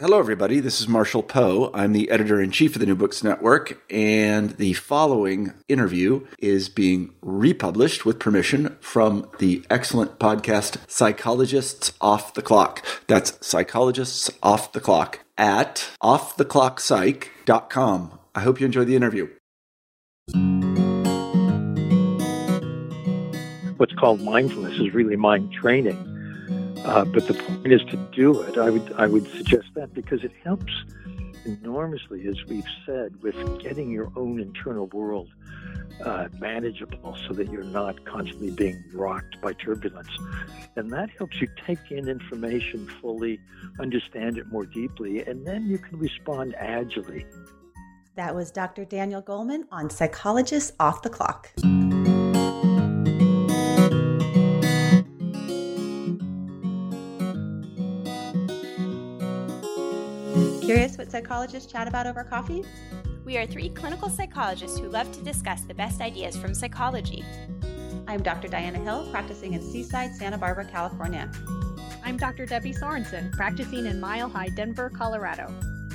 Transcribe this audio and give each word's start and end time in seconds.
Hello, 0.00 0.20
everybody. 0.20 0.60
This 0.60 0.80
is 0.80 0.86
Marshall 0.86 1.24
Poe. 1.24 1.72
I'm 1.74 1.92
the 1.92 2.08
editor 2.08 2.40
in 2.40 2.52
chief 2.52 2.76
of 2.76 2.80
the 2.80 2.86
New 2.86 2.94
Books 2.94 3.24
Network, 3.24 3.82
and 3.90 4.50
the 4.50 4.74
following 4.74 5.54
interview 5.66 6.24
is 6.38 6.68
being 6.68 7.14
republished 7.20 8.06
with 8.06 8.20
permission 8.20 8.76
from 8.80 9.28
the 9.40 9.64
excellent 9.68 10.20
podcast 10.20 10.88
Psychologists 10.88 11.94
Off 12.00 12.32
the 12.34 12.42
Clock. 12.42 12.86
That's 13.08 13.44
Psychologists 13.44 14.30
Off 14.40 14.70
the 14.70 14.78
Clock 14.78 15.24
at 15.36 15.90
offtheclockpsych.com. 16.00 18.18
I 18.36 18.40
hope 18.40 18.60
you 18.60 18.66
enjoy 18.66 18.84
the 18.84 18.94
interview. 18.94 19.28
What's 23.78 23.94
called 23.94 24.20
mindfulness 24.20 24.78
is 24.78 24.94
really 24.94 25.16
mind 25.16 25.52
training 25.52 26.17
uh, 26.84 27.04
but 27.04 27.26
the 27.26 27.34
point 27.34 27.72
is 27.72 27.82
to 27.84 27.96
do 28.12 28.40
it. 28.42 28.56
I 28.58 28.70
would 28.70 28.92
I 28.94 29.06
would 29.06 29.28
suggest 29.28 29.68
that 29.74 29.94
because 29.94 30.24
it 30.24 30.32
helps 30.44 30.72
enormously, 31.44 32.26
as 32.28 32.36
we've 32.46 32.64
said, 32.84 33.22
with 33.22 33.36
getting 33.60 33.90
your 33.90 34.12
own 34.16 34.40
internal 34.40 34.86
world 34.88 35.28
uh, 36.04 36.28
manageable, 36.38 37.16
so 37.26 37.34
that 37.34 37.50
you're 37.50 37.64
not 37.64 38.04
constantly 38.04 38.50
being 38.50 38.82
rocked 38.92 39.40
by 39.40 39.52
turbulence, 39.52 40.10
and 40.76 40.90
that 40.92 41.10
helps 41.10 41.40
you 41.40 41.48
take 41.66 41.90
in 41.90 42.08
information 42.08 42.86
fully, 43.00 43.40
understand 43.80 44.38
it 44.38 44.46
more 44.48 44.66
deeply, 44.66 45.22
and 45.24 45.46
then 45.46 45.66
you 45.66 45.78
can 45.78 45.98
respond 45.98 46.54
agilely. 46.58 47.26
That 48.14 48.34
was 48.34 48.50
Dr. 48.50 48.84
Daniel 48.84 49.22
Goleman 49.22 49.62
on 49.70 49.90
Psychologists 49.90 50.72
Off 50.80 51.02
the 51.02 51.10
Clock. 51.10 51.50
Curious 60.68 60.98
what 60.98 61.10
psychologists 61.10 61.72
chat 61.72 61.88
about 61.88 62.06
over 62.06 62.22
coffee? 62.22 62.62
We 63.24 63.38
are 63.38 63.46
three 63.46 63.70
clinical 63.70 64.10
psychologists 64.10 64.78
who 64.78 64.90
love 64.90 65.10
to 65.12 65.24
discuss 65.24 65.62
the 65.62 65.72
best 65.72 66.02
ideas 66.02 66.36
from 66.36 66.52
psychology. 66.52 67.24
I'm 68.06 68.22
Dr. 68.22 68.48
Diana 68.48 68.78
Hill, 68.78 69.08
practicing 69.10 69.54
in 69.54 69.62
Seaside, 69.62 70.14
Santa 70.14 70.36
Barbara, 70.36 70.66
California. 70.66 71.32
I'm 72.04 72.18
Dr. 72.18 72.44
Debbie 72.44 72.74
Sorensen, 72.74 73.32
practicing 73.32 73.86
in 73.86 73.98
Mile 73.98 74.28
High, 74.28 74.50
Denver, 74.50 74.90
Colorado. 74.90 75.46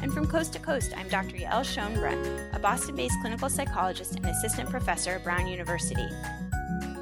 And 0.02 0.12
from 0.12 0.26
coast 0.26 0.54
to 0.54 0.60
coast, 0.60 0.92
I'm 0.98 1.08
Dr. 1.08 1.36
Yael 1.36 1.62
Schonbrun, 1.62 2.56
a 2.56 2.58
Boston 2.58 2.96
based 2.96 3.22
clinical 3.22 3.52
psychologist 3.52 4.16
and 4.16 4.26
assistant 4.26 4.72
professor 4.72 5.12
at 5.12 5.24
Brown 5.24 5.46
University. 5.46 6.08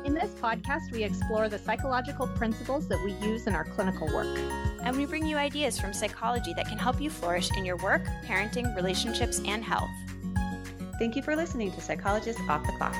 In 0.04 0.14
this 0.14 0.32
podcast, 0.42 0.92
we 0.92 1.06
explore 1.06 1.48
the 1.48 1.58
psychological 1.58 2.28
principles 2.28 2.90
that 2.90 3.02
we 3.06 3.14
use 3.26 3.48
in 3.48 3.56
our 3.56 3.64
clinical 3.64 4.08
work. 4.08 4.38
And 4.84 4.98
we 4.98 5.06
bring 5.06 5.26
you 5.26 5.38
ideas 5.38 5.80
from 5.80 5.94
psychology 5.94 6.54
that 6.56 6.68
can 6.68 6.78
help 6.78 7.00
you 7.00 7.10
flourish 7.10 7.50
in 7.56 7.66
your 7.66 7.78
work, 7.78 8.04
parenting, 8.26 8.76
relationships, 8.76 9.40
and 9.46 9.64
health. 9.64 9.90
Thank 10.98 11.16
you 11.16 11.22
for 11.22 11.36
listening 11.36 11.72
to 11.72 11.82
Psychologists 11.82 12.42
Off 12.50 12.66
the 12.66 12.74
Clock. 12.74 12.96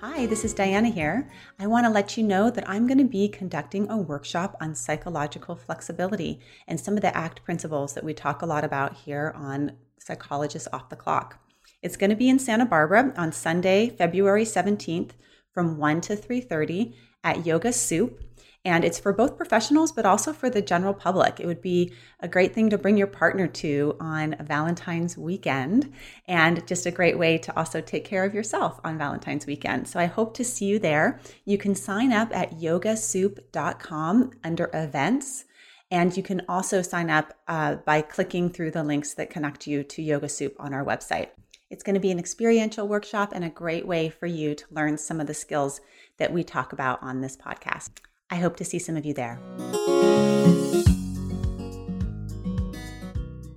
Hi, 0.00 0.26
this 0.26 0.44
is 0.44 0.52
Diana 0.52 0.90
here. 0.90 1.30
I 1.58 1.66
want 1.66 1.86
to 1.86 1.90
let 1.90 2.18
you 2.18 2.22
know 2.22 2.50
that 2.50 2.68
I'm 2.68 2.86
going 2.86 2.98
to 2.98 3.04
be 3.04 3.28
conducting 3.28 3.90
a 3.90 3.96
workshop 3.96 4.54
on 4.60 4.74
psychological 4.74 5.56
flexibility 5.56 6.40
and 6.68 6.78
some 6.78 6.94
of 6.96 7.00
the 7.00 7.16
ACT 7.16 7.42
principles 7.42 7.94
that 7.94 8.04
we 8.04 8.12
talk 8.12 8.42
a 8.42 8.46
lot 8.46 8.62
about 8.62 8.94
here 8.94 9.32
on 9.34 9.72
Psychologists 9.98 10.68
Off 10.74 10.90
the 10.90 10.96
Clock. 10.96 11.38
It's 11.82 11.96
going 11.96 12.10
to 12.10 12.16
be 12.16 12.28
in 12.28 12.38
Santa 12.38 12.66
Barbara 12.66 13.12
on 13.16 13.32
Sunday, 13.32 13.88
February 13.88 14.44
17th 14.44 15.10
from 15.52 15.78
1 15.78 16.00
to 16.02 16.16
3:30 16.16 16.94
at 17.24 17.46
Yoga 17.46 17.72
Soup 17.72 18.20
and 18.64 18.84
it's 18.84 18.98
for 18.98 19.12
both 19.12 19.36
professionals 19.36 19.90
but 19.92 20.04
also 20.04 20.32
for 20.32 20.50
the 20.50 20.60
general 20.60 20.92
public. 20.92 21.40
It 21.40 21.46
would 21.46 21.62
be 21.62 21.92
a 22.20 22.28
great 22.28 22.54
thing 22.54 22.68
to 22.70 22.78
bring 22.78 22.96
your 22.96 23.06
partner 23.06 23.46
to 23.46 23.96
on 24.00 24.36
Valentine's 24.40 25.16
weekend 25.16 25.92
and 26.28 26.66
just 26.66 26.84
a 26.86 26.90
great 26.90 27.18
way 27.18 27.38
to 27.38 27.56
also 27.56 27.80
take 27.80 28.04
care 28.04 28.24
of 28.24 28.34
yourself 28.34 28.78
on 28.84 28.98
Valentine's 28.98 29.46
weekend. 29.46 29.88
So 29.88 29.98
I 29.98 30.06
hope 30.06 30.34
to 30.34 30.44
see 30.44 30.66
you 30.66 30.78
there. 30.78 31.20
You 31.46 31.56
can 31.56 31.74
sign 31.74 32.12
up 32.12 32.34
at 32.36 32.58
yogasoup.com 32.58 34.30
under 34.44 34.70
events. 34.74 35.44
And 35.92 36.16
you 36.16 36.22
can 36.22 36.42
also 36.48 36.82
sign 36.82 37.10
up 37.10 37.34
uh, 37.48 37.74
by 37.74 38.02
clicking 38.02 38.50
through 38.50 38.70
the 38.70 38.84
links 38.84 39.14
that 39.14 39.28
connect 39.28 39.66
you 39.66 39.82
to 39.82 40.00
Yoga 40.00 40.28
Soup 40.28 40.54
on 40.60 40.72
our 40.72 40.84
website. 40.84 41.30
It's 41.70 41.84
going 41.84 41.94
to 41.94 42.00
be 42.00 42.10
an 42.10 42.18
experiential 42.18 42.88
workshop 42.88 43.30
and 43.32 43.44
a 43.44 43.48
great 43.48 43.86
way 43.86 44.08
for 44.08 44.26
you 44.26 44.56
to 44.56 44.64
learn 44.72 44.98
some 44.98 45.20
of 45.20 45.28
the 45.28 45.34
skills 45.34 45.80
that 46.18 46.32
we 46.32 46.42
talk 46.42 46.72
about 46.72 47.00
on 47.00 47.20
this 47.20 47.36
podcast. 47.36 47.90
I 48.28 48.36
hope 48.36 48.56
to 48.56 48.64
see 48.64 48.80
some 48.80 48.96
of 48.96 49.06
you 49.06 49.14
there. 49.14 49.36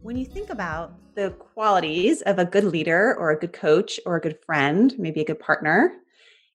When 0.03 0.15
you 0.15 0.25
think 0.25 0.51
about 0.51 0.93
the 1.15 1.31
qualities 1.31 2.21
of 2.21 2.37
a 2.37 2.45
good 2.45 2.65
leader 2.65 3.15
or 3.17 3.31
a 3.31 3.39
good 3.39 3.51
coach 3.51 3.99
or 4.05 4.17
a 4.17 4.21
good 4.21 4.37
friend, 4.45 4.93
maybe 4.99 5.21
a 5.21 5.25
good 5.25 5.39
partner, 5.39 5.91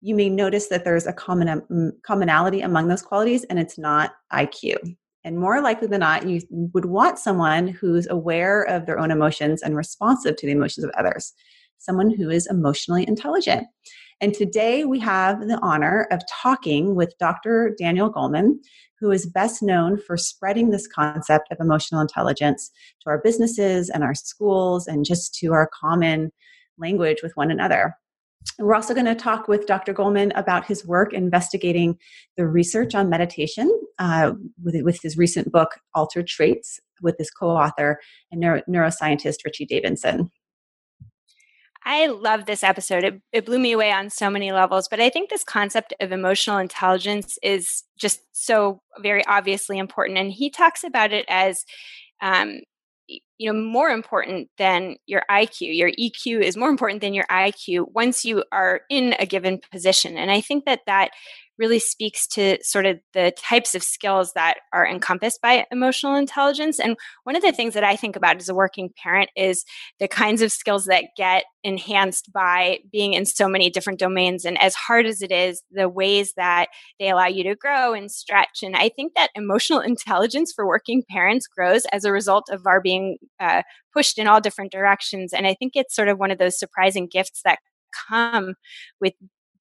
you 0.00 0.16
may 0.16 0.28
notice 0.28 0.66
that 0.66 0.84
there's 0.84 1.06
a 1.06 1.12
common 1.12 1.48
um, 1.48 1.92
commonality 2.02 2.62
among 2.62 2.88
those 2.88 3.02
qualities 3.02 3.44
and 3.44 3.60
it's 3.60 3.78
not 3.78 4.16
IQ. 4.32 4.96
And 5.24 5.38
more 5.38 5.62
likely 5.62 5.88
than 5.88 6.00
not, 6.00 6.26
you 6.26 6.42
would 6.50 6.84
want 6.84 7.18
someone 7.18 7.66
who's 7.68 8.06
aware 8.08 8.62
of 8.62 8.84
their 8.84 8.98
own 8.98 9.10
emotions 9.10 9.62
and 9.62 9.74
responsive 9.74 10.36
to 10.36 10.46
the 10.46 10.52
emotions 10.52 10.84
of 10.84 10.90
others, 10.98 11.32
someone 11.78 12.10
who 12.10 12.28
is 12.28 12.46
emotionally 12.46 13.08
intelligent. 13.08 13.66
And 14.20 14.34
today 14.34 14.84
we 14.84 15.00
have 15.00 15.40
the 15.40 15.58
honor 15.62 16.06
of 16.10 16.20
talking 16.30 16.94
with 16.94 17.14
Dr. 17.18 17.74
Daniel 17.78 18.12
Goleman, 18.12 18.58
who 19.00 19.10
is 19.10 19.26
best 19.26 19.62
known 19.62 19.98
for 19.98 20.16
spreading 20.16 20.70
this 20.70 20.86
concept 20.86 21.48
of 21.50 21.58
emotional 21.58 22.00
intelligence 22.00 22.70
to 23.02 23.10
our 23.10 23.20
businesses 23.22 23.90
and 23.90 24.04
our 24.04 24.14
schools 24.14 24.86
and 24.86 25.04
just 25.04 25.34
to 25.36 25.52
our 25.52 25.68
common 25.78 26.32
language 26.78 27.18
with 27.22 27.32
one 27.34 27.50
another. 27.50 27.96
We're 28.58 28.74
also 28.74 28.94
going 28.94 29.06
to 29.06 29.14
talk 29.14 29.48
with 29.48 29.66
Dr. 29.66 29.92
Goleman 29.92 30.30
about 30.36 30.66
his 30.66 30.86
work 30.86 31.12
investigating 31.12 31.98
the 32.36 32.46
research 32.46 32.94
on 32.94 33.08
meditation 33.08 33.70
uh, 33.98 34.32
with, 34.62 34.76
with 34.82 35.00
his 35.02 35.16
recent 35.16 35.50
book, 35.50 35.80
Altered 35.94 36.26
Traits, 36.26 36.78
with 37.02 37.16
his 37.18 37.30
co 37.30 37.50
author 37.50 38.00
and 38.30 38.40
neuro- 38.40 38.62
neuroscientist 38.68 39.38
Richie 39.44 39.66
Davidson. 39.66 40.30
I 41.86 42.06
love 42.06 42.46
this 42.46 42.64
episode. 42.64 43.04
It, 43.04 43.20
it 43.32 43.44
blew 43.44 43.58
me 43.58 43.72
away 43.72 43.92
on 43.92 44.08
so 44.08 44.30
many 44.30 44.52
levels, 44.52 44.88
but 44.88 45.00
I 45.00 45.10
think 45.10 45.28
this 45.28 45.44
concept 45.44 45.92
of 46.00 46.12
emotional 46.12 46.58
intelligence 46.58 47.38
is 47.42 47.82
just 47.98 48.20
so 48.32 48.80
very 49.00 49.24
obviously 49.26 49.78
important. 49.78 50.16
And 50.16 50.32
he 50.32 50.48
talks 50.48 50.82
about 50.82 51.12
it 51.12 51.26
as, 51.28 51.64
um, 52.22 52.60
you 53.38 53.52
know, 53.52 53.58
more 53.58 53.88
important 53.88 54.48
than 54.58 54.96
your 55.06 55.22
IQ. 55.30 55.76
Your 55.76 55.90
EQ 55.90 56.42
is 56.42 56.56
more 56.56 56.68
important 56.68 57.00
than 57.00 57.14
your 57.14 57.26
IQ 57.30 57.92
once 57.92 58.24
you 58.24 58.44
are 58.52 58.82
in 58.88 59.14
a 59.18 59.26
given 59.26 59.60
position. 59.72 60.16
And 60.16 60.30
I 60.30 60.40
think 60.40 60.64
that 60.66 60.80
that 60.86 61.10
really 61.58 61.78
speaks 61.78 62.26
to 62.26 62.58
sort 62.62 62.86
of 62.86 62.98
the 63.12 63.32
types 63.36 63.74
of 63.74 63.82
skills 63.82 64.32
that 64.34 64.58
are 64.72 64.86
encompassed 64.86 65.40
by 65.40 65.66
emotional 65.70 66.14
intelligence. 66.16 66.80
And 66.80 66.96
one 67.24 67.36
of 67.36 67.42
the 67.42 67.52
things 67.52 67.74
that 67.74 67.84
I 67.84 67.96
think 67.96 68.16
about 68.16 68.36
as 68.36 68.48
a 68.48 68.54
working 68.54 68.90
parent 69.02 69.30
is 69.36 69.64
the 70.00 70.08
kinds 70.08 70.42
of 70.42 70.52
skills 70.52 70.86
that 70.86 71.04
get 71.16 71.44
enhanced 71.62 72.32
by 72.32 72.80
being 72.92 73.14
in 73.14 73.24
so 73.24 73.48
many 73.48 73.70
different 73.70 73.98
domains. 73.98 74.44
And 74.44 74.60
as 74.60 74.74
hard 74.74 75.06
as 75.06 75.22
it 75.22 75.32
is, 75.32 75.62
the 75.70 75.88
ways 75.88 76.32
that 76.36 76.68
they 76.98 77.10
allow 77.10 77.26
you 77.26 77.44
to 77.44 77.54
grow 77.54 77.94
and 77.94 78.10
stretch. 78.10 78.62
And 78.62 78.76
I 78.76 78.88
think 78.88 79.14
that 79.14 79.30
emotional 79.34 79.80
intelligence 79.94 80.52
for 80.54 80.66
working 80.66 81.02
parents 81.08 81.46
grows 81.46 81.84
as 81.92 82.04
a 82.04 82.12
result 82.12 82.48
of 82.50 82.66
our 82.66 82.80
being 82.80 83.18
uh, 83.40 83.62
pushed 83.92 84.18
in 84.18 84.26
all 84.26 84.40
different 84.40 84.72
directions. 84.72 85.32
And 85.32 85.46
I 85.46 85.54
think 85.54 85.72
it's 85.74 85.94
sort 85.94 86.08
of 86.08 86.18
one 86.18 86.30
of 86.30 86.38
those 86.38 86.58
surprising 86.58 87.08
gifts 87.10 87.40
that 87.44 87.58
come 88.08 88.54
with 89.00 89.14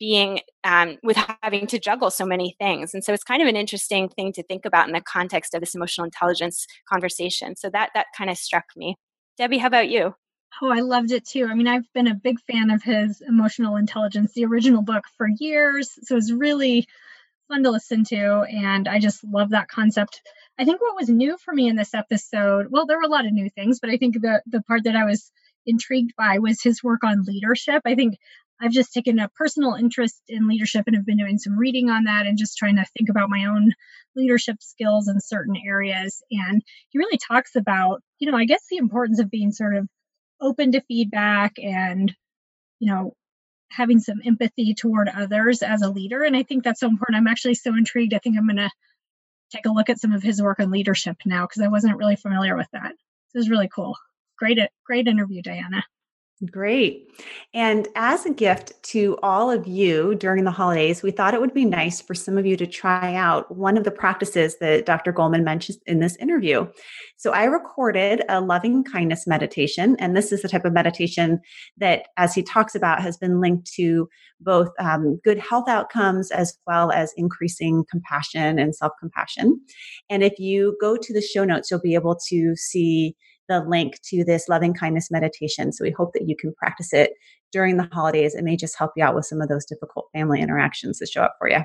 being 0.03 0.41
um, 0.65 0.97
with 1.01 1.15
having 1.41 1.65
to 1.67 1.79
juggle 1.79 2.11
so 2.11 2.25
many 2.25 2.57
things 2.59 2.93
and 2.93 3.05
so 3.05 3.13
it's 3.13 3.23
kind 3.23 3.41
of 3.41 3.47
an 3.47 3.55
interesting 3.55 4.09
thing 4.09 4.33
to 4.33 4.43
think 4.43 4.65
about 4.65 4.85
in 4.87 4.93
the 4.93 4.99
context 4.99 5.53
of 5.53 5.61
this 5.61 5.75
emotional 5.75 6.03
intelligence 6.03 6.67
conversation 6.91 7.55
so 7.55 7.69
that 7.69 7.89
that 7.93 8.07
kind 8.17 8.29
of 8.29 8.37
struck 8.37 8.65
me 8.75 8.97
debbie 9.37 9.59
how 9.59 9.67
about 9.67 9.87
you 9.87 10.13
oh 10.61 10.71
i 10.71 10.81
loved 10.81 11.13
it 11.13 11.25
too 11.25 11.47
i 11.49 11.55
mean 11.55 11.69
i've 11.69 11.87
been 11.93 12.07
a 12.07 12.15
big 12.15 12.37
fan 12.41 12.69
of 12.69 12.83
his 12.83 13.21
emotional 13.25 13.77
intelligence 13.77 14.33
the 14.33 14.43
original 14.43 14.81
book 14.81 15.05
for 15.17 15.27
years 15.39 15.91
so 16.03 16.17
it's 16.17 16.33
really 16.33 16.85
fun 17.47 17.63
to 17.63 17.71
listen 17.71 18.03
to. 18.05 18.41
And 18.49 18.87
I 18.87 18.99
just 18.99 19.23
love 19.23 19.51
that 19.51 19.67
concept. 19.67 20.21
I 20.57 20.65
think 20.65 20.81
what 20.81 20.95
was 20.95 21.09
new 21.09 21.37
for 21.37 21.53
me 21.53 21.67
in 21.67 21.75
this 21.75 21.93
episode, 21.93 22.67
well, 22.69 22.85
there 22.85 22.97
were 22.97 23.03
a 23.03 23.09
lot 23.09 23.25
of 23.25 23.33
new 23.33 23.49
things, 23.49 23.79
but 23.79 23.89
I 23.89 23.97
think 23.97 24.21
the, 24.21 24.41
the 24.45 24.61
part 24.63 24.83
that 24.85 24.95
I 24.95 25.05
was 25.05 25.31
intrigued 25.65 26.13
by 26.17 26.39
was 26.39 26.61
his 26.61 26.83
work 26.83 27.03
on 27.03 27.23
leadership. 27.23 27.81
I 27.85 27.95
think 27.95 28.17
I've 28.61 28.71
just 28.71 28.93
taken 28.93 29.19
a 29.19 29.29
personal 29.29 29.73
interest 29.73 30.21
in 30.27 30.47
leadership 30.47 30.83
and 30.87 30.95
have 30.95 31.05
been 31.05 31.17
doing 31.17 31.37
some 31.37 31.57
reading 31.57 31.89
on 31.89 32.05
that 32.05 32.25
and 32.25 32.37
just 32.37 32.57
trying 32.57 32.77
to 32.77 32.85
think 32.97 33.09
about 33.09 33.29
my 33.29 33.45
own 33.45 33.73
leadership 34.15 34.57
skills 34.61 35.07
in 35.07 35.19
certain 35.19 35.55
areas. 35.65 36.21
And 36.31 36.61
he 36.89 36.99
really 36.99 37.17
talks 37.17 37.55
about, 37.55 38.01
you 38.19 38.31
know, 38.31 38.37
I 38.37 38.45
guess 38.45 38.63
the 38.69 38.77
importance 38.77 39.19
of 39.19 39.31
being 39.31 39.51
sort 39.51 39.75
of 39.75 39.87
open 40.39 40.71
to 40.73 40.81
feedback 40.81 41.53
and, 41.57 42.13
you 42.79 42.91
know, 42.91 43.13
having 43.69 43.99
some 43.99 44.21
empathy 44.25 44.73
toward 44.73 45.09
others 45.09 45.61
as 45.63 45.81
a 45.81 45.89
leader. 45.89 46.23
And 46.23 46.35
I 46.35 46.43
think 46.43 46.63
that's 46.63 46.79
so 46.79 46.87
important. 46.87 47.17
I'm 47.17 47.27
actually 47.27 47.55
so 47.55 47.75
intrigued. 47.75 48.13
I 48.13 48.19
think 48.19 48.37
I'm 48.37 48.47
going 48.47 48.57
to 48.57 48.69
take 49.51 49.65
a 49.65 49.71
look 49.71 49.89
at 49.89 49.99
some 49.99 50.13
of 50.13 50.23
his 50.23 50.41
work 50.41 50.59
on 50.59 50.71
leadership 50.71 51.17
now 51.25 51.45
because 51.45 51.61
I 51.61 51.67
wasn't 51.67 51.97
really 51.97 52.15
familiar 52.15 52.55
with 52.55 52.67
that. 52.73 52.93
This 53.33 53.45
is 53.45 53.49
really 53.49 53.69
cool. 53.73 53.95
Great, 54.37 54.59
great 54.85 55.07
interview, 55.07 55.41
Diana. 55.41 55.83
Great. 56.51 57.11
And 57.53 57.87
as 57.95 58.25
a 58.25 58.33
gift 58.33 58.81
to 58.83 59.17
all 59.21 59.51
of 59.51 59.67
you 59.67 60.15
during 60.15 60.43
the 60.43 60.51
holidays, 60.51 61.03
we 61.03 61.11
thought 61.11 61.35
it 61.35 61.39
would 61.39 61.53
be 61.53 61.63
nice 61.63 62.01
for 62.01 62.15
some 62.15 62.37
of 62.37 62.45
you 62.45 62.57
to 62.57 62.65
try 62.65 63.13
out 63.15 63.55
one 63.55 63.77
of 63.77 63.83
the 63.83 63.91
practices 63.91 64.57
that 64.57 64.85
Dr. 64.85 65.13
Goleman 65.13 65.43
mentioned 65.43 65.77
in 65.85 65.99
this 65.99 66.15
interview. 66.17 66.67
So 67.17 67.31
I 67.31 67.43
recorded 67.45 68.23
a 68.29 68.41
loving 68.41 68.83
kindness 68.83 69.27
meditation, 69.27 69.95
and 69.99 70.17
this 70.17 70.31
is 70.31 70.41
the 70.41 70.49
type 70.49 70.65
of 70.65 70.73
meditation 70.73 71.39
that, 71.77 72.07
as 72.17 72.33
he 72.33 72.41
talks 72.41 72.73
about, 72.73 73.01
has 73.01 73.15
been 73.15 73.39
linked 73.39 73.71
to 73.75 74.09
both 74.41 74.69
um, 74.79 75.19
good 75.23 75.37
health 75.37 75.69
outcomes 75.69 76.31
as 76.31 76.57
well 76.65 76.91
as 76.91 77.13
increasing 77.15 77.85
compassion 77.89 78.59
and 78.59 78.75
self 78.75 78.91
compassion. 78.99 79.61
And 80.09 80.23
if 80.23 80.39
you 80.39 80.75
go 80.81 80.97
to 80.97 81.13
the 81.13 81.21
show 81.21 81.45
notes, 81.45 81.69
you'll 81.69 81.79
be 81.79 81.95
able 81.95 82.17
to 82.29 82.55
see 82.55 83.15
the 83.49 83.61
link 83.61 83.99
to 84.09 84.23
this 84.23 84.47
loving 84.47 84.73
kindness 84.73 85.09
meditation. 85.11 85.71
So 85.71 85.83
we 85.83 85.91
hope 85.91 86.13
that 86.13 86.27
you 86.27 86.35
can 86.35 86.53
practice 86.53 86.93
it 86.93 87.11
during 87.51 87.77
the 87.77 87.89
holidays. 87.91 88.35
It 88.35 88.43
may 88.43 88.55
just 88.55 88.77
help 88.77 88.91
you 88.95 89.03
out 89.03 89.15
with 89.15 89.25
some 89.25 89.41
of 89.41 89.49
those 89.49 89.65
difficult 89.65 90.07
family 90.13 90.41
interactions 90.41 90.99
that 90.99 91.09
show 91.09 91.23
up 91.23 91.35
for 91.39 91.49
you. 91.49 91.59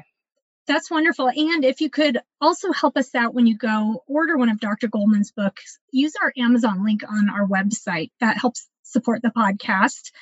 That's 0.67 0.91
wonderful. 0.91 1.31
And 1.31 1.65
if 1.65 1.81
you 1.81 1.89
could 1.89 2.19
also 2.43 2.73
help 2.73 2.99
us 2.99 3.15
out 3.15 3.33
when 3.33 3.47
you 3.47 3.57
go 3.57 4.05
order 4.07 4.37
one 4.37 4.51
of 4.51 4.61
Dr. 4.61 4.89
Goleman's 4.89 5.33
books, 5.33 5.79
use 5.93 6.13
our 6.23 6.33
Amazon 6.37 6.85
link 6.85 7.01
on 7.09 7.31
our 7.31 7.47
website. 7.47 8.11
That 8.21 8.37
helps 8.37 8.69
support 8.83 9.23
the 9.23 9.33
podcast. 9.35 10.13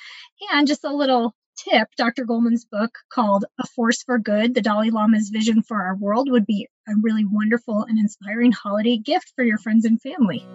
And 0.51 0.65
just 0.65 0.85
a 0.85 0.95
little 0.95 1.35
tip 1.57 1.89
Dr. 1.97 2.25
Goleman's 2.25 2.65
book 2.65 2.99
called 3.09 3.45
A 3.59 3.67
Force 3.67 4.03
for 4.03 4.19
Good 4.19 4.53
The 4.53 4.61
Dalai 4.61 4.89
Lama's 4.89 5.29
Vision 5.29 5.61
for 5.61 5.81
Our 5.81 5.95
World 5.95 6.29
would 6.31 6.45
be 6.45 6.67
a 6.87 6.93
really 7.01 7.25
wonderful 7.25 7.83
and 7.83 7.99
inspiring 7.99 8.51
holiday 8.51 8.97
gift 8.97 9.33
for 9.35 9.43
your 9.43 9.57
friends 9.57 9.83
and 9.83 10.01
family. 10.01 10.45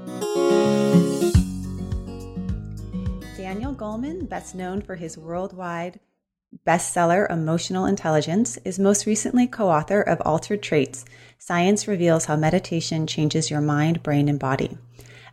Daniel 3.36 3.74
Goleman, 3.74 4.28
best 4.28 4.54
known 4.54 4.80
for 4.80 4.96
his 4.96 5.18
worldwide 5.18 5.98
bestseller 6.66 7.30
Emotional 7.30 7.86
Intelligence, 7.86 8.56
is 8.64 8.78
most 8.78 9.04
recently 9.06 9.46
co 9.46 9.68
author 9.68 10.00
of 10.00 10.20
Altered 10.22 10.62
Traits 10.62 11.04
Science 11.38 11.88
Reveals 11.88 12.26
How 12.26 12.36
Meditation 12.36 13.06
Changes 13.06 13.50
Your 13.50 13.60
Mind, 13.60 14.02
Brain, 14.02 14.28
and 14.28 14.38
Body. 14.38 14.78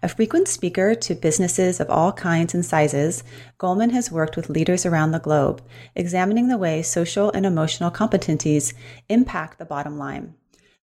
A 0.02 0.08
frequent 0.08 0.48
speaker 0.48 0.96
to 0.96 1.14
businesses 1.14 1.82
of 1.82 1.90
all 1.90 2.14
kinds 2.14 2.54
and 2.54 2.66
sizes, 2.66 3.22
Goleman 3.60 3.92
has 3.92 4.10
worked 4.10 4.38
with 4.38 4.50
leaders 4.50 4.86
around 4.86 5.12
the 5.12 5.20
globe, 5.20 5.62
examining 5.94 6.48
the 6.48 6.58
way 6.58 6.82
social 6.82 7.30
and 7.32 7.46
emotional 7.46 7.92
competencies 7.92 8.74
impact 9.10 9.58
the 9.58 9.66
bottom 9.66 9.98
line. 9.98 10.36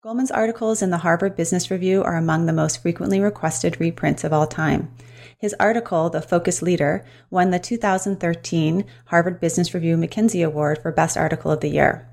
Goleman's 0.04 0.32
articles 0.32 0.82
in 0.82 0.90
the 0.90 0.98
Harvard 0.98 1.38
Business 1.38 1.72
Review 1.72 2.04
are 2.04 2.18
among 2.18 2.46
the 2.46 2.52
most 2.52 2.82
frequently 2.82 3.22
requested 3.22 3.80
reprints 3.80 4.26
of 4.26 4.34
all 4.34 4.48
time. 4.48 4.92
His 5.38 5.56
article, 5.62 6.10
The 6.10 6.22
Focus 6.22 6.62
Leader, 6.62 7.06
won 7.30 7.52
the 7.52 7.60
2013 7.60 8.84
Harvard 9.06 9.40
Business 9.40 9.74
Review 9.74 9.96
McKinsey 9.96 10.46
Award 10.46 10.80
for 10.82 10.92
Best 10.92 11.16
Article 11.16 11.52
of 11.52 11.62
the 11.62 11.70
Year. 11.70 12.06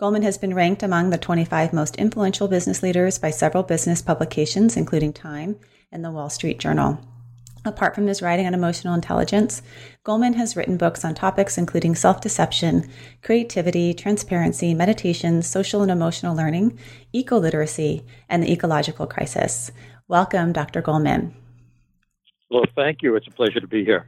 Goleman 0.00 0.22
has 0.22 0.38
been 0.38 0.54
ranked 0.54 0.82
among 0.82 1.10
the 1.10 1.18
25 1.18 1.74
most 1.74 1.94
influential 1.96 2.48
business 2.48 2.82
leaders 2.82 3.18
by 3.18 3.30
several 3.30 3.64
business 3.64 4.00
publications, 4.00 4.78
including 4.78 5.12
Time 5.12 5.56
and 5.90 6.04
the 6.04 6.10
Wall 6.10 6.30
Street 6.30 6.58
Journal. 6.58 6.98
Apart 7.64 7.94
from 7.94 8.06
his 8.06 8.22
writing 8.22 8.46
on 8.46 8.54
emotional 8.54 8.94
intelligence, 8.94 9.62
Goleman 10.04 10.36
has 10.36 10.56
written 10.56 10.76
books 10.76 11.04
on 11.04 11.14
topics 11.14 11.58
including 11.58 11.94
self 11.94 12.20
deception, 12.20 12.88
creativity, 13.22 13.92
transparency, 13.92 14.74
meditation, 14.74 15.42
social 15.42 15.82
and 15.82 15.90
emotional 15.90 16.36
learning, 16.36 16.78
eco 17.12 17.38
literacy, 17.38 18.04
and 18.28 18.42
the 18.42 18.52
ecological 18.52 19.06
crisis. 19.06 19.70
Welcome, 20.06 20.52
Dr. 20.52 20.80
Goleman. 20.80 21.34
Well, 22.50 22.64
thank 22.74 23.02
you. 23.02 23.16
It's 23.16 23.26
a 23.26 23.32
pleasure 23.32 23.60
to 23.60 23.66
be 23.66 23.84
here. 23.84 24.06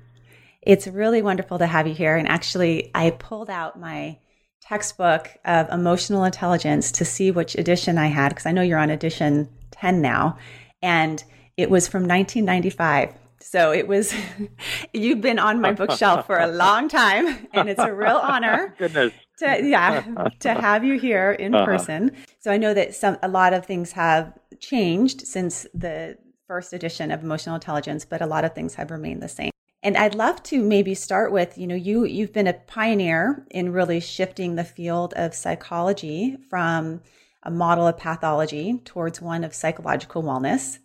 It's 0.63 0.87
really 0.87 1.21
wonderful 1.21 1.59
to 1.59 1.67
have 1.67 1.87
you 1.87 1.95
here. 1.95 2.17
And 2.17 2.29
actually, 2.29 2.91
I 2.95 3.11
pulled 3.11 3.51
out 3.51 3.81
my 3.81 4.19
textbook 4.63 5.29
of 5.45 5.69
emotional 5.71 6.25
intelligence 6.25 6.93
to 6.93 7.05
see 7.05 7.31
which 7.31 7.55
edition 7.57 7.99
I 7.99 8.07
had, 8.07 8.31
because 8.31 8.47
I 8.47 8.53
know 8.53 8.63
you're 8.63 8.79
on 8.79 8.91
edition 8.91 9.49
10 9.73 10.01
now. 10.01 10.39
And 10.83 11.23
it 11.61 11.71
was 11.71 11.87
from 11.87 12.03
1995. 12.03 13.15
So 13.41 13.73
it 13.73 13.89
was, 13.89 14.15
you've 14.93 15.21
been 15.21 15.39
on 15.39 15.61
my 15.61 15.73
bookshelf 15.73 16.27
for 16.27 16.39
a 16.39 16.47
long 16.47 16.89
time, 16.89 17.49
and 17.53 17.69
it's 17.69 17.81
a 17.81 17.93
real 17.93 18.17
honor. 18.17 18.75
Goodness. 18.79 19.13
To, 19.39 19.61
yeah, 19.63 20.03
to 20.41 20.53
have 20.53 20.85
you 20.85 20.99
here 20.99 21.33
in 21.33 21.55
uh-huh. 21.55 21.65
person. 21.65 22.13
So 22.41 22.51
I 22.51 22.59
know 22.59 22.75
that 22.75 22.95
some 22.95 23.17
a 23.23 23.29
lot 23.29 23.55
of 23.55 23.65
things 23.65 23.93
have 23.93 24.39
changed 24.59 25.27
since 25.27 25.67
the 25.73 26.19
first 26.47 26.75
edition 26.75 27.11
of 27.11 27.23
Emotional 27.23 27.55
Intelligence, 27.55 28.05
but 28.05 28.21
a 28.21 28.27
lot 28.27 28.45
of 28.45 28.55
things 28.55 28.75
have 28.75 28.91
remained 28.91 29.23
the 29.23 29.29
same. 29.29 29.51
And 29.83 29.97
I'd 29.97 30.15
love 30.15 30.43
to 30.45 30.63
maybe 30.63 30.95
start 30.95 31.33
with, 31.33 31.57
you 31.57 31.67
know, 31.67 31.75
you 31.75 32.05
you've 32.05 32.35
been 32.35 32.47
a 32.47 32.53
pioneer 32.53 33.47
in 33.51 33.73
really 33.73 34.01
shifting 34.01 34.57
the 34.57 34.65
field 34.65 35.15
of 35.15 35.35
psychology 35.35 36.37
from 36.51 37.01
a 37.43 37.51
model 37.51 37.87
of 37.87 37.97
pathology 37.97 38.79
towards 38.85 39.23
one 39.23 39.43
of 39.43 39.55
psychological 39.55 40.23
wellness. 40.23 40.79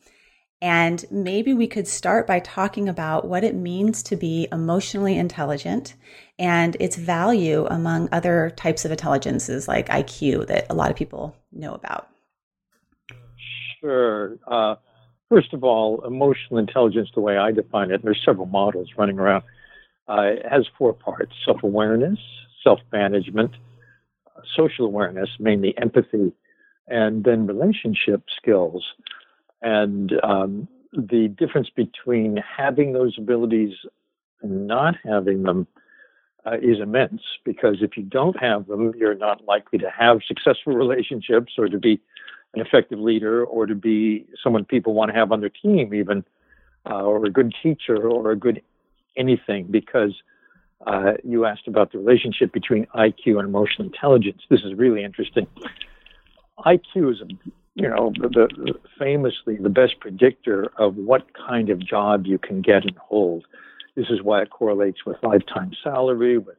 And 0.61 1.03
maybe 1.11 1.53
we 1.53 1.67
could 1.67 1.87
start 1.87 2.25
by 2.25 2.39
talking 2.39 2.87
about 2.87 3.27
what 3.27 3.43
it 3.43 3.55
means 3.55 4.01
to 4.03 4.15
be 4.15 4.47
emotionally 4.51 5.17
intelligent 5.17 5.95
and 6.39 6.75
its 6.79 6.95
value 6.95 7.65
among 7.69 8.09
other 8.11 8.51
types 8.55 8.85
of 8.85 8.91
intelligences 8.91 9.67
like 9.67 9.89
IQ 9.89 10.47
that 10.47 10.65
a 10.69 10.73
lot 10.73 10.89
of 10.89 10.97
people 10.97 11.35
know 11.51 11.73
about. 11.73 12.07
Sure. 13.79 14.37
Uh, 14.47 14.75
first 15.29 15.53
of 15.53 15.63
all, 15.63 16.03
emotional 16.05 16.57
intelligence, 16.57 17.09
the 17.13 17.21
way 17.21 17.37
I 17.37 17.51
define 17.51 17.91
it, 17.91 18.03
there's 18.03 18.21
several 18.25 18.47
models 18.47 18.89
running 18.97 19.19
around, 19.19 19.43
uh, 20.07 20.31
has 20.49 20.65
four 20.77 20.93
parts 20.93 21.33
self 21.45 21.63
awareness, 21.63 22.19
self 22.63 22.79
management, 22.91 23.51
social 24.55 24.85
awareness, 24.85 25.29
mainly 25.39 25.77
empathy, 25.77 26.33
and 26.87 27.23
then 27.23 27.47
relationship 27.47 28.23
skills. 28.35 28.83
And 29.65 30.13
um, 30.23 30.67
the 30.93 31.27
difference 31.27 31.69
between 31.75 32.37
having 32.37 32.93
those 32.93 33.15
abilities 33.17 33.73
and 34.43 34.67
not 34.67 34.93
having 35.03 35.41
them 35.41 35.65
uh, 36.45 36.57
is 36.61 36.79
immense 36.79 37.23
because 37.43 37.77
if 37.81 37.97
you 37.97 38.03
don't 38.03 38.39
have 38.39 38.67
them, 38.67 38.93
you're 38.95 39.15
not 39.15 39.43
likely 39.45 39.79
to 39.79 39.89
have 39.89 40.19
successful 40.27 40.73
relationships 40.75 41.53
or 41.57 41.67
to 41.67 41.79
be 41.79 41.99
an 42.53 42.61
effective 42.61 42.99
leader 42.99 43.43
or 43.43 43.65
to 43.65 43.73
be 43.73 44.27
someone 44.41 44.65
people 44.65 44.93
want 44.93 45.09
to 45.11 45.17
have 45.17 45.31
on 45.31 45.39
their 45.39 45.49
team, 45.49 45.95
even, 45.95 46.23
uh, 46.87 47.01
or 47.01 47.25
a 47.25 47.31
good 47.31 47.51
teacher 47.63 48.07
or 48.07 48.29
a 48.29 48.35
good 48.35 48.61
anything 49.17 49.65
because 49.71 50.13
uh, 50.85 51.13
you 51.23 51.45
asked 51.45 51.67
about 51.67 51.91
the 51.91 51.97
relationship 51.97 52.53
between 52.53 52.85
IQ 52.93 53.39
and 53.39 53.47
emotional 53.47 53.87
intelligence. 53.87 54.43
This 54.47 54.61
is 54.63 54.75
really 54.75 55.03
interesting. 55.03 55.47
IQ 56.59 57.13
is 57.13 57.21
a 57.21 57.25
you 57.75 57.89
know, 57.89 58.13
the, 58.17 58.29
the, 58.29 58.73
famously 58.97 59.57
the 59.57 59.69
best 59.69 59.99
predictor 59.99 60.71
of 60.77 60.95
what 60.95 61.27
kind 61.33 61.69
of 61.69 61.79
job 61.79 62.25
you 62.25 62.37
can 62.37 62.61
get 62.61 62.83
and 62.83 62.97
hold. 62.97 63.45
This 63.95 64.07
is 64.09 64.21
why 64.21 64.41
it 64.41 64.49
correlates 64.49 65.05
with 65.05 65.17
lifetime 65.21 65.71
salary, 65.83 66.37
with 66.37 66.55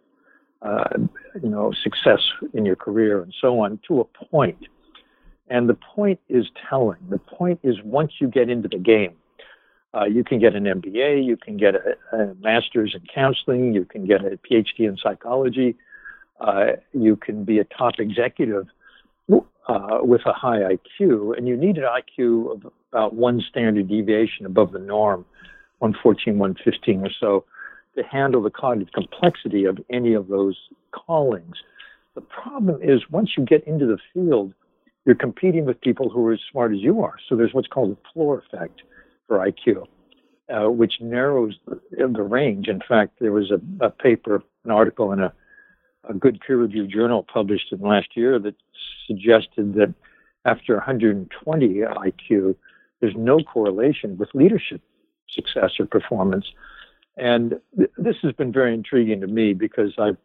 uh, 0.62 0.98
you 1.42 1.48
know 1.48 1.72
success 1.82 2.20
in 2.52 2.64
your 2.64 2.76
career, 2.76 3.22
and 3.22 3.34
so 3.40 3.60
on 3.60 3.80
to 3.88 4.00
a 4.00 4.04
point. 4.04 4.68
And 5.48 5.68
the 5.68 5.74
point 5.74 6.20
is 6.28 6.46
telling. 6.68 6.98
The 7.08 7.18
point 7.18 7.60
is 7.62 7.76
once 7.82 8.12
you 8.20 8.28
get 8.28 8.50
into 8.50 8.68
the 8.68 8.78
game, 8.78 9.16
uh, 9.94 10.04
you 10.04 10.24
can 10.24 10.38
get 10.38 10.54
an 10.54 10.64
MBA, 10.64 11.24
you 11.24 11.36
can 11.36 11.56
get 11.56 11.74
a, 11.74 11.96
a, 12.16 12.34
master's 12.34 12.94
in 12.94 13.02
counseling, 13.14 13.72
you 13.72 13.84
can 13.84 14.06
get 14.06 14.24
a 14.24 14.38
PhD 14.38 14.80
in 14.80 14.96
psychology, 14.98 15.76
uh, 16.40 16.72
you 16.92 17.16
can 17.16 17.44
be 17.44 17.58
a 17.58 17.64
top 17.64 17.94
executive 17.98 18.66
uh, 19.68 19.98
with 20.02 20.22
a 20.26 20.32
high 20.32 20.60
IQ, 20.60 21.36
and 21.36 21.48
you 21.48 21.56
need 21.56 21.76
an 21.78 21.84
IQ 21.84 22.52
of 22.52 22.72
about 22.92 23.14
one 23.14 23.42
standard 23.48 23.88
deviation 23.88 24.46
above 24.46 24.72
the 24.72 24.78
norm, 24.78 25.24
114, 25.78 26.38
115 26.38 27.02
or 27.02 27.10
so, 27.18 27.44
to 27.96 28.02
handle 28.04 28.42
the 28.42 28.50
cognitive 28.50 28.92
complexity 28.92 29.64
of 29.64 29.78
any 29.90 30.14
of 30.14 30.28
those 30.28 30.56
callings. 30.92 31.56
The 32.14 32.20
problem 32.20 32.80
is 32.82 33.02
once 33.10 33.30
you 33.36 33.44
get 33.44 33.66
into 33.66 33.86
the 33.86 33.98
field, 34.14 34.54
you're 35.04 35.14
competing 35.14 35.64
with 35.64 35.80
people 35.80 36.08
who 36.10 36.26
are 36.26 36.32
as 36.32 36.40
smart 36.50 36.72
as 36.72 36.78
you 36.78 37.02
are. 37.02 37.14
So 37.28 37.36
there's 37.36 37.54
what's 37.54 37.68
called 37.68 37.92
the 37.92 38.10
floor 38.12 38.38
effect 38.38 38.82
for 39.26 39.38
IQ, 39.38 39.86
uh, 40.48 40.70
which 40.70 40.94
narrows 41.00 41.54
the, 41.66 41.80
the, 41.90 42.22
range. 42.22 42.68
In 42.68 42.80
fact, 42.86 43.18
there 43.20 43.32
was 43.32 43.50
a, 43.50 43.60
a 43.84 43.90
paper, 43.90 44.42
an 44.64 44.70
article 44.70 45.12
in 45.12 45.20
a, 45.20 45.32
a 46.08 46.14
good 46.14 46.40
peer-reviewed 46.40 46.90
journal 46.90 47.22
published 47.22 47.72
in 47.72 47.80
last 47.80 48.16
year 48.16 48.38
that 48.38 48.54
suggested 49.06 49.74
that 49.74 49.94
after 50.44 50.74
120 50.74 51.68
IQ, 51.68 52.54
there's 53.00 53.14
no 53.16 53.40
correlation 53.40 54.16
with 54.16 54.28
leadership 54.34 54.80
success 55.28 55.72
or 55.78 55.86
performance. 55.86 56.46
And 57.16 57.60
th- 57.76 57.90
this 57.98 58.16
has 58.22 58.32
been 58.32 58.52
very 58.52 58.74
intriguing 58.74 59.20
to 59.20 59.26
me 59.26 59.52
because 59.52 59.94
I've 59.98 60.16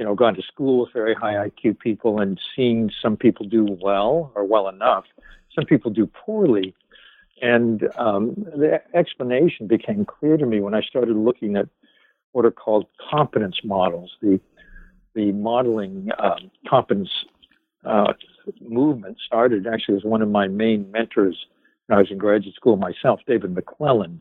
you 0.00 0.06
know, 0.06 0.14
gone 0.14 0.34
to 0.34 0.42
school 0.42 0.80
with 0.80 0.94
very 0.94 1.14
high 1.14 1.34
IQ 1.34 1.78
people 1.78 2.20
and 2.20 2.40
seeing 2.56 2.90
some 3.02 3.18
people 3.18 3.44
do 3.46 3.76
well 3.82 4.32
or 4.34 4.44
well 4.46 4.66
enough, 4.66 5.04
some 5.54 5.66
people 5.66 5.90
do 5.90 6.06
poorly. 6.06 6.74
And 7.42 7.86
um, 7.98 8.32
the 8.36 8.80
explanation 8.94 9.66
became 9.66 10.06
clear 10.06 10.38
to 10.38 10.46
me 10.46 10.60
when 10.60 10.74
I 10.74 10.80
started 10.80 11.16
looking 11.16 11.54
at 11.56 11.68
what 12.32 12.46
are 12.46 12.50
called 12.50 12.86
competence 13.10 13.60
models, 13.62 14.16
the 14.22 14.40
the 15.14 15.32
modeling 15.32 16.10
um, 16.18 16.50
competence 16.68 17.10
uh, 17.84 18.12
movement 18.60 19.18
started. 19.24 19.66
Actually 19.66 19.96
as 19.96 20.04
one 20.04 20.22
of 20.22 20.28
my 20.28 20.48
main 20.48 20.90
mentors 20.90 21.46
when 21.86 21.98
I 21.98 22.02
was 22.02 22.10
in 22.10 22.18
graduate 22.18 22.54
school 22.54 22.76
myself, 22.76 23.20
David 23.26 23.54
McClelland, 23.54 24.20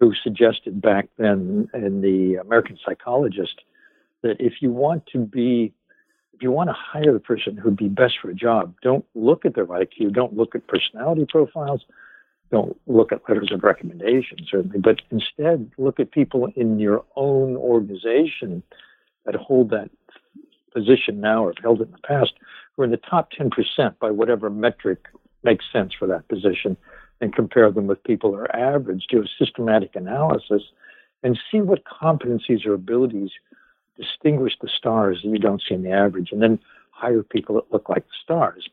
who 0.00 0.12
suggested 0.22 0.80
back 0.80 1.08
then 1.18 1.68
in 1.74 2.00
the 2.00 2.36
American 2.36 2.78
Psychologist 2.84 3.60
that 4.22 4.36
if 4.38 4.54
you 4.60 4.70
want 4.70 5.06
to 5.12 5.18
be, 5.18 5.72
if 6.32 6.42
you 6.42 6.50
want 6.50 6.70
to 6.70 6.74
hire 6.74 7.12
the 7.12 7.20
person 7.20 7.56
who'd 7.56 7.76
be 7.76 7.88
best 7.88 8.14
for 8.20 8.30
a 8.30 8.34
job, 8.34 8.74
don't 8.82 9.04
look 9.14 9.44
at 9.44 9.54
their 9.54 9.66
IQ, 9.66 10.12
don't 10.12 10.36
look 10.36 10.54
at 10.54 10.66
personality 10.66 11.26
profiles, 11.28 11.84
don't 12.50 12.76
look 12.86 13.10
at 13.12 13.20
letters 13.28 13.50
of 13.52 13.64
recommendation, 13.64 14.38
certainly, 14.48 14.78
but 14.78 15.02
instead 15.10 15.70
look 15.78 15.98
at 15.98 16.12
people 16.12 16.48
in 16.54 16.78
your 16.78 17.04
own 17.16 17.56
organization 17.56 18.62
that 19.24 19.34
hold 19.34 19.70
that 19.70 19.90
position 20.74 21.20
now 21.20 21.44
or 21.44 21.48
have 21.48 21.62
held 21.62 21.80
it 21.80 21.84
in 21.84 21.92
the 21.92 21.98
past 21.98 22.32
who 22.74 22.82
are 22.82 22.84
in 22.84 22.90
the 22.90 22.96
top 22.98 23.30
10% 23.32 23.98
by 23.98 24.10
whatever 24.10 24.50
metric 24.50 25.06
makes 25.42 25.64
sense 25.72 25.92
for 25.98 26.06
that 26.06 26.26
position 26.28 26.76
and 27.20 27.34
compare 27.34 27.70
them 27.70 27.86
with 27.86 28.02
people 28.04 28.32
who 28.32 28.36
are 28.36 28.56
average, 28.56 29.06
do 29.08 29.22
a 29.22 29.26
systematic 29.38 29.94
analysis 29.94 30.62
and 31.22 31.38
see 31.50 31.60
what 31.60 31.84
competencies 31.84 32.66
or 32.66 32.74
abilities 32.74 33.30
distinguish 33.96 34.54
the 34.60 34.68
stars 34.68 35.20
that 35.22 35.28
you 35.28 35.38
don't 35.38 35.62
see 35.66 35.74
in 35.74 35.82
the 35.82 35.90
average, 35.90 36.30
and 36.32 36.42
then 36.42 36.58
hire 36.90 37.22
people 37.22 37.54
that 37.54 37.72
look 37.72 37.88
like 37.88 38.04
the 38.06 38.14
stars. 38.22 38.68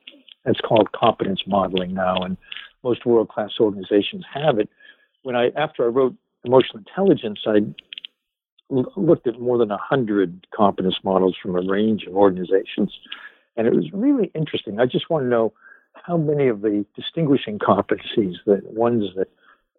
It's 0.46 0.60
called 0.60 0.92
competence 0.92 1.44
modeling 1.46 1.94
now, 1.94 2.18
and 2.18 2.38
most 2.84 3.06
world 3.06 3.30
class 3.30 3.52
organizations 3.60 4.26
have 4.34 4.58
it. 4.58 4.70
When 5.24 5.36
I 5.36 5.50
after 5.56 5.84
I 5.84 5.88
wrote 5.88 6.16
emotional 6.44 6.80
intelligence, 6.80 7.42
I 7.46 7.60
looked 8.72 9.28
at 9.28 9.40
more 9.40 9.58
than 9.58 9.72
a 9.72 9.78
hundred 9.78 10.48
competence 10.56 10.96
models 11.04 11.36
from 11.42 11.56
a 11.56 11.62
range 11.62 12.04
of 12.04 12.16
organizations, 12.16 12.98
and 13.58 13.68
it 13.68 13.74
was 13.74 13.92
really 13.94 14.32
interesting. 14.34 14.80
I 14.80 14.86
just 14.86 15.10
want 15.10 15.26
to 15.26 15.30
know 15.30 15.54
how 15.94 16.18
many 16.18 16.48
of 16.48 16.62
the 16.62 16.86
distinguishing 16.96 17.60
competencies, 17.60 18.36
the 18.46 18.62
ones 18.64 19.06
that 19.16 19.28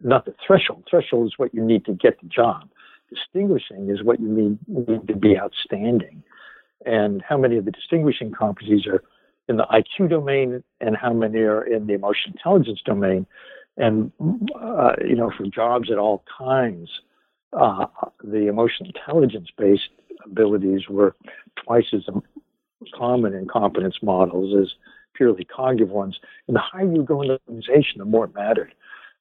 not 0.03 0.25
the 0.25 0.35
threshold. 0.47 0.85
Threshold 0.91 1.27
is 1.27 1.35
what 1.37 1.55
you 1.55 1.65
need 1.65 1.85
to 1.87 1.93
get 1.93 2.21
the 2.21 2.29
job 2.29 2.69
distinguishing 3.13 3.91
is 3.91 4.03
what 4.03 4.21
you 4.21 4.29
need, 4.29 4.59
need 4.69 5.07
to 5.09 5.17
be 5.17 5.39
outstanding. 5.39 6.23
And 6.85 7.23
how 7.23 7.37
many 7.37 7.57
of 7.57 7.65
the 7.65 7.71
distinguishing 7.71 8.33
competencies 8.33 8.87
are 8.87 9.03
in 9.49 9.57
the 9.57 9.65
IQ 9.65 10.11
domain 10.11 10.63
and 10.81 10.97
how 10.97 11.13
many 11.13 11.41
are 11.41 11.63
in 11.63 11.87
the 11.87 11.95
emotional 11.95 12.35
intelligence 12.35 12.81
domain. 12.85 13.27
And, 13.77 14.13
uh, 14.61 14.93
you 15.07 15.15
know, 15.15 15.31
for 15.37 15.47
jobs 15.47 15.91
at 15.91 15.99
all 15.99 16.25
kinds, 16.39 16.91
uh, 17.53 17.87
the 18.23 18.49
emotional 18.49 18.91
intelligence 18.95 19.49
based 19.57 19.89
abilities 20.25 20.89
were 20.89 21.15
twice 21.57 21.87
as 21.93 22.03
common 22.95 23.35
in 23.35 23.47
competence 23.47 23.97
models 24.03 24.55
as 24.61 24.75
purely 25.15 25.45
cognitive 25.45 25.91
ones. 25.91 26.19
And 26.47 26.57
the 26.57 26.61
higher 26.61 26.91
you 26.91 27.03
go 27.03 27.23
in 27.23 27.29
the 27.29 27.41
organization, 27.49 27.99
the 27.99 28.05
more 28.05 28.25
it 28.25 28.35
mattered. 28.35 28.75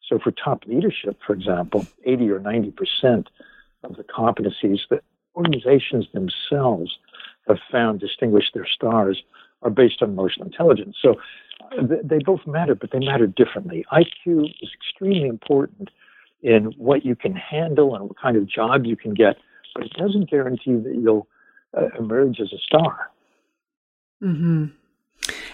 So 0.08 0.20
for 0.20 0.32
top 0.32 0.64
leadership, 0.66 1.20
for 1.26 1.34
example, 1.34 1.86
80 2.06 2.30
or 2.32 2.40
90 2.40 2.72
percent 2.72 3.30
of 3.84 3.96
the 3.96 4.04
competencies 4.04 4.80
that 4.90 5.04
organizations 5.36 6.08
themselves 6.14 6.98
have 7.48 7.58
found 7.72 8.00
distinguish 8.00 8.52
their 8.54 8.68
stars 8.68 9.24
are 9.62 9.70
based 9.70 10.02
on 10.02 10.10
emotional 10.10 10.46
intelligence. 10.46 10.98
So 11.02 11.16
uh, 11.78 11.84
they 12.04 12.20
both 12.20 12.46
matter, 12.46 12.76
but 12.76 12.92
they 12.92 13.00
matter 13.00 13.28
differently. 13.28 13.86
IQ 13.92 14.46
is 14.62 14.70
extremely 14.74 15.28
important 15.28 15.90
in 16.42 16.74
what 16.78 17.06
you 17.06 17.16
can 17.16 17.34
handle 17.36 17.96
and 17.96 18.06
what 18.06 18.20
kind 18.20 18.38
of 18.38 18.48
job 18.48 18.86
you 18.86 18.96
can 18.96 19.14
get, 19.14 19.38
but 19.76 19.86
it 19.86 19.94
doesn't 19.94 20.30
guarantee 20.30 20.76
that 20.76 20.96
you'll 20.96 21.28
uh, 21.78 21.88
emerge 21.98 22.40
as 22.40 22.52
a 22.54 22.58
star. 22.58 23.12
Mm-hmm. 24.24 24.66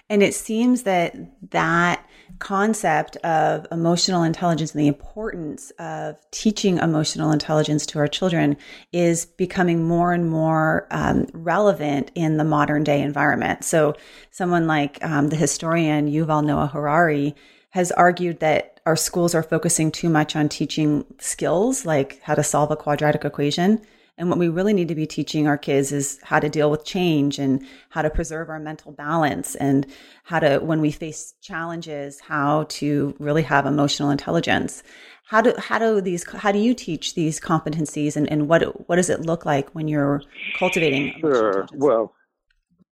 And 0.10 0.24
it 0.24 0.34
seems 0.34 0.84
that 0.84 1.16
that 1.52 2.06
concept 2.40 3.18
of 3.18 3.66
emotional 3.72 4.24
intelligence 4.24 4.72
and 4.72 4.82
the 4.82 4.88
importance 4.88 5.72
of 5.80 6.18
teaching 6.32 6.78
emotional 6.78 7.32
intelligence 7.32 7.86
to 7.88 8.00
our 8.00 8.08
children 8.08 8.58
is 8.94 9.26
becoming 9.26 9.86
more 9.86 10.14
and 10.14 10.30
more 10.30 10.88
um, 10.92 11.28
relevant 11.34 12.12
in 12.16 12.38
the 12.38 12.44
modern 12.44 12.84
day 12.84 13.02
environment. 13.02 13.64
So, 13.64 13.96
someone 14.32 14.68
like 14.68 15.04
um, 15.04 15.28
the 15.28 15.36
historian 15.36 16.10
Yuval 16.10 16.46
Noah 16.46 16.68
Harari 16.68 17.36
has 17.72 17.92
argued 17.92 18.40
that 18.40 18.77
our 18.88 18.96
schools 18.96 19.36
are 19.36 19.44
focusing 19.44 19.92
too 19.92 20.08
much 20.08 20.34
on 20.34 20.48
teaching 20.48 21.04
skills 21.20 21.86
like 21.86 22.22
how 22.22 22.34
to 22.34 22.42
solve 22.42 22.72
a 22.72 22.76
quadratic 22.78 23.26
equation 23.26 23.82
and 24.18 24.30
what 24.30 24.40
we 24.40 24.48
really 24.48 24.74
need 24.74 24.88
to 24.88 24.96
be 24.96 25.06
teaching 25.06 25.46
our 25.46 25.58
kids 25.58 25.92
is 25.92 26.20
how 26.24 26.40
to 26.40 26.48
deal 26.48 26.72
with 26.72 26.86
change 26.86 27.38
and 27.38 27.64
how 27.90 28.02
to 28.02 28.10
preserve 28.10 28.50
our 28.50 28.60
mental 28.60 28.94
balance 28.94 29.56
and 29.56 29.86
how 30.24 30.40
to, 30.40 30.60
when 30.60 30.80
we 30.80 30.90
face 30.90 31.34
challenges, 31.42 32.22
how 32.22 32.66
to 32.70 33.14
really 33.20 33.44
have 33.44 33.66
emotional 33.66 34.10
intelligence. 34.10 34.82
How 35.26 35.42
do, 35.42 35.54
how 35.60 35.78
do 35.78 36.00
these, 36.00 36.28
how 36.32 36.54
do 36.54 36.58
you 36.58 36.74
teach 36.74 37.14
these 37.14 37.42
competencies 37.42 38.16
and, 38.16 38.32
and 38.32 38.48
what, 38.48 38.90
what 38.90 38.96
does 38.96 39.10
it 39.10 39.22
look 39.22 39.46
like 39.46 39.70
when 39.72 39.88
you're 39.88 40.24
cultivating? 40.58 41.14
Sure. 41.20 41.68
Well, 41.74 42.16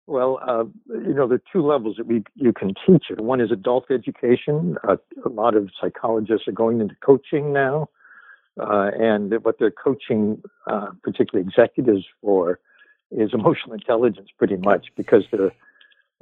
well, 0.06 0.38
uh, 0.46 0.64
you 0.88 1.14
know, 1.14 1.26
there 1.26 1.36
are 1.36 1.52
two 1.52 1.66
levels 1.66 1.96
that 1.96 2.06
we 2.06 2.22
you 2.34 2.52
can 2.52 2.74
teach 2.86 3.06
it. 3.10 3.20
One 3.20 3.40
is 3.40 3.50
adult 3.50 3.90
education. 3.90 4.76
Uh, 4.88 4.96
a 5.24 5.28
lot 5.28 5.56
of 5.56 5.70
psychologists 5.80 6.46
are 6.46 6.52
going 6.52 6.80
into 6.80 6.94
coaching 7.04 7.52
now, 7.52 7.88
uh, 8.60 8.90
and 8.98 9.32
what 9.44 9.58
they're 9.58 9.70
coaching, 9.70 10.42
uh, 10.68 10.88
particularly 11.02 11.46
executives 11.48 12.04
for, 12.20 12.60
is 13.10 13.30
emotional 13.34 13.74
intelligence, 13.74 14.28
pretty 14.38 14.56
much, 14.56 14.86
because 14.96 15.24
there 15.32 15.46
are, 15.46 15.52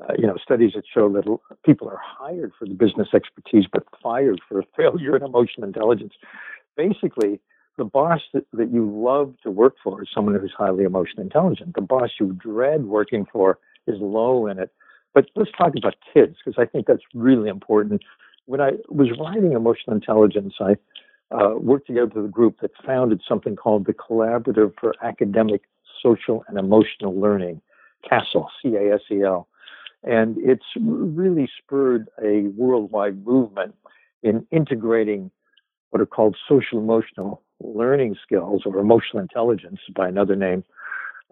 uh, 0.03 0.14
you 0.19 0.26
know, 0.26 0.37
studies 0.43 0.73
that 0.75 0.85
show 0.93 1.12
that 1.12 1.38
people 1.64 1.88
are 1.88 2.00
hired 2.03 2.53
for 2.59 2.67
the 2.67 2.75
business 2.75 3.09
expertise 3.14 3.67
but 3.71 3.85
fired 4.03 4.41
for 4.49 4.62
failure 4.76 5.14
in 5.17 5.23
emotional 5.23 5.67
intelligence. 5.67 6.14
Basically, 6.76 7.38
the 7.76 7.85
boss 7.85 8.21
that, 8.33 8.47
that 8.52 8.73
you 8.73 8.88
love 8.90 9.35
to 9.43 9.50
work 9.50 9.75
for 9.83 10.02
is 10.02 10.09
someone 10.14 10.38
who's 10.38 10.54
highly 10.57 10.85
emotionally 10.85 11.25
intelligent. 11.25 11.75
The 11.75 11.81
boss 11.81 12.11
you 12.21 12.33
dread 12.33 12.85
working 12.85 13.26
for 13.33 13.59
is 13.87 13.97
low 14.00 14.47
in 14.47 14.59
it. 14.59 14.71
But 15.12 15.26
let's 15.37 15.50
talk 15.57 15.73
about 15.76 15.95
kids 16.12 16.37
because 16.45 16.61
I 16.61 16.66
think 16.66 16.87
that's 16.87 17.02
really 17.14 17.49
important. 17.49 18.02
When 18.47 18.61
I 18.61 18.73
was 18.88 19.09
writing 19.19 19.52
emotional 19.52 19.95
intelligence, 19.95 20.54
I 20.61 20.76
uh, 21.35 21.54
worked 21.57 21.87
together 21.87 22.11
with 22.14 22.25
a 22.26 22.28
group 22.28 22.61
that 22.61 22.73
founded 22.85 23.23
something 23.26 23.57
called 23.57 23.87
the 23.87 23.95
Collaborative 23.95 24.73
for 24.78 24.95
Academic, 25.02 25.62
Social, 26.02 26.45
and 26.49 26.59
Emotional 26.59 27.19
Learning, 27.19 27.61
CASEL, 28.09 28.49
C-A-S-E-L. 28.62 29.49
And 30.02 30.37
it's 30.38 30.66
really 30.78 31.49
spurred 31.59 32.09
a 32.23 32.49
worldwide 32.57 33.25
movement 33.25 33.75
in 34.23 34.47
integrating 34.50 35.31
what 35.90 36.00
are 36.00 36.07
called 36.07 36.37
social 36.49 36.78
emotional 36.78 37.40
learning 37.61 38.16
skills 38.23 38.62
or 38.66 38.78
emotional 38.78 39.23
intelligence 39.23 39.80
by 39.94 40.08
another 40.08 40.37
name 40.37 40.64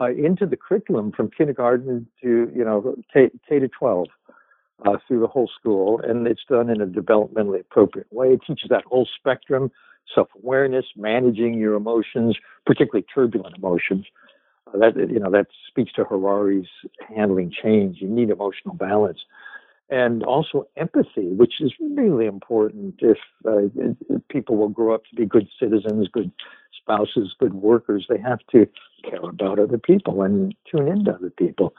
uh, 0.00 0.10
into 0.10 0.46
the 0.46 0.56
curriculum 0.56 1.12
from 1.12 1.30
kindergarten 1.30 2.06
to 2.22 2.50
you 2.54 2.64
know 2.64 2.96
K, 3.12 3.30
K 3.48 3.58
to 3.58 3.68
12 3.68 4.08
uh, 4.84 4.96
through 5.06 5.20
the 5.20 5.26
whole 5.26 5.50
school, 5.58 6.00
and 6.02 6.26
it's 6.26 6.44
done 6.48 6.70
in 6.70 6.80
a 6.80 6.86
developmentally 6.86 7.60
appropriate 7.60 8.12
way. 8.12 8.32
It 8.32 8.40
teaches 8.46 8.68
that 8.70 8.84
whole 8.84 9.08
spectrum 9.18 9.70
self 10.14 10.28
awareness, 10.42 10.86
managing 10.96 11.54
your 11.54 11.74
emotions, 11.74 12.36
particularly 12.66 13.06
turbulent 13.14 13.56
emotions. 13.56 14.06
Uh, 14.66 14.78
that 14.78 14.96
you 14.96 15.20
know 15.20 15.30
that 15.30 15.46
speaks 15.68 15.92
to 15.92 16.04
Harari's 16.04 16.68
handling 17.14 17.52
change. 17.62 17.98
You 18.00 18.08
need 18.08 18.30
emotional 18.30 18.74
balance, 18.74 19.18
and 19.90 20.22
also 20.24 20.66
empathy, 20.76 21.28
which 21.28 21.54
is 21.60 21.72
really 21.80 22.26
important. 22.26 22.94
If, 22.98 23.18
uh, 23.46 23.66
if 24.08 24.28
people 24.28 24.56
will 24.56 24.68
grow 24.68 24.94
up 24.94 25.04
to 25.06 25.16
be 25.16 25.26
good 25.26 25.48
citizens, 25.60 26.08
good 26.08 26.32
spouses, 26.80 27.34
good 27.38 27.54
workers, 27.54 28.06
they 28.08 28.18
have 28.18 28.40
to 28.52 28.66
care 29.08 29.22
about 29.22 29.58
other 29.58 29.78
people 29.78 30.22
and 30.22 30.54
tune 30.70 30.88
into 30.88 31.12
other 31.12 31.30
people. 31.30 31.74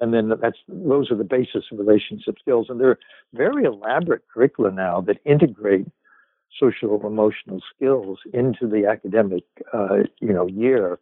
and 0.00 0.14
then 0.14 0.32
that's 0.40 0.58
those 0.68 1.10
are 1.10 1.16
the 1.16 1.24
basis 1.24 1.64
of 1.70 1.78
relationship 1.78 2.36
skills. 2.40 2.66
And 2.68 2.80
there 2.80 2.90
are 2.90 2.98
very 3.34 3.64
elaborate 3.64 4.22
curricula 4.32 4.70
now 4.70 5.00
that 5.02 5.18
integrate 5.24 5.86
social 6.58 7.06
emotional 7.06 7.60
skills 7.74 8.18
into 8.32 8.66
the 8.66 8.86
academic 8.86 9.44
uh, 9.72 9.98
you 10.20 10.32
know 10.32 10.46
year 10.46 10.98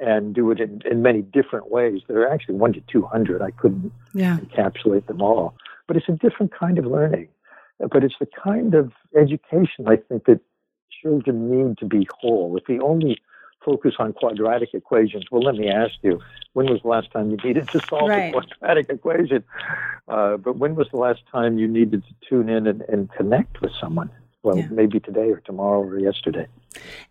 and 0.00 0.34
do 0.34 0.50
it 0.50 0.60
in, 0.60 0.80
in 0.90 1.02
many 1.02 1.22
different 1.22 1.70
ways. 1.70 2.00
There 2.08 2.20
are 2.22 2.32
actually 2.32 2.56
one 2.56 2.72
to 2.74 2.80
two 2.92 3.02
hundred. 3.02 3.42
I 3.42 3.50
couldn't 3.52 3.92
yeah. 4.14 4.38
encapsulate 4.38 5.06
them 5.06 5.22
all, 5.22 5.54
but 5.86 5.96
it's 5.96 6.08
a 6.08 6.12
different 6.12 6.52
kind 6.52 6.78
of 6.78 6.86
learning. 6.86 7.28
But 7.78 8.04
it's 8.04 8.14
the 8.20 8.28
kind 8.42 8.74
of 8.74 8.92
education 9.16 9.86
I 9.88 9.96
think 9.96 10.26
that 10.26 10.40
children 11.02 11.50
need 11.50 11.78
to 11.78 11.86
be 11.86 12.06
whole. 12.20 12.56
If 12.56 12.64
we 12.68 12.78
only 12.80 13.20
focus 13.64 13.94
on 13.98 14.12
quadratic 14.12 14.70
equations, 14.74 15.24
well, 15.30 15.42
let 15.42 15.54
me 15.54 15.68
ask 15.68 15.94
you, 16.02 16.20
when 16.52 16.66
was 16.66 16.82
the 16.82 16.88
last 16.88 17.10
time 17.10 17.30
you 17.30 17.36
needed 17.44 17.68
to 17.68 17.80
solve 17.88 18.08
right. 18.08 18.28
a 18.28 18.32
quadratic 18.32 18.88
equation? 18.90 19.44
Uh, 20.08 20.36
but 20.36 20.56
when 20.58 20.74
was 20.74 20.88
the 20.92 20.98
last 20.98 21.20
time 21.30 21.58
you 21.58 21.66
needed 21.66 22.02
to 22.04 22.28
tune 22.28 22.48
in 22.48 22.66
and, 22.66 22.82
and 22.82 23.10
connect 23.12 23.60
with 23.60 23.72
someone? 23.80 24.10
Well, 24.42 24.58
yeah. 24.58 24.66
maybe 24.70 24.98
today 24.98 25.30
or 25.30 25.38
tomorrow 25.38 25.82
or 25.82 26.00
yesterday. 26.00 26.48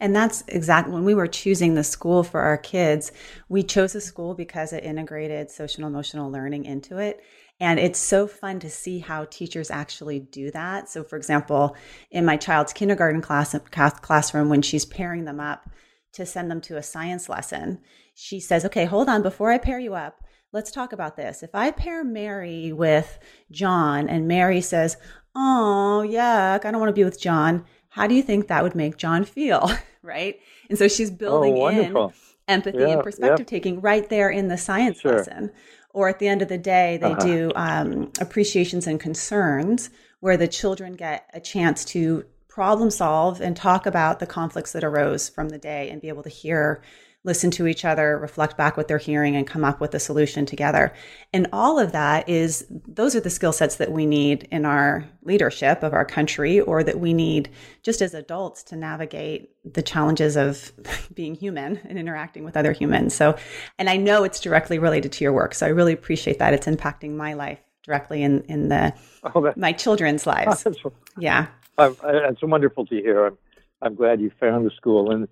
And 0.02 0.14
that's 0.14 0.44
exactly 0.50 0.94
when 0.94 1.06
we 1.06 1.14
were 1.14 1.28
choosing 1.28 1.76
the 1.76 1.84
school 1.84 2.24
for 2.24 2.42
our 2.42 2.58
kids, 2.58 3.14
we 3.48 3.64
chose 3.64 3.96
a 3.96 4.02
school 4.02 4.34
because 4.34 4.74
it 4.74 4.84
integrated 4.84 5.50
social 5.50 5.86
emotional 5.86 6.30
learning 6.30 6.66
into 6.66 6.98
it. 6.98 7.24
And 7.62 7.80
it's 7.80 8.00
so 8.00 8.26
fun 8.26 8.60
to 8.62 8.72
see 8.72 8.98
how 8.98 9.26
teachers 9.26 9.70
actually 9.70 10.20
do 10.20 10.50
that. 10.50 10.90
So, 10.90 11.04
for 11.04 11.16
example, 11.16 11.76
in 12.10 12.26
my 12.26 12.36
child's 12.36 12.74
kindergarten 12.74 13.22
class 13.22 13.56
classroom, 14.02 14.50
when 14.50 14.64
she's 14.64 14.84
pairing 14.84 15.26
them 15.26 15.40
up 15.40 15.70
to 16.14 16.26
send 16.26 16.50
them 16.50 16.60
to 16.62 16.78
a 16.78 16.84
science 16.84 17.30
lesson, 17.30 17.80
she 18.16 18.40
says, 18.40 18.66
"Okay, 18.66 18.86
hold 18.86 19.08
on. 19.08 19.22
Before 19.22 19.52
I 19.52 19.60
pair 19.60 19.78
you 19.78 19.94
up, 19.94 20.24
let's 20.52 20.72
talk 20.72 20.92
about 20.92 21.18
this. 21.18 21.44
If 21.44 21.54
I 21.54 21.70
pair 21.70 22.04
Mary 22.04 22.74
with 22.74 23.20
John, 23.52 24.10
and 24.10 24.28
Mary 24.28 24.60
says, 24.60 24.98
"Oh, 25.36 26.04
yuck, 26.04 26.66
I 26.66 26.72
don't 26.72 26.80
want 26.80 26.90
to 26.90 27.00
be 27.00 27.04
with 27.04 27.22
John," 27.22 27.64
how 27.90 28.08
do 28.08 28.16
you 28.16 28.24
think 28.24 28.48
that 28.48 28.64
would 28.64 28.76
make 28.76 28.98
John 28.98 29.24
feel? 29.24 29.70
right? 30.02 30.40
And 30.68 30.80
so 30.80 30.88
she's 30.88 31.12
oh, 31.12 31.16
building 31.16 31.58
oh, 31.60 31.68
in 31.68 32.12
empathy 32.48 32.80
yeah, 32.80 32.88
and 32.88 33.04
perspective 33.04 33.46
yeah. 33.46 33.58
taking 33.58 33.82
right 33.82 34.10
there 34.10 34.32
in 34.32 34.48
the 34.48 34.58
science 34.58 35.00
sure. 35.00 35.18
lesson 35.18 35.52
or 35.94 36.10
at 36.10 36.20
the 36.20 36.28
end 36.28 36.42
of 36.42 36.48
the 36.48 36.58
day, 36.58 36.98
they 36.98 37.12
uh-huh. 37.12 37.26
do 37.26 37.52
um, 37.56 38.12
appreciations 38.20 38.88
and 38.88 39.00
concerns 39.00 39.90
where 40.20 40.38
the 40.38 40.48
children 40.48 40.94
get 40.94 41.30
a 41.34 41.40
chance 41.40 41.84
to 41.86 42.26
problem 42.48 42.90
solve 42.90 43.42
and 43.42 43.56
talk 43.56 43.86
about 43.86 44.20
the 44.20 44.28
conflicts 44.28 44.74
that 44.74 44.84
arose 44.84 45.30
from 45.30 45.50
the 45.50 45.58
day 45.58 45.90
and 45.90 46.02
be 46.02 46.10
able 46.10 46.24
to 46.24 46.30
hear 46.30 46.82
listen 47.24 47.52
to 47.52 47.68
each 47.68 47.86
other, 47.86 48.18
reflect 48.18 48.58
back 48.58 48.76
what 48.76 48.88
they're 48.88 48.98
hearing, 48.98 49.36
and 49.36 49.46
come 49.46 49.64
up 49.64 49.80
with 49.80 49.94
a 49.94 50.00
solution 50.00 50.46
together. 50.46 50.92
And 51.32 51.48
all 51.54 51.78
of 51.78 51.92
that 51.92 52.28
is, 52.28 52.66
those 52.70 53.16
are 53.16 53.20
the 53.20 53.30
skill 53.30 53.54
sets 53.54 53.76
that 53.76 53.92
we 53.92 54.06
need 54.08 54.48
in 54.52 54.66
our 54.66 55.08
leadership 55.24 55.84
of 55.84 55.94
our 55.94 56.06
country, 56.06 56.60
or 56.60 56.84
that 56.84 57.00
we 57.00 57.14
need 57.14 57.50
just 57.84 58.02
as 58.02 58.16
adults 58.16 58.64
to 58.64 58.76
navigate 58.76 59.52
the 59.64 59.84
challenges 59.84 60.36
of 60.36 60.72
being 61.14 61.36
human 61.36 61.80
and 61.88 62.00
interacting 62.00 62.44
with 62.44 62.58
other 62.58 62.72
humans. 62.72 63.14
So, 63.14 63.38
and 63.78 63.90
I 63.90 63.98
know 63.98 64.24
it's 64.24 64.40
directly 64.40 64.80
related 64.80 65.12
to 65.14 65.24
your 65.24 65.34
work. 65.34 65.54
So 65.54 65.68
I 65.68 65.70
really 65.70 65.94
appreciate 65.94 66.40
that. 66.40 66.54
It's 66.54 66.68
impacting 66.68 67.16
my 67.16 67.34
life 67.34 67.60
directly 67.84 68.24
in, 68.24 68.42
in 68.44 68.70
the, 68.70 68.94
oh, 69.24 69.54
my 69.56 69.74
children's 69.74 70.26
lives. 70.26 70.66
yeah. 71.20 71.48
Uh, 71.78 71.94
uh, 72.04 72.30
it's 72.30 72.42
wonderful 72.42 72.86
to 72.88 72.96
hear. 72.96 73.28
I'm, 73.28 73.38
I'm 73.82 73.96
glad 73.96 74.22
you 74.22 74.32
found 74.40 74.66
the 74.66 74.72
school. 74.72 75.12
And 75.12 75.28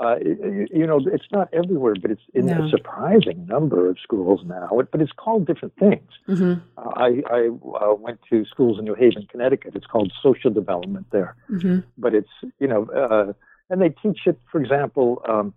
uh, 0.00 0.16
you 0.18 0.86
know, 0.86 1.00
it's 1.12 1.26
not 1.30 1.48
everywhere, 1.52 1.94
but 2.00 2.10
it's 2.10 2.22
in 2.34 2.46
no. 2.46 2.64
a 2.64 2.68
surprising 2.68 3.46
number 3.46 3.88
of 3.88 3.96
schools 4.02 4.40
now. 4.44 4.68
But 4.90 5.00
it's 5.00 5.12
called 5.12 5.46
different 5.46 5.74
things. 5.76 6.10
Mm-hmm. 6.28 6.54
Uh, 6.76 6.90
I, 6.96 7.22
I 7.30 7.48
uh, 7.48 7.94
went 7.94 8.18
to 8.30 8.44
schools 8.46 8.78
in 8.78 8.84
New 8.84 8.94
Haven, 8.94 9.26
Connecticut. 9.30 9.76
It's 9.76 9.86
called 9.86 10.12
social 10.20 10.50
development 10.50 11.06
there. 11.12 11.36
Mm-hmm. 11.48 11.80
But 11.96 12.14
it's 12.14 12.28
you 12.58 12.66
know, 12.66 12.86
uh, 12.86 13.32
and 13.70 13.80
they 13.80 13.90
teach 13.90 14.20
it. 14.26 14.40
For 14.50 14.60
example, 14.60 15.22
um, 15.28 15.54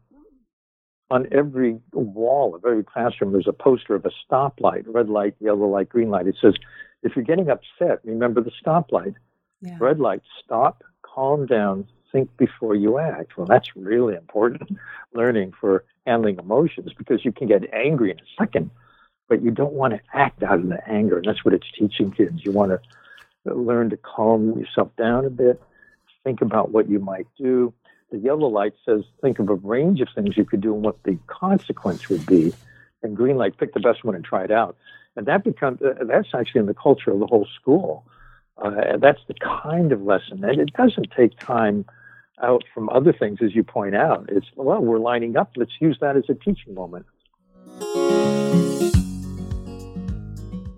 on 1.09 1.27
every 1.31 1.79
wall 1.91 2.53
of 2.53 2.63
every 2.63 2.83
classroom, 2.83 3.31
there's 3.31 3.47
a 3.47 3.53
poster 3.53 3.95
of 3.95 4.05
a 4.05 4.11
stoplight: 4.29 4.83
red 4.85 5.09
light, 5.09 5.35
yellow 5.39 5.67
light, 5.67 5.89
green 5.89 6.09
light. 6.09 6.27
It 6.27 6.35
says, 6.39 6.53
if 7.03 7.15
you're 7.15 7.25
getting 7.25 7.49
upset, 7.49 8.01
remember 8.03 8.41
the 8.41 8.51
stoplight. 8.63 9.15
Yeah. 9.61 9.77
Red 9.79 9.99
light, 9.99 10.21
stop, 10.43 10.83
calm 11.01 11.47
down, 11.47 11.87
think 12.11 12.35
before 12.37 12.75
you 12.75 12.99
act. 12.99 13.37
Well, 13.37 13.47
that's 13.47 13.75
really 13.75 14.15
important 14.15 14.77
learning 15.13 15.53
for 15.59 15.83
handling 16.05 16.39
emotions 16.39 16.93
because 16.97 17.25
you 17.25 17.31
can 17.31 17.47
get 17.47 17.71
angry 17.73 18.11
in 18.11 18.19
a 18.19 18.41
second, 18.41 18.71
but 19.27 19.41
you 19.41 19.51
don't 19.51 19.73
want 19.73 19.93
to 19.93 19.99
act 20.13 20.43
out 20.43 20.59
of 20.59 20.69
the 20.69 20.87
anger. 20.89 21.17
And 21.17 21.25
that's 21.25 21.43
what 21.43 21.53
it's 21.53 21.67
teaching 21.77 22.11
kids. 22.11 22.43
You 22.43 22.51
want 22.51 22.71
to 22.71 23.53
learn 23.53 23.89
to 23.89 23.97
calm 23.97 24.57
yourself 24.59 24.95
down 24.97 25.25
a 25.25 25.29
bit, 25.29 25.61
think 26.23 26.41
about 26.41 26.71
what 26.71 26.89
you 26.89 26.99
might 26.99 27.27
do. 27.37 27.73
The 28.11 28.17
yellow 28.17 28.47
light 28.47 28.73
says 28.85 29.03
think 29.21 29.39
of 29.39 29.49
a 29.49 29.55
range 29.55 30.01
of 30.01 30.07
things 30.15 30.37
you 30.37 30.45
could 30.45 30.61
do 30.61 30.73
and 30.73 30.83
what 30.83 31.01
the 31.03 31.17
consequence 31.27 32.09
would 32.09 32.25
be. 32.25 32.53
And 33.03 33.15
green 33.15 33.37
light, 33.37 33.57
pick 33.57 33.73
the 33.73 33.79
best 33.79 34.03
one 34.03 34.15
and 34.15 34.23
try 34.23 34.43
it 34.43 34.51
out. 34.51 34.77
And 35.15 35.25
that 35.25 35.43
becomes 35.43 35.81
uh, 35.81 35.95
that's 36.05 36.29
actually 36.33 36.59
in 36.59 36.67
the 36.67 36.73
culture 36.73 37.11
of 37.11 37.19
the 37.19 37.27
whole 37.27 37.47
school. 37.59 38.05
Uh, 38.63 38.97
that's 38.99 39.19
the 39.27 39.35
kind 39.35 39.91
of 39.91 40.01
lesson, 40.01 40.43
and 40.43 40.59
it 40.59 40.73
doesn't 40.73 41.11
take 41.15 41.37
time 41.39 41.85
out 42.41 42.63
from 42.73 42.89
other 42.89 43.13
things, 43.13 43.39
as 43.43 43.55
you 43.55 43.63
point 43.63 43.95
out. 43.95 44.25
It's, 44.29 44.47
well, 44.55 44.79
we're 44.81 44.99
lining 44.99 45.37
up. 45.37 45.51
Let's 45.55 45.71
use 45.79 45.97
that 46.01 46.17
as 46.17 46.23
a 46.29 46.33
teaching 46.33 46.73
moment. 46.73 47.05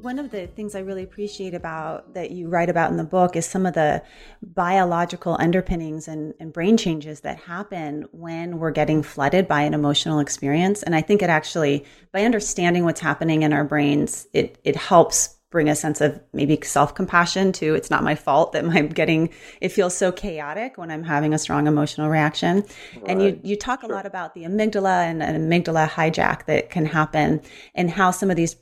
One 0.01 0.19
of 0.19 0.31
the 0.31 0.47
things 0.47 0.75
I 0.75 0.79
really 0.79 1.03
appreciate 1.03 1.53
about 1.53 2.13
that 2.15 2.31
you 2.31 2.47
write 2.47 2.69
about 2.69 2.89
in 2.89 2.97
the 2.97 3.03
book 3.03 3.35
is 3.35 3.45
some 3.45 3.65
of 3.65 3.73
the 3.73 4.01
biological 4.41 5.35
underpinnings 5.39 6.07
and, 6.07 6.33
and 6.39 6.51
brain 6.51 6.77
changes 6.77 7.19
that 7.21 7.37
happen 7.37 8.07
when 8.11 8.59
we're 8.59 8.71
getting 8.71 9.03
flooded 9.03 9.47
by 9.47 9.61
an 9.61 9.73
emotional 9.73 10.19
experience. 10.19 10.81
And 10.83 10.95
I 10.95 11.01
think 11.01 11.21
it 11.21 11.29
actually, 11.29 11.85
by 12.11 12.23
understanding 12.23 12.85
what's 12.85 13.01
happening 13.01 13.43
in 13.43 13.53
our 13.53 13.65
brains, 13.65 14.27
it, 14.33 14.57
it 14.63 14.75
helps 14.75 15.38
bring 15.51 15.67
a 15.67 15.75
sense 15.75 15.99
of 16.01 16.19
maybe 16.33 16.59
self 16.63 16.93
compassion 16.93 17.51
to 17.51 17.73
it's 17.73 17.89
not 17.89 18.03
my 18.03 18.15
fault 18.15 18.53
that 18.53 18.63
I'm 18.63 18.89
getting 19.01 19.29
it 19.61 19.69
feels 19.69 19.95
so 19.95 20.11
chaotic 20.11 20.77
when 20.77 20.91
I'm 20.91 21.03
having 21.03 21.33
a 21.33 21.39
strong 21.39 21.67
emotional 21.67 22.09
reaction. 22.09 22.63
Right. 22.95 23.03
And 23.07 23.21
you 23.21 23.39
you 23.43 23.55
talk 23.55 23.81
sure. 23.81 23.91
a 23.91 23.93
lot 23.93 24.05
about 24.05 24.33
the 24.33 24.43
amygdala 24.43 25.03
and 25.05 25.23
an 25.23 25.49
amygdala 25.49 25.89
hijack 25.89 26.45
that 26.45 26.69
can 26.69 26.85
happen 26.85 27.41
and 27.75 27.89
how 27.89 28.11
some 28.11 28.29
of 28.29 28.35
these 28.35 28.55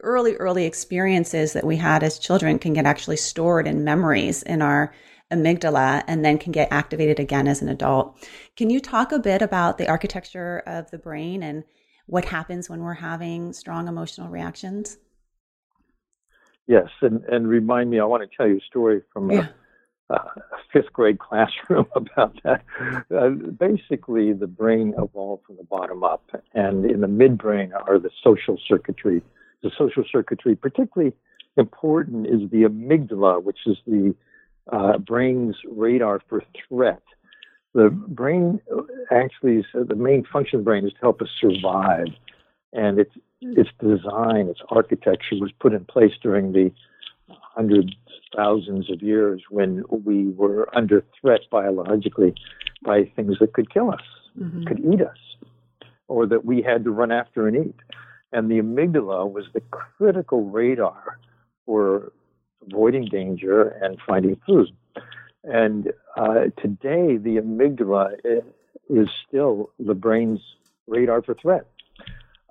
early 0.00 0.34
early 0.36 0.64
experiences 0.64 1.52
that 1.52 1.64
we 1.64 1.76
had 1.76 2.02
as 2.02 2.18
children 2.18 2.58
can 2.58 2.72
get 2.72 2.86
actually 2.86 3.16
stored 3.16 3.66
in 3.66 3.84
memories 3.84 4.42
in 4.42 4.62
our 4.62 4.92
amygdala 5.30 6.02
and 6.06 6.24
then 6.24 6.38
can 6.38 6.52
get 6.52 6.68
activated 6.70 7.18
again 7.18 7.48
as 7.48 7.62
an 7.62 7.68
adult. 7.68 8.16
Can 8.56 8.70
you 8.70 8.80
talk 8.80 9.12
a 9.12 9.18
bit 9.18 9.42
about 9.42 9.78
the 9.78 9.88
architecture 9.88 10.62
of 10.66 10.90
the 10.90 10.98
brain 10.98 11.42
and 11.42 11.64
what 12.06 12.26
happens 12.26 12.68
when 12.68 12.82
we're 12.82 12.94
having 12.94 13.52
strong 13.52 13.88
emotional 13.88 14.28
reactions? 14.28 14.98
Yes, 16.66 16.88
and, 17.02 17.22
and 17.24 17.46
remind 17.46 17.90
me, 17.90 18.00
I 18.00 18.04
want 18.04 18.28
to 18.28 18.36
tell 18.36 18.48
you 18.48 18.56
a 18.56 18.66
story 18.66 19.02
from 19.12 19.30
yeah. 19.30 19.48
a, 20.08 20.14
a, 20.14 20.30
fifth 20.72 20.92
grade 20.92 21.18
classroom 21.18 21.86
about 21.94 22.40
that. 22.42 22.62
Uh, 23.14 23.28
basically, 23.28 24.32
the 24.32 24.46
brain 24.46 24.94
evolved 24.98 25.44
from 25.46 25.56
the 25.56 25.64
bottom 25.64 26.02
up, 26.02 26.24
and 26.54 26.84
in 26.90 27.00
the 27.00 27.06
midbrain 27.06 27.70
are 27.86 27.98
the 27.98 28.10
social 28.22 28.58
circuitry. 28.66 29.22
The 29.62 29.70
social 29.76 30.04
circuitry, 30.10 30.56
particularly 30.56 31.14
important, 31.56 32.26
is 32.26 32.50
the 32.50 32.62
amygdala, 32.62 33.42
which 33.42 33.60
is 33.66 33.76
the 33.86 34.14
uh, 34.72 34.98
brain's 34.98 35.56
radar 35.70 36.20
for 36.28 36.42
threat. 36.68 37.02
The 37.74 37.90
brain 37.90 38.60
actually, 39.10 39.58
is, 39.58 39.64
the 39.74 39.94
main 39.96 40.24
function 40.32 40.58
of 40.58 40.64
the 40.64 40.70
brain 40.70 40.86
is 40.86 40.92
to 40.94 41.00
help 41.00 41.20
us 41.20 41.28
survive, 41.40 42.06
and 42.74 42.98
it's 42.98 43.14
its 43.40 43.70
design, 43.80 44.48
its 44.48 44.60
architecture 44.70 45.36
was 45.36 45.52
put 45.60 45.72
in 45.72 45.84
place 45.84 46.12
during 46.22 46.52
the 46.52 46.72
hundreds, 47.28 47.92
thousands 48.34 48.90
of 48.90 49.02
years 49.02 49.42
when 49.48 49.84
we 49.88 50.28
were 50.30 50.68
under 50.76 51.04
threat 51.20 51.40
biologically 51.50 52.34
by 52.82 53.04
things 53.16 53.36
that 53.38 53.52
could 53.52 53.72
kill 53.72 53.90
us, 53.90 54.02
mm-hmm. 54.38 54.64
could 54.64 54.80
eat 54.80 55.00
us, 55.00 55.48
or 56.08 56.26
that 56.26 56.44
we 56.44 56.62
had 56.62 56.84
to 56.84 56.90
run 56.90 57.12
after 57.12 57.46
and 57.46 57.68
eat. 57.68 57.76
And 58.32 58.50
the 58.50 58.60
amygdala 58.60 59.30
was 59.30 59.44
the 59.52 59.60
critical 59.70 60.44
radar 60.50 61.18
for 61.64 62.12
avoiding 62.66 63.04
danger 63.06 63.68
and 63.68 63.98
finding 64.06 64.40
food. 64.46 64.70
And 65.44 65.92
uh, 66.16 66.46
today, 66.60 67.18
the 67.18 67.36
amygdala 67.36 68.14
is 68.88 69.08
still 69.28 69.70
the 69.78 69.94
brain's 69.94 70.40
radar 70.86 71.22
for 71.22 71.34
threat. 71.34 71.66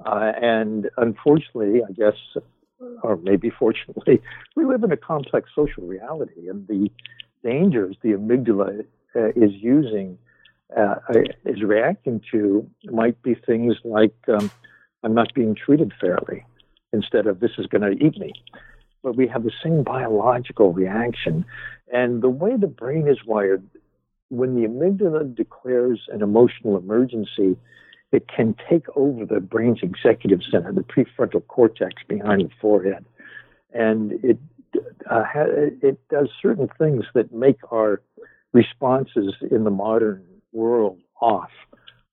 Uh, 0.06 0.32
and 0.42 0.90
unfortunately, 0.98 1.82
I 1.88 1.92
guess, 1.92 2.18
or 3.02 3.18
maybe 3.18 3.50
fortunately, 3.50 4.22
we 4.56 4.66
live 4.66 4.84
in 4.84 4.92
a 4.92 4.98
complex 4.98 5.50
social 5.56 5.84
reality, 5.84 6.50
and 6.50 6.68
the 6.68 6.92
dangers 7.44 7.96
the 8.02 8.10
amygdala 8.10 8.86
uh, 9.16 9.28
is 9.36 9.52
using, 9.54 10.18
uh, 10.76 10.96
is 11.46 11.62
reacting 11.62 12.22
to, 12.32 12.70
might 12.86 13.22
be 13.22 13.36
things 13.36 13.76
like 13.84 14.16
um, 14.28 14.50
I'm 15.04 15.14
not 15.14 15.34
being 15.34 15.56
treated 15.56 15.94
fairly. 16.00 16.46
instead 16.94 17.28
of 17.28 17.40
this 17.40 17.52
is 17.58 17.66
going 17.68 17.82
to 17.82 18.06
eat 18.06 18.18
me. 18.18 18.32
But 19.02 19.18
we 19.18 19.28
have 19.28 19.44
the 19.44 19.52
same 19.64 19.84
biological 19.84 20.72
reaction. 20.72 21.44
And 21.92 22.22
the 22.22 22.30
way 22.30 22.56
the 22.56 22.68
brain 22.68 23.08
is 23.08 23.18
wired, 23.26 23.68
when 24.30 24.56
the 24.56 24.68
amygdala 24.68 25.36
declares 25.36 26.02
an 26.10 26.22
emotional 26.22 26.78
emergency, 26.78 27.58
it 28.14 28.28
can 28.28 28.56
take 28.70 28.86
over 28.96 29.26
the 29.26 29.40
brain's 29.40 29.80
executive 29.82 30.42
center, 30.50 30.72
the 30.72 30.82
prefrontal 30.82 31.46
cortex 31.48 32.04
behind 32.08 32.42
the 32.42 32.50
forehead. 32.62 33.06
And 33.74 34.14
it, 34.24 34.38
uh, 35.10 35.24
it 35.36 36.00
does 36.10 36.30
certain 36.42 36.70
things 36.78 37.06
that 37.16 37.34
make 37.34 37.58
our 37.72 38.02
responses 38.54 39.34
in 39.50 39.64
the 39.64 39.72
modern 39.72 40.24
world 40.52 41.00
off. 41.20 41.50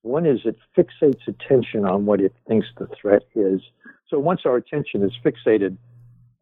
One 0.01 0.25
is 0.25 0.39
it 0.45 0.57
fixates 0.75 1.27
attention 1.27 1.85
on 1.85 2.05
what 2.05 2.19
it 2.19 2.33
thinks 2.47 2.67
the 2.77 2.87
threat 2.99 3.21
is. 3.35 3.61
So 4.09 4.17
once 4.17 4.41
our 4.45 4.55
attention 4.55 5.03
is 5.03 5.11
fixated 5.23 5.77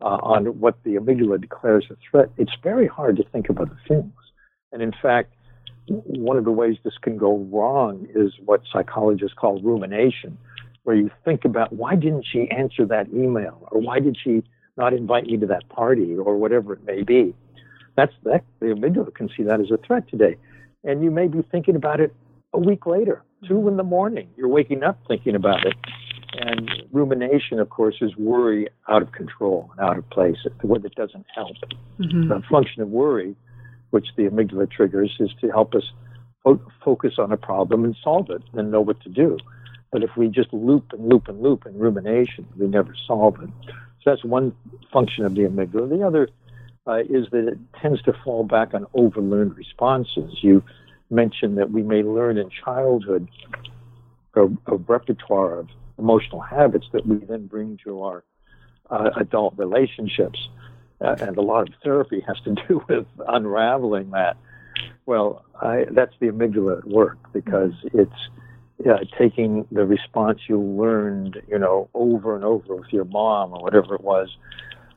uh, 0.02 0.20
on 0.24 0.46
what 0.60 0.82
the 0.84 0.96
amygdala 0.96 1.42
declares 1.42 1.86
a 1.92 1.98
threat, 2.10 2.30
it's 2.38 2.56
very 2.64 2.88
hard 2.88 3.18
to 3.18 3.24
think 3.24 3.50
of 3.50 3.58
other 3.58 3.78
things. 3.88 4.14
And 4.72 4.82
in 4.82 4.94
fact, 5.02 5.34
one 5.90 6.38
of 6.38 6.46
the 6.46 6.52
ways 6.52 6.78
this 6.84 6.98
can 7.02 7.18
go 7.18 7.38
wrong 7.52 8.08
is 8.16 8.34
what 8.46 8.62
psychologists 8.72 9.36
call 9.38 9.60
rumination, 9.62 10.38
where 10.84 10.96
you 10.96 11.12
think 11.26 11.46
about 11.46 11.74
why 11.74 11.96
didn't 11.96 12.26
she 12.32 12.50
answer 12.50 12.86
that 12.86 13.08
email, 13.14 13.68
or 13.72 13.82
why 13.82 14.00
did 14.00 14.18
she 14.24 14.44
not 14.78 14.94
invite 14.94 15.26
me 15.26 15.38
to 15.38 15.46
that 15.48 15.68
party, 15.70 16.16
or 16.16 16.38
whatever 16.38 16.74
it 16.74 16.86
may 16.86 17.04
be. 17.04 17.36
That's 17.96 18.14
that 18.24 18.46
the 18.62 18.68
amygdala 18.68 19.14
can 19.14 19.30
see 19.36 19.44
that 19.44 19.60
as 19.60 19.72
a 19.72 19.78
threat 19.78 20.08
today, 20.08 20.38
and 20.84 21.04
you 21.04 21.12
may 21.12 21.28
be 21.28 21.42
thinking 21.52 21.76
about 21.76 22.00
it 22.00 22.16
a 22.54 22.60
week 22.60 22.86
later, 22.86 23.24
two 23.48 23.68
in 23.68 23.76
the 23.76 23.84
morning. 23.84 24.30
You're 24.38 24.48
waking 24.48 24.84
up 24.84 24.98
thinking 25.08 25.36
about 25.36 25.66
it, 25.66 25.76
and 26.40 26.72
rumination, 26.94 27.60
of 27.60 27.70
course, 27.70 27.96
is 28.00 28.16
worry 28.16 28.70
out 28.88 29.02
of 29.02 29.12
control 29.12 29.70
and 29.72 29.86
out 29.86 29.98
of 29.98 30.10
place, 30.10 30.38
where 30.62 30.80
it 30.84 30.96
doesn't 30.96 31.26
help. 31.36 31.58
Mm-hmm. 32.00 32.30
The 32.30 32.42
function 32.50 32.82
of 32.82 32.90
worry 32.90 33.36
which 33.92 34.08
the 34.16 34.24
amygdala 34.24 34.70
triggers, 34.70 35.16
is 35.20 35.32
to 35.42 35.50
help 35.50 35.74
us 35.76 35.84
fo- 36.44 36.62
focus 36.84 37.14
on 37.18 37.32
a 37.32 37.38
problem 37.38 37.84
and 37.84 37.96
solve 38.04 38.30
it 38.30 38.44
and 38.54 38.72
know 38.72 38.82
what 38.82 39.02
to 39.02 39.10
do. 39.10 39.38
But 39.92 40.04
if 40.04 40.12
we 40.16 40.28
just 40.28 40.54
loop 40.54 40.94
and 40.94 41.10
loop 41.10 41.28
and 41.28 41.42
loop 41.42 41.66
in 41.66 41.78
rumination, 41.78 42.46
we 42.58 42.68
never 42.68 42.94
solve 43.08 43.42
it. 43.42 43.50
So 43.68 44.12
that's 44.12 44.24
one 44.24 44.54
function 44.94 45.26
of 45.26 45.36
the 45.36 45.42
amygdala. 45.42 45.90
The 45.90 46.06
other 46.06 46.30
uh, 46.88 47.00
is 47.00 47.28
that 47.32 47.48
it 47.48 47.58
tends 47.82 48.02
to 48.04 48.14
fall 48.24 48.44
back 48.44 48.74
on 48.74 48.86
overlearned 48.96 49.56
responses. 49.58 50.40
You 50.42 50.64
mentioned 51.10 51.58
that 51.58 51.72
we 51.72 51.84
may 51.84 52.04
learn 52.04 52.38
in 52.38 52.50
childhood 52.50 53.28
a, 54.36 54.46
a 54.68 54.76
repertoire 54.88 55.60
of 55.60 55.70
emotional 55.98 56.40
habits 56.40 56.86
that 56.94 57.06
we 57.06 57.18
then 57.18 57.48
bring 57.48 57.78
to 57.84 58.02
our 58.04 58.24
uh, 58.90 59.10
adult 59.18 59.54
relationships 59.58 60.48
and 61.02 61.38
a 61.38 61.42
lot 61.42 61.68
of 61.68 61.76
therapy 61.84 62.22
has 62.28 62.40
to 62.42 62.56
do 62.68 62.84
with 62.88 63.06
unraveling 63.28 64.12
that. 64.12 64.38
Well, 65.06 65.44
I, 65.60 65.86
that's 65.92 66.14
the 66.20 66.28
amygdala 66.28 66.80
at 66.80 66.88
work 66.88 67.18
because 67.34 67.74
it's 67.94 68.30
uh, 68.88 69.00
taking 69.18 69.66
the 69.72 69.86
response 69.86 70.40
you 70.48 70.60
learned, 70.60 71.42
you 71.48 71.60
know, 71.60 71.90
over 71.94 72.36
and 72.36 72.46
over 72.46 72.76
with 72.76 72.94
your 72.94 73.06
mom 73.06 73.54
or 73.54 73.62
whatever 73.62 73.96
it 73.96 74.02
was, 74.02 74.30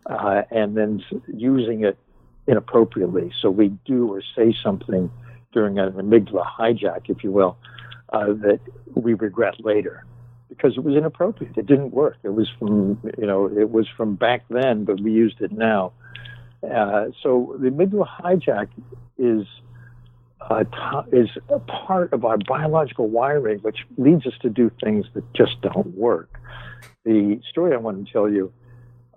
uh, 0.06 0.42
and 0.50 0.76
then 0.76 1.02
using 1.26 1.84
it 1.84 1.98
inappropriately. 2.46 3.32
So 3.40 3.50
we 3.50 3.68
do 3.84 4.12
or 4.12 4.22
say 4.36 4.54
something 4.62 5.10
during 5.52 5.78
an 5.78 5.92
amygdala 5.92 6.46
hijack, 6.46 7.08
if 7.08 7.24
you 7.24 7.32
will, 7.32 7.56
uh, 8.12 8.26
that 8.26 8.60
we 8.94 9.14
regret 9.14 9.64
later 9.64 10.04
because 10.56 10.76
it 10.76 10.84
was 10.84 10.94
inappropriate. 10.94 11.56
It 11.56 11.66
didn't 11.66 11.92
work. 11.92 12.16
It 12.22 12.34
was 12.34 12.48
from 12.58 13.00
you 13.18 13.26
know 13.26 13.46
it 13.46 13.70
was 13.70 13.88
from 13.96 14.14
back 14.14 14.44
then, 14.50 14.84
but 14.84 15.00
we 15.00 15.12
used 15.12 15.40
it 15.40 15.52
now. 15.52 15.92
Uh, 16.62 17.06
so 17.22 17.56
the 17.58 17.68
amygdala 17.68 18.08
hijack 18.20 18.68
is 19.18 19.46
uh, 20.50 20.64
is 21.12 21.28
a 21.48 21.58
part 21.58 22.12
of 22.12 22.24
our 22.24 22.38
biological 22.38 23.08
wiring, 23.08 23.58
which 23.60 23.78
leads 23.96 24.26
us 24.26 24.34
to 24.42 24.50
do 24.50 24.70
things 24.82 25.06
that 25.14 25.24
just 25.34 25.60
don't 25.60 25.94
work. 25.96 26.38
The 27.04 27.40
story 27.50 27.74
I 27.74 27.78
want 27.78 28.06
to 28.06 28.12
tell 28.12 28.28
you 28.28 28.52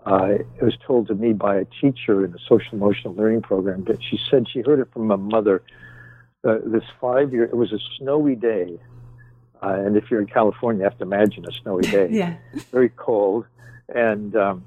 uh, 0.05 0.37
it 0.59 0.61
was 0.61 0.77
told 0.85 1.07
to 1.07 1.15
me 1.15 1.33
by 1.33 1.57
a 1.57 1.65
teacher 1.81 2.23
in 2.23 2.33
a 2.33 2.37
social 2.47 2.73
emotional 2.73 3.15
learning 3.15 3.41
program. 3.41 3.81
But 3.81 3.97
she 4.03 4.19
said 4.29 4.47
she 4.51 4.61
heard 4.61 4.79
it 4.79 4.91
from 4.93 5.09
a 5.11 5.17
mother. 5.17 5.63
Uh, 6.43 6.57
this 6.63 6.83
five 7.01 7.33
year, 7.33 7.43
it 7.43 7.57
was 7.57 7.73
a 7.73 7.79
snowy 7.97 8.35
day 8.35 8.79
uh, 9.65 9.73
and 9.85 9.97
if 9.97 10.11
you're 10.11 10.21
in 10.21 10.27
California, 10.27 10.79
you 10.79 10.83
have 10.83 10.97
to 10.99 11.03
imagine 11.03 11.45
a 11.47 11.51
snowy 11.61 11.81
day. 11.97 12.07
yeah. 12.11 12.35
Very 12.71 12.89
cold. 12.89 13.45
And 13.89 14.35
um, 14.35 14.65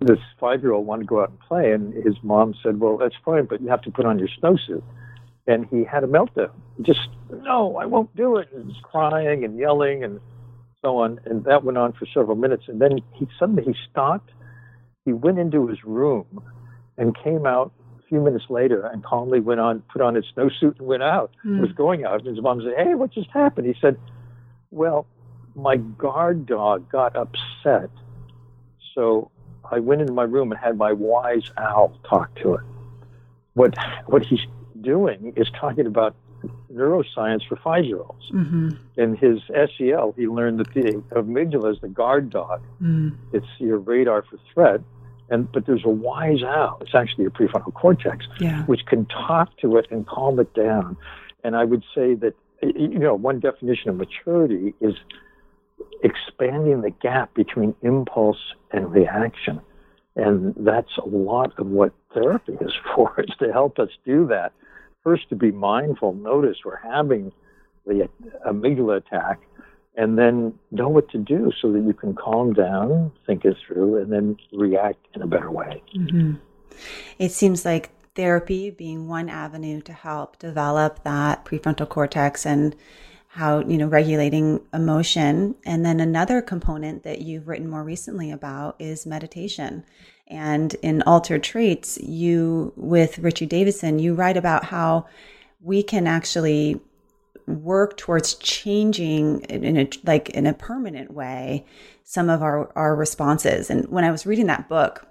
this 0.00 0.18
five 0.40 0.62
year 0.62 0.72
old 0.72 0.86
wanted 0.86 1.02
to 1.02 1.06
go 1.08 1.22
out 1.22 1.30
and 1.30 1.40
play. 1.40 1.72
And 1.72 1.94
his 2.04 2.16
mom 2.22 2.54
said, 2.62 2.80
Well, 2.80 2.96
that's 2.96 3.14
fine, 3.24 3.46
but 3.46 3.60
you 3.60 3.68
have 3.68 3.82
to 3.82 3.90
put 3.90 4.04
on 4.04 4.18
your 4.18 4.28
snowsuit. 4.40 4.82
And 5.46 5.66
he 5.70 5.84
had 5.84 6.02
a 6.02 6.08
meltdown. 6.08 6.50
Just, 6.82 7.08
no, 7.30 7.76
I 7.76 7.86
won't 7.86 8.14
do 8.16 8.36
it. 8.36 8.48
And 8.52 8.66
he's 8.66 8.82
crying 8.82 9.44
and 9.44 9.56
yelling 9.58 10.02
and 10.02 10.20
so 10.82 10.98
on. 10.98 11.20
And 11.24 11.44
that 11.44 11.62
went 11.64 11.78
on 11.78 11.92
for 11.92 12.06
several 12.12 12.36
minutes. 12.36 12.64
And 12.66 12.80
then 12.80 12.98
he 13.12 13.28
suddenly 13.38 13.62
he 13.64 13.74
stopped. 13.90 14.30
He 15.04 15.12
went 15.12 15.38
into 15.38 15.68
his 15.68 15.84
room 15.84 16.42
and 16.98 17.16
came 17.16 17.46
out 17.46 17.72
a 18.00 18.02
few 18.08 18.20
minutes 18.20 18.46
later 18.48 18.86
and 18.86 19.04
calmly 19.04 19.38
went 19.38 19.60
on, 19.60 19.82
put 19.92 20.02
on 20.02 20.16
his 20.16 20.24
snowsuit 20.36 20.78
and 20.78 20.86
went 20.88 21.04
out. 21.04 21.30
Mm. 21.44 21.60
Was 21.60 21.72
going 21.72 22.04
out. 22.04 22.20
And 22.26 22.34
his 22.34 22.42
mom 22.42 22.60
said, 22.60 22.74
"Hey, 22.76 22.94
what 22.94 23.12
just 23.12 23.30
happened?" 23.30 23.66
He 23.68 23.74
said, 23.80 23.96
"Well, 24.76 25.06
my 25.54 25.76
guard 25.76 26.46
dog 26.46 26.90
got 26.90 27.16
upset, 27.16 27.90
so 28.94 29.30
I 29.70 29.80
went 29.80 30.02
into 30.02 30.12
my 30.12 30.24
room 30.24 30.52
and 30.52 30.60
had 30.60 30.76
my 30.76 30.92
wise 30.92 31.50
owl 31.56 31.98
talk 32.08 32.34
to 32.42 32.54
it. 32.54 32.64
What 33.54 33.74
what 34.06 34.24
he's 34.24 34.46
doing 34.80 35.32
is 35.36 35.50
talking 35.50 35.86
about 35.86 36.14
neuroscience 36.72 37.46
for 37.48 37.56
five 37.56 37.84
year 37.84 37.98
olds. 37.98 38.30
Mm-hmm. 38.32 38.70
In 38.96 39.16
his 39.16 39.40
SEL, 39.48 40.14
he 40.16 40.26
learned 40.28 40.60
that 40.60 40.74
the 40.74 41.02
amygdala 41.12 41.72
is 41.72 41.80
the 41.80 41.88
guard 41.88 42.30
dog. 42.30 42.62
Mm. 42.82 43.16
It's 43.32 43.46
your 43.58 43.78
radar 43.78 44.22
for 44.22 44.38
threat 44.52 44.82
and 45.30 45.50
but 45.52 45.66
there's 45.66 45.84
a 45.84 45.90
wise 45.90 46.42
owl. 46.42 46.78
It's 46.80 46.94
actually 46.94 47.22
your 47.22 47.30
prefrontal 47.30 47.74
cortex, 47.74 48.26
yeah. 48.40 48.64
which 48.64 48.86
can 48.86 49.06
talk 49.06 49.56
to 49.58 49.76
it 49.76 49.86
and 49.90 50.06
calm 50.06 50.38
it 50.38 50.52
down. 50.54 50.96
And 51.44 51.56
I 51.56 51.64
would 51.64 51.84
say 51.94 52.14
that 52.14 52.34
you 52.62 52.98
know 52.98 53.14
one 53.14 53.40
definition 53.40 53.90
of 53.90 53.96
maturity 53.96 54.74
is 54.80 54.94
expanding 56.02 56.82
the 56.82 56.90
gap 56.90 57.34
between 57.34 57.74
impulse 57.82 58.54
and 58.70 58.90
reaction. 58.92 59.60
And 60.14 60.54
that's 60.56 60.96
a 60.96 61.06
lot 61.06 61.52
of 61.58 61.66
what 61.66 61.92
therapy 62.14 62.56
is 62.60 62.72
for, 62.94 63.14
is 63.18 63.34
to 63.38 63.52
help 63.52 63.78
us 63.78 63.90
do 64.04 64.26
that. 64.28 64.52
First, 65.04 65.28
to 65.28 65.36
be 65.36 65.52
mindful, 65.52 66.14
notice 66.14 66.58
we're 66.64 66.78
having 66.78 67.32
the 67.86 68.08
amygdala 68.46 68.96
attack, 68.96 69.40
and 69.96 70.18
then 70.18 70.52
know 70.72 70.88
what 70.88 71.08
to 71.10 71.18
do 71.18 71.52
so 71.60 71.72
that 71.72 71.80
you 71.80 71.94
can 71.94 72.14
calm 72.14 72.52
down, 72.52 73.12
think 73.26 73.44
it 73.44 73.56
through, 73.66 73.98
and 74.02 74.12
then 74.12 74.36
react 74.52 75.06
in 75.14 75.22
a 75.22 75.26
better 75.26 75.50
way. 75.50 75.82
Mm-hmm. 75.96 76.34
It 77.18 77.30
seems 77.30 77.64
like 77.64 77.90
therapy 78.16 78.70
being 78.70 79.08
one 79.08 79.28
avenue 79.28 79.80
to 79.82 79.92
help 79.92 80.38
develop 80.38 81.04
that 81.04 81.44
prefrontal 81.44 81.88
cortex 81.88 82.44
and 82.44 82.74
how 83.28 83.60
you 83.60 83.76
know 83.76 83.86
regulating 83.86 84.60
emotion. 84.72 85.54
And 85.64 85.84
then 85.84 86.00
another 86.00 86.40
component 86.40 87.02
that 87.04 87.20
you've 87.20 87.46
written 87.46 87.68
more 87.68 87.84
recently 87.84 88.30
about 88.30 88.76
is 88.78 89.06
meditation. 89.06 89.84
And 90.26 90.74
in 90.82 91.02
altered 91.02 91.44
traits 91.44 91.98
you 91.98 92.72
with 92.74 93.18
richie 93.20 93.46
davidson 93.46 94.00
you 94.00 94.12
write 94.12 94.36
about 94.36 94.64
how 94.64 95.06
we 95.60 95.84
can 95.84 96.08
actually 96.08 96.80
work 97.46 97.96
towards 97.96 98.34
changing 98.34 99.40
in 99.42 99.76
a 99.76 99.88
like 100.04 100.30
in 100.30 100.46
a 100.46 100.52
permanent 100.52 101.12
way 101.12 101.64
some 102.02 102.28
of 102.28 102.42
our 102.42 102.72
our 102.74 102.96
responses. 102.96 103.70
And 103.70 103.86
when 103.88 104.02
i 104.02 104.10
was 104.10 104.26
reading 104.26 104.46
that 104.46 104.68
book 104.68 105.05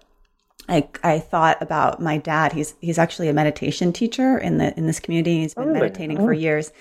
I, 0.67 0.87
I 1.03 1.19
thought 1.19 1.61
about 1.61 2.01
my 2.01 2.17
dad. 2.17 2.53
He's 2.53 2.73
he's 2.81 2.97
actually 2.97 3.29
a 3.29 3.33
meditation 3.33 3.93
teacher 3.93 4.37
in 4.37 4.57
the 4.57 4.75
in 4.77 4.87
this 4.87 4.99
community. 4.99 5.41
He's 5.41 5.53
been 5.53 5.69
oh, 5.69 5.73
meditating 5.73 6.19
oh. 6.19 6.25
for 6.25 6.33
years, 6.33 6.71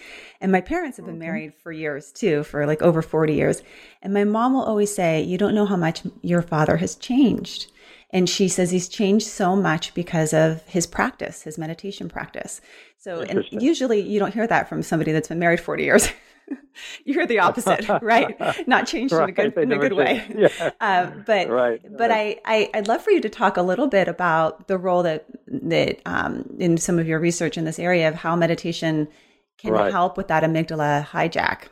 and 0.40 0.50
my 0.50 0.60
parents 0.60 0.96
have 0.96 1.06
been 1.06 1.18
married 1.18 1.54
for 1.54 1.70
years 1.70 2.10
too, 2.12 2.44
for 2.44 2.66
like 2.66 2.80
over 2.82 3.02
forty 3.02 3.34
years. 3.34 3.62
And 4.02 4.14
my 4.14 4.24
mom 4.24 4.54
will 4.54 4.62
always 4.62 4.94
say, 4.94 5.22
"You 5.22 5.36
don't 5.36 5.54
know 5.54 5.66
how 5.66 5.76
much 5.76 6.02
your 6.22 6.42
father 6.42 6.78
has 6.78 6.94
changed." 6.94 7.70
And 8.10 8.30
she 8.30 8.48
says 8.48 8.70
he's 8.70 8.88
changed 8.88 9.26
so 9.26 9.56
much 9.56 9.92
because 9.92 10.32
of 10.32 10.62
his 10.62 10.86
practice, 10.86 11.42
his 11.42 11.58
meditation 11.58 12.08
practice. 12.08 12.60
So, 12.96 13.22
and 13.22 13.44
usually 13.50 14.00
you 14.00 14.20
don't 14.20 14.32
hear 14.32 14.46
that 14.46 14.68
from 14.68 14.82
somebody 14.82 15.10
that's 15.10 15.28
been 15.28 15.40
married 15.40 15.60
40 15.60 15.82
years. 15.82 16.08
you 17.04 17.14
hear 17.14 17.26
the 17.26 17.38
opposite, 17.38 17.88
right? 18.02 18.66
Not 18.68 18.86
changed 18.86 19.12
right. 19.12 19.24
in 19.24 19.28
a 19.28 19.32
good, 19.32 19.58
in 19.58 19.72
a 19.72 19.78
good 19.78 19.92
way. 19.92 20.24
Yeah. 20.36 20.70
Uh, 20.80 21.10
but 21.26 21.48
right. 21.48 21.80
but 21.96 22.10
right. 22.10 22.40
I, 22.44 22.68
I 22.74 22.78
would 22.78 22.88
love 22.88 23.02
for 23.02 23.10
you 23.10 23.20
to 23.20 23.28
talk 23.28 23.56
a 23.56 23.62
little 23.62 23.86
bit 23.86 24.08
about 24.08 24.66
the 24.66 24.76
role 24.76 25.02
that 25.02 25.24
that 25.46 26.00
um, 26.04 26.56
in 26.58 26.76
some 26.76 26.98
of 26.98 27.06
your 27.06 27.18
research 27.18 27.56
in 27.56 27.64
this 27.64 27.78
area 27.78 28.08
of 28.08 28.14
how 28.14 28.36
meditation 28.36 29.08
can 29.56 29.74
help 29.90 30.16
with 30.16 30.28
that 30.28 30.42
amygdala 30.42 31.06
hijack. 31.06 31.68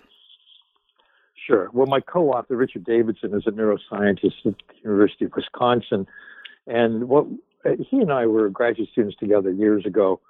Sure. 1.46 1.68
Well, 1.72 1.86
my 1.86 2.00
co-author 2.00 2.56
Richard 2.56 2.84
Davidson 2.84 3.34
is 3.34 3.42
a 3.46 3.50
neuroscientist 3.50 4.46
at 4.46 4.54
the 4.68 4.74
University 4.82 5.24
of 5.26 5.32
Wisconsin, 5.34 6.06
and 6.66 7.08
what 7.08 7.26
he 7.90 7.98
and 7.98 8.12
I 8.12 8.26
were 8.26 8.48
graduate 8.48 8.88
students 8.92 9.16
together 9.18 9.50
years 9.50 9.84
ago, 9.84 10.20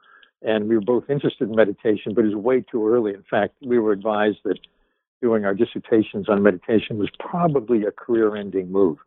and 0.44 0.68
we 0.68 0.74
were 0.74 0.82
both 0.82 1.08
interested 1.08 1.48
in 1.48 1.56
meditation, 1.56 2.14
but 2.14 2.24
it 2.24 2.34
was 2.34 2.36
way 2.36 2.60
too 2.60 2.86
early. 2.86 3.14
In 3.14 3.24
fact, 3.28 3.54
we 3.62 3.78
were 3.78 3.92
advised 3.92 4.38
that 4.44 4.58
doing 5.20 5.44
our 5.44 5.54
dissertations 5.54 6.28
on 6.28 6.42
meditation 6.42 6.98
was 6.98 7.08
probably 7.18 7.84
a 7.84 7.92
career-ending 7.92 8.70
move. 8.70 8.98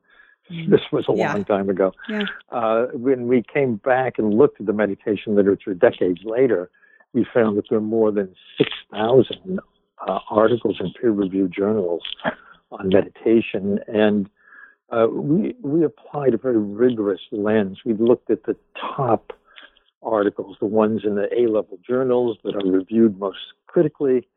Mm-hmm. 0.50 0.72
This 0.72 0.82
was 0.92 1.06
a 1.10 1.14
yeah. 1.16 1.34
long 1.34 1.44
time 1.44 1.70
ago. 1.70 1.92
Yeah. 2.08 2.24
Uh, 2.52 2.86
when 2.94 3.28
we 3.28 3.44
came 3.44 3.76
back 3.78 4.18
and 4.18 4.34
looked 4.34 4.60
at 4.60 4.68
the 4.68 4.74
meditation 4.74 5.36
literature 5.36 5.74
decades 5.74 6.22
later, 6.24 6.70
we 7.14 7.26
found 7.34 7.58
that 7.58 7.66
there 7.70 7.80
are 7.80 7.82
more 7.82 8.12
than 8.12 8.34
6,000 8.58 9.60
uh, 10.08 10.20
articles 10.30 10.78
in 10.80 10.94
peer-reviewed 10.94 11.52
journals 11.52 12.04
on 12.72 12.90
meditation, 12.90 13.80
and 13.88 14.30
uh, 14.92 15.08
we 15.10 15.56
we 15.62 15.84
applied 15.84 16.34
a 16.34 16.38
very 16.38 16.58
rigorous 16.58 17.22
lens. 17.32 17.80
We 17.86 17.94
looked 17.94 18.30
at 18.30 18.44
the 18.44 18.56
top 18.96 19.34
articles, 20.06 20.58
the 20.60 20.66
ones 20.66 21.02
in 21.04 21.16
the 21.16 21.28
A-level 21.38 21.80
journals 21.88 22.38
that 22.44 22.56
are 22.56 22.70
reviewed 22.70 23.20
most 23.20 23.40
critically, 23.68 24.28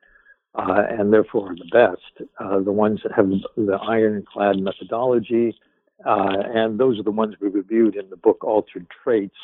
uh, 0.54 0.82
and 0.88 1.12
therefore 1.12 1.52
are 1.52 1.56
the 1.56 1.68
best. 1.70 2.28
Uh, 2.40 2.58
the 2.60 2.72
ones 2.72 3.00
that 3.02 3.12
have 3.12 3.28
the 3.56 3.78
ironclad 3.82 4.58
methodology, 4.58 5.56
uh, 6.06 6.42
and 6.54 6.78
those 6.80 6.98
are 6.98 7.02
the 7.02 7.10
ones 7.10 7.34
we 7.40 7.48
reviewed 7.48 7.94
in 7.96 8.08
the 8.10 8.16
book 8.16 8.42
Altered 8.42 8.86
Traits, 9.02 9.36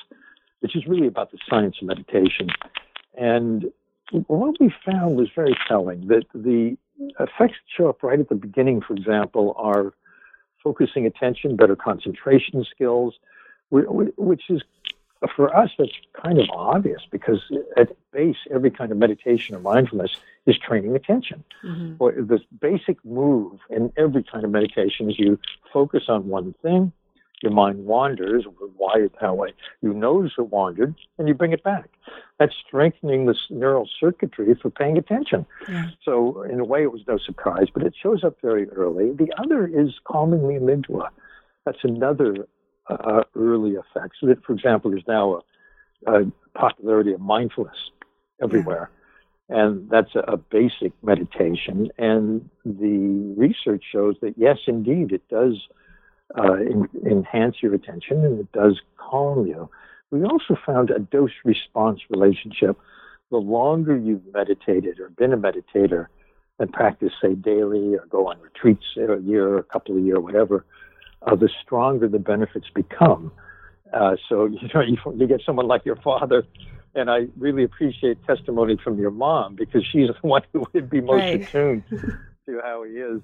which 0.60 0.74
is 0.74 0.86
really 0.86 1.06
about 1.06 1.30
the 1.30 1.38
science 1.48 1.76
of 1.80 1.88
meditation. 1.88 2.48
And 3.16 3.66
what 4.26 4.56
we 4.60 4.72
found 4.84 5.16
was 5.16 5.28
very 5.34 5.56
telling 5.68 6.08
that 6.08 6.24
the 6.34 6.76
effects 7.20 7.58
that 7.58 7.74
show 7.76 7.88
up 7.88 8.02
right 8.02 8.18
at 8.18 8.28
the 8.28 8.34
beginning, 8.34 8.80
for 8.80 8.94
example, 8.94 9.54
are 9.56 9.92
focusing 10.62 11.06
attention, 11.06 11.56
better 11.56 11.76
concentration 11.76 12.64
skills, 12.70 13.14
which 13.70 14.42
is 14.48 14.62
for 15.34 15.54
us 15.56 15.70
that's 15.78 15.92
kind 16.20 16.38
of 16.38 16.48
obvious 16.50 17.02
because 17.10 17.40
at 17.76 17.96
base 18.12 18.36
every 18.50 18.70
kind 18.70 18.92
of 18.92 18.98
meditation 18.98 19.54
or 19.54 19.60
mindfulness 19.60 20.16
is 20.46 20.58
training 20.58 20.94
attention. 20.96 21.44
Mm-hmm. 21.64 21.94
Well, 21.98 22.12
the 22.12 22.40
basic 22.60 23.04
move 23.04 23.58
in 23.70 23.92
every 23.96 24.22
kind 24.22 24.44
of 24.44 24.50
meditation 24.50 25.10
is 25.10 25.18
you 25.18 25.38
focus 25.72 26.04
on 26.08 26.28
one 26.28 26.54
thing 26.62 26.92
your 27.44 27.52
mind 27.52 27.84
wanders, 27.84 28.46
we're 28.46 28.68
wired 28.78 29.12
that 29.20 29.36
way. 29.36 29.52
You 29.82 29.92
notice 29.92 30.32
it 30.38 30.48
wandered 30.48 30.94
and 31.18 31.28
you 31.28 31.34
bring 31.34 31.52
it 31.52 31.62
back. 31.62 31.90
That's 32.38 32.54
strengthening 32.66 33.26
the 33.26 33.36
neural 33.50 33.88
circuitry 34.00 34.54
for 34.54 34.70
paying 34.70 34.96
attention. 34.96 35.44
Yeah. 35.68 35.90
So, 36.04 36.42
in 36.42 36.58
a 36.58 36.64
way, 36.64 36.82
it 36.82 36.90
was 36.90 37.02
no 37.06 37.18
surprise, 37.18 37.66
but 37.72 37.82
it 37.82 37.94
shows 38.00 38.24
up 38.24 38.38
very 38.40 38.68
early. 38.70 39.12
The 39.12 39.30
other 39.36 39.66
is 39.66 39.90
calming 40.04 40.48
the 40.48 40.54
amygdala. 40.54 41.10
That's 41.66 41.84
another 41.84 42.48
uh, 42.88 43.22
early 43.34 43.72
effects. 43.72 44.18
So, 44.20 44.34
for 44.46 44.52
example, 44.52 44.90
there's 44.90 45.04
now 45.08 45.42
a, 46.06 46.12
a 46.20 46.32
popularity 46.54 47.12
of 47.12 47.20
mindfulness 47.20 47.76
everywhere. 48.42 48.90
Yeah. 48.90 49.00
And 49.48 49.90
that's 49.90 50.14
a, 50.14 50.38
basic 50.38 50.92
meditation. 51.02 51.90
And 51.98 52.48
the 52.64 53.34
research 53.36 53.84
shows 53.92 54.16
that, 54.22 54.34
yes, 54.38 54.58
indeed, 54.66 55.12
it 55.12 55.28
does 55.28 55.68
uh, 56.36 56.54
in, 56.54 56.88
enhance 57.04 57.56
your 57.60 57.74
attention 57.74 58.24
and 58.24 58.40
it 58.40 58.50
does 58.52 58.80
calm 58.96 59.46
you. 59.46 59.68
We 60.10 60.22
also 60.24 60.56
found 60.64 60.90
a 60.90 60.98
dose 60.98 61.32
response 61.44 62.00
relationship. 62.08 62.78
The 63.30 63.36
longer 63.36 63.96
you've 63.96 64.22
meditated 64.32 64.98
or 64.98 65.10
been 65.10 65.32
a 65.32 65.36
meditator 65.36 66.06
and 66.58 66.72
practice, 66.72 67.12
say, 67.20 67.34
daily 67.34 67.96
or 67.96 68.06
go 68.08 68.28
on 68.28 68.40
retreats 68.40 68.84
a 68.96 69.20
year, 69.20 69.58
a 69.58 69.62
couple 69.62 69.96
of 69.96 70.04
years, 70.04 70.20
whatever, 70.20 70.64
uh, 71.26 71.34
the 71.34 71.48
stronger 71.62 72.08
the 72.08 72.18
benefits 72.18 72.66
become. 72.74 73.32
Uh, 73.92 74.16
so, 74.28 74.46
you 74.46 74.68
know, 74.74 74.80
you, 74.80 74.96
you 75.16 75.26
get 75.26 75.42
someone 75.44 75.66
like 75.66 75.84
your 75.84 75.96
father 75.96 76.44
and 76.94 77.10
I 77.10 77.26
really 77.36 77.64
appreciate 77.64 78.24
testimony 78.24 78.76
from 78.82 78.98
your 78.98 79.10
mom 79.10 79.56
because 79.56 79.84
she's 79.90 80.08
the 80.22 80.28
one 80.28 80.42
who 80.52 80.66
would 80.72 80.88
be 80.88 81.00
most 81.00 81.20
right. 81.20 81.42
attuned 81.42 81.82
to 81.90 82.60
how 82.62 82.84
he 82.84 82.92
is. 82.92 83.20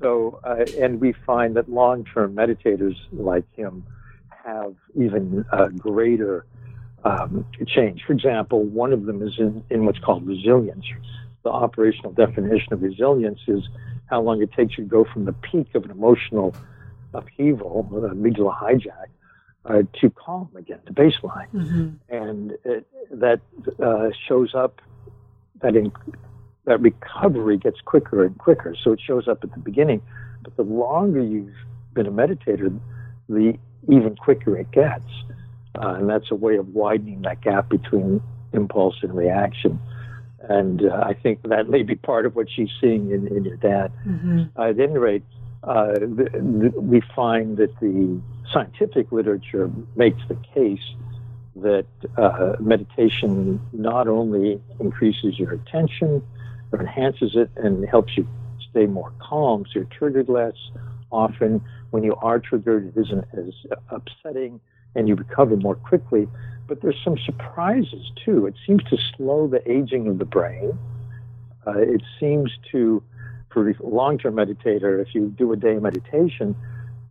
So, 0.00 0.40
uh, 0.44 0.66
and 0.78 1.00
we 1.00 1.14
find 1.24 1.56
that 1.56 1.70
long-term 1.70 2.34
meditators 2.34 2.96
like 3.12 3.44
him 3.54 3.84
have 4.44 4.74
even 4.94 5.44
uh, 5.52 5.68
greater 5.68 6.44
um, 7.04 7.46
change. 7.66 8.02
For 8.06 8.12
example, 8.12 8.62
one 8.62 8.92
of 8.92 9.06
them 9.06 9.22
is 9.22 9.38
in, 9.38 9.64
in 9.70 9.86
what's 9.86 9.98
called 9.98 10.26
resilience. 10.26 10.84
The 11.44 11.50
operational 11.50 12.12
definition 12.12 12.72
of 12.72 12.82
resilience 12.82 13.40
is 13.46 13.62
how 14.06 14.20
long 14.20 14.42
it 14.42 14.52
takes 14.52 14.76
you 14.76 14.84
to 14.84 14.90
go 14.90 15.06
from 15.10 15.24
the 15.24 15.32
peak 15.32 15.74
of 15.74 15.84
an 15.84 15.90
emotional 15.90 16.54
upheaval, 17.16 17.88
the 17.90 18.08
amygdala 18.08 18.54
hijack, 18.56 19.08
uh, 19.64 19.82
to 20.00 20.10
calm 20.10 20.48
again, 20.56 20.80
to 20.86 20.92
baseline. 20.92 21.50
Mm-hmm. 21.52 21.88
And 22.08 22.52
it, 22.64 22.86
that 23.10 23.40
uh, 23.82 24.10
shows 24.28 24.54
up, 24.54 24.80
that 25.62 25.74
in, 25.76 25.92
that 26.66 26.80
recovery 26.80 27.56
gets 27.56 27.80
quicker 27.80 28.24
and 28.24 28.36
quicker. 28.38 28.76
So 28.82 28.92
it 28.92 29.00
shows 29.00 29.28
up 29.28 29.42
at 29.42 29.52
the 29.52 29.58
beginning, 29.58 30.02
but 30.42 30.56
the 30.56 30.62
longer 30.62 31.22
you've 31.22 31.54
been 31.94 32.06
a 32.06 32.12
meditator, 32.12 32.78
the 33.28 33.58
even 33.88 34.16
quicker 34.16 34.56
it 34.56 34.70
gets. 34.70 35.04
Uh, 35.74 35.94
and 35.94 36.08
that's 36.08 36.30
a 36.30 36.34
way 36.34 36.56
of 36.56 36.68
widening 36.74 37.22
that 37.22 37.40
gap 37.42 37.68
between 37.68 38.22
impulse 38.52 38.96
and 39.02 39.14
reaction. 39.14 39.78
And 40.40 40.84
uh, 40.84 41.02
I 41.04 41.14
think 41.14 41.42
that 41.42 41.68
may 41.68 41.82
be 41.82 41.96
part 41.96 42.24
of 42.24 42.36
what 42.36 42.48
she's 42.50 42.70
seeing 42.80 43.10
in, 43.10 43.26
in 43.28 43.44
your 43.44 43.56
dad. 43.56 43.92
Mm-hmm. 44.06 44.60
at 44.60 44.78
any 44.78 44.98
rate, 44.98 45.24
uh, 45.66 45.92
the, 45.94 46.28
the, 46.32 46.80
we 46.80 47.00
find 47.14 47.56
that 47.56 47.78
the 47.80 48.20
scientific 48.52 49.10
literature 49.12 49.70
makes 49.96 50.20
the 50.28 50.36
case 50.54 50.94
that 51.56 51.86
uh, 52.16 52.54
meditation 52.60 53.60
not 53.72 54.06
only 54.08 54.60
increases 54.78 55.38
your 55.38 55.52
attention, 55.52 56.22
or 56.72 56.80
enhances 56.80 57.34
it 57.34 57.50
and 57.56 57.88
helps 57.88 58.16
you 58.16 58.26
stay 58.70 58.86
more 58.86 59.12
calm. 59.20 59.64
So 59.66 59.80
you're 59.80 59.84
triggered 59.84 60.28
less 60.28 60.56
often. 61.10 61.62
When 61.90 62.02
you 62.02 62.14
are 62.16 62.38
triggered, 62.38 62.92
it 62.96 63.00
isn't 63.00 63.24
as 63.32 63.54
upsetting 63.90 64.60
and 64.94 65.08
you 65.08 65.14
recover 65.14 65.56
more 65.56 65.76
quickly. 65.76 66.28
But 66.66 66.82
there's 66.82 67.00
some 67.04 67.16
surprises 67.24 68.10
too. 68.24 68.46
It 68.46 68.54
seems 68.66 68.82
to 68.84 68.98
slow 69.16 69.46
the 69.46 69.62
aging 69.70 70.08
of 70.08 70.18
the 70.18 70.24
brain. 70.24 70.78
Uh, 71.66 71.78
it 71.78 72.02
seems 72.18 72.50
to, 72.72 73.02
for 73.56 73.70
a 73.70 73.74
long 73.82 74.18
term 74.18 74.34
meditator, 74.34 75.00
if 75.00 75.14
you 75.14 75.28
do 75.28 75.50
a 75.50 75.56
day 75.56 75.76
of 75.76 75.82
meditation, 75.82 76.54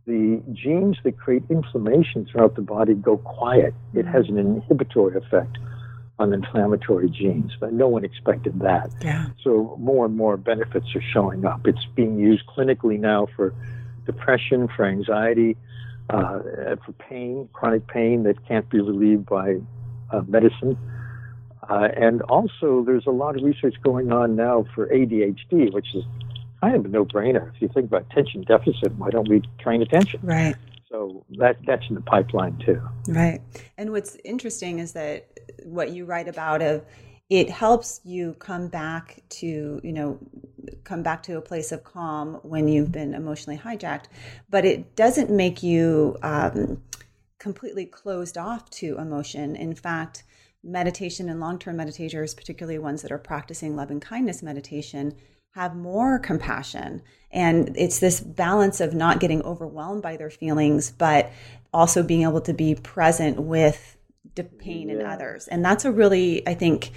the 0.06 0.40
genes 0.52 0.96
that 1.02 1.18
create 1.18 1.42
inflammation 1.50 2.24
throughout 2.30 2.54
the 2.54 2.62
body 2.62 2.94
go 2.94 3.16
quiet. 3.16 3.74
It 3.94 4.06
has 4.06 4.28
an 4.28 4.38
inhibitory 4.38 5.16
effect 5.16 5.58
on 6.20 6.32
inflammatory 6.32 7.10
genes, 7.10 7.50
but 7.58 7.72
no 7.72 7.88
one 7.88 8.04
expected 8.04 8.60
that. 8.60 8.92
Yeah. 9.02 9.26
So 9.42 9.76
more 9.80 10.06
and 10.06 10.16
more 10.16 10.36
benefits 10.36 10.86
are 10.94 11.02
showing 11.12 11.44
up. 11.44 11.66
It's 11.66 11.84
being 11.96 12.16
used 12.16 12.44
clinically 12.46 13.00
now 13.00 13.26
for 13.34 13.52
depression, 14.06 14.68
for 14.68 14.84
anxiety, 14.84 15.56
uh, 16.10 16.38
for 16.84 16.92
pain, 17.10 17.48
chronic 17.52 17.88
pain 17.88 18.22
that 18.22 18.46
can't 18.46 18.70
be 18.70 18.80
relieved 18.80 19.26
by 19.26 19.56
uh, 20.12 20.22
medicine. 20.28 20.78
Uh, 21.68 21.88
and 21.96 22.22
also, 22.22 22.84
there's 22.86 23.06
a 23.06 23.10
lot 23.10 23.36
of 23.36 23.42
research 23.42 23.74
going 23.82 24.12
on 24.12 24.36
now 24.36 24.64
for 24.76 24.86
ADHD, 24.86 25.72
which 25.72 25.88
is 25.92 26.04
kind 26.60 26.76
of 26.76 26.84
a 26.84 26.88
no-brainer. 26.88 27.54
If 27.54 27.62
you 27.62 27.68
think 27.68 27.86
about 27.86 28.06
attention 28.10 28.42
deficit, 28.42 28.94
why 28.96 29.10
don't 29.10 29.28
we 29.28 29.42
train 29.58 29.82
attention? 29.82 30.20
Right. 30.22 30.54
So 30.90 31.24
that 31.38 31.58
that's 31.66 31.84
in 31.88 31.94
the 31.94 32.00
pipeline 32.00 32.58
too. 32.64 32.80
Right. 33.08 33.40
And 33.76 33.90
what's 33.90 34.16
interesting 34.24 34.78
is 34.78 34.92
that 34.92 35.28
what 35.64 35.90
you 35.90 36.04
write 36.04 36.28
about 36.28 36.62
of 36.62 36.84
it 37.28 37.50
helps 37.50 38.00
you 38.04 38.34
come 38.34 38.68
back 38.68 39.22
to 39.28 39.80
you 39.82 39.92
know 39.92 40.18
come 40.84 41.02
back 41.02 41.22
to 41.24 41.36
a 41.36 41.40
place 41.40 41.72
of 41.72 41.82
calm 41.82 42.34
when 42.42 42.68
you've 42.68 42.92
been 42.92 43.14
emotionally 43.14 43.58
hijacked 43.58 44.04
but 44.48 44.64
it 44.64 44.94
doesn't 44.96 45.30
make 45.30 45.62
you 45.62 46.16
um, 46.22 46.80
completely 47.38 47.84
closed 47.84 48.38
off 48.38 48.70
to 48.70 48.96
emotion 48.98 49.56
in 49.56 49.74
fact 49.74 50.22
meditation 50.62 51.28
and 51.28 51.40
long-term 51.40 51.76
meditators 51.76 52.36
particularly 52.36 52.78
ones 52.78 53.02
that 53.02 53.10
are 53.10 53.18
practicing 53.18 53.74
loving 53.74 54.00
kindness 54.00 54.42
meditation 54.42 55.14
have 55.56 55.74
more 55.74 56.18
compassion. 56.18 57.00
And 57.32 57.74
it's 57.78 57.98
this 57.98 58.20
balance 58.20 58.78
of 58.78 58.92
not 58.92 59.20
getting 59.20 59.40
overwhelmed 59.40 60.02
by 60.02 60.18
their 60.18 60.28
feelings, 60.28 60.90
but 60.90 61.32
also 61.72 62.02
being 62.02 62.24
able 62.24 62.42
to 62.42 62.52
be 62.52 62.74
present 62.74 63.40
with 63.40 63.96
the 64.34 64.44
pain 64.44 64.90
yeah. 64.90 64.96
in 64.96 65.06
others. 65.06 65.48
And 65.48 65.64
that's 65.64 65.86
a 65.86 65.90
really, 65.90 66.46
I 66.46 66.52
think, 66.52 66.90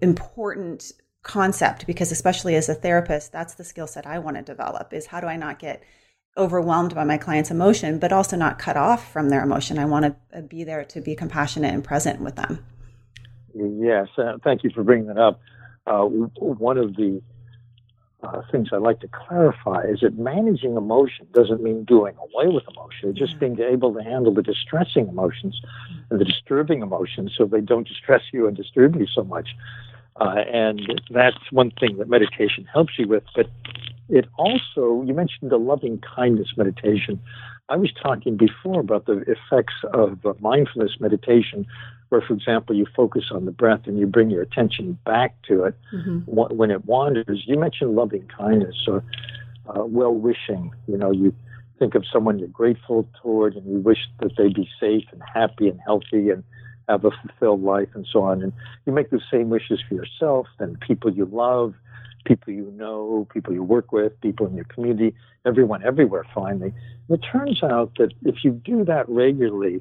important 0.00 0.92
concept 1.24 1.84
because 1.88 2.12
especially 2.12 2.54
as 2.54 2.68
a 2.68 2.74
therapist, 2.76 3.32
that's 3.32 3.54
the 3.54 3.64
skill 3.64 3.88
set 3.88 4.06
I 4.06 4.20
want 4.20 4.36
to 4.36 4.42
develop 4.44 4.92
is 4.92 5.06
how 5.06 5.20
do 5.20 5.26
I 5.26 5.36
not 5.36 5.58
get 5.58 5.82
overwhelmed 6.38 6.94
by 6.94 7.02
my 7.02 7.18
client's 7.18 7.50
emotion, 7.50 7.98
but 7.98 8.12
also 8.12 8.36
not 8.36 8.56
cut 8.56 8.76
off 8.76 9.12
from 9.12 9.30
their 9.30 9.42
emotion. 9.42 9.80
I 9.80 9.84
want 9.84 10.04
to 10.04 10.38
uh, 10.38 10.42
be 10.42 10.62
there 10.62 10.84
to 10.84 11.00
be 11.00 11.16
compassionate 11.16 11.74
and 11.74 11.82
present 11.82 12.20
with 12.20 12.36
them. 12.36 12.64
Yes, 13.52 14.06
uh, 14.16 14.34
thank 14.44 14.62
you 14.62 14.70
for 14.72 14.84
bringing 14.84 15.08
that 15.08 15.18
up. 15.18 15.40
Uh, 15.88 16.02
one 16.02 16.78
of 16.78 16.94
the 16.94 17.20
uh, 18.26 18.42
things 18.50 18.68
I'd 18.72 18.82
like 18.82 19.00
to 19.00 19.08
clarify 19.08 19.82
is 19.82 20.00
that 20.00 20.18
managing 20.18 20.76
emotion 20.76 21.26
doesn't 21.32 21.62
mean 21.62 21.84
doing 21.84 22.14
away 22.16 22.52
with 22.52 22.64
emotion. 22.68 23.10
It's 23.10 23.18
just 23.18 23.38
being 23.38 23.58
able 23.60 23.94
to 23.94 24.02
handle 24.02 24.34
the 24.34 24.42
distressing 24.42 25.08
emotions 25.08 25.60
and 26.10 26.20
the 26.20 26.24
disturbing 26.24 26.82
emotions 26.82 27.34
so 27.36 27.44
they 27.44 27.60
don't 27.60 27.86
distress 27.86 28.22
you 28.32 28.46
and 28.46 28.56
disturb 28.56 28.96
you 28.96 29.06
so 29.06 29.24
much. 29.24 29.48
Uh, 30.20 30.42
and 30.52 30.80
that's 31.10 31.50
one 31.50 31.70
thing 31.78 31.98
that 31.98 32.08
meditation 32.08 32.66
helps 32.72 32.98
you 32.98 33.06
with. 33.06 33.24
But 33.34 33.46
it 34.08 34.26
also, 34.38 35.02
you 35.06 35.14
mentioned 35.14 35.50
the 35.50 35.58
loving 35.58 36.00
kindness 36.16 36.48
meditation. 36.56 37.20
I 37.68 37.76
was 37.76 37.90
talking 38.00 38.36
before 38.36 38.80
about 38.80 39.06
the 39.06 39.24
effects 39.26 39.74
of 39.92 40.18
mindfulness 40.40 40.92
meditation, 41.00 41.66
where, 42.10 42.20
for 42.20 42.34
example, 42.34 42.76
you 42.76 42.86
focus 42.94 43.24
on 43.32 43.44
the 43.44 43.50
breath 43.50 43.80
and 43.86 43.98
you 43.98 44.06
bring 44.06 44.30
your 44.30 44.42
attention 44.42 44.98
back 45.04 45.34
to 45.48 45.64
it 45.64 45.74
mm-hmm. 45.92 46.20
when 46.26 46.70
it 46.70 46.84
wanders. 46.84 47.42
You 47.46 47.58
mentioned 47.58 47.96
loving 47.96 48.28
kindness 48.28 48.76
or 48.86 49.02
uh, 49.68 49.84
well 49.84 50.14
wishing. 50.14 50.72
You 50.86 50.96
know, 50.96 51.10
you 51.10 51.34
think 51.78 51.94
of 51.94 52.04
someone 52.12 52.38
you're 52.38 52.48
grateful 52.48 53.08
toward 53.20 53.56
and 53.56 53.66
you 53.66 53.78
wish 53.78 53.98
that 54.20 54.36
they 54.36 54.48
be 54.48 54.68
safe 54.78 55.04
and 55.10 55.20
happy 55.34 55.68
and 55.68 55.80
healthy 55.84 56.30
and 56.30 56.44
have 56.88 57.04
a 57.04 57.10
fulfilled 57.10 57.62
life 57.62 57.88
and 57.94 58.06
so 58.10 58.22
on. 58.22 58.42
And 58.42 58.52
you 58.86 58.92
make 58.92 59.10
the 59.10 59.20
same 59.30 59.50
wishes 59.50 59.80
for 59.88 59.94
yourself 59.94 60.46
and 60.60 60.78
people 60.80 61.12
you 61.12 61.26
love 61.26 61.74
people 62.26 62.52
you 62.52 62.70
know, 62.76 63.26
people 63.32 63.54
you 63.54 63.62
work 63.62 63.92
with, 63.92 64.20
people 64.20 64.46
in 64.46 64.54
your 64.54 64.66
community, 64.66 65.14
everyone 65.46 65.82
everywhere 65.82 66.26
finally. 66.34 66.74
And 67.08 67.18
it 67.18 67.26
turns 67.26 67.62
out 67.62 67.92
that 67.98 68.12
if 68.24 68.44
you 68.44 68.50
do 68.50 68.84
that 68.84 69.08
regularly, 69.08 69.80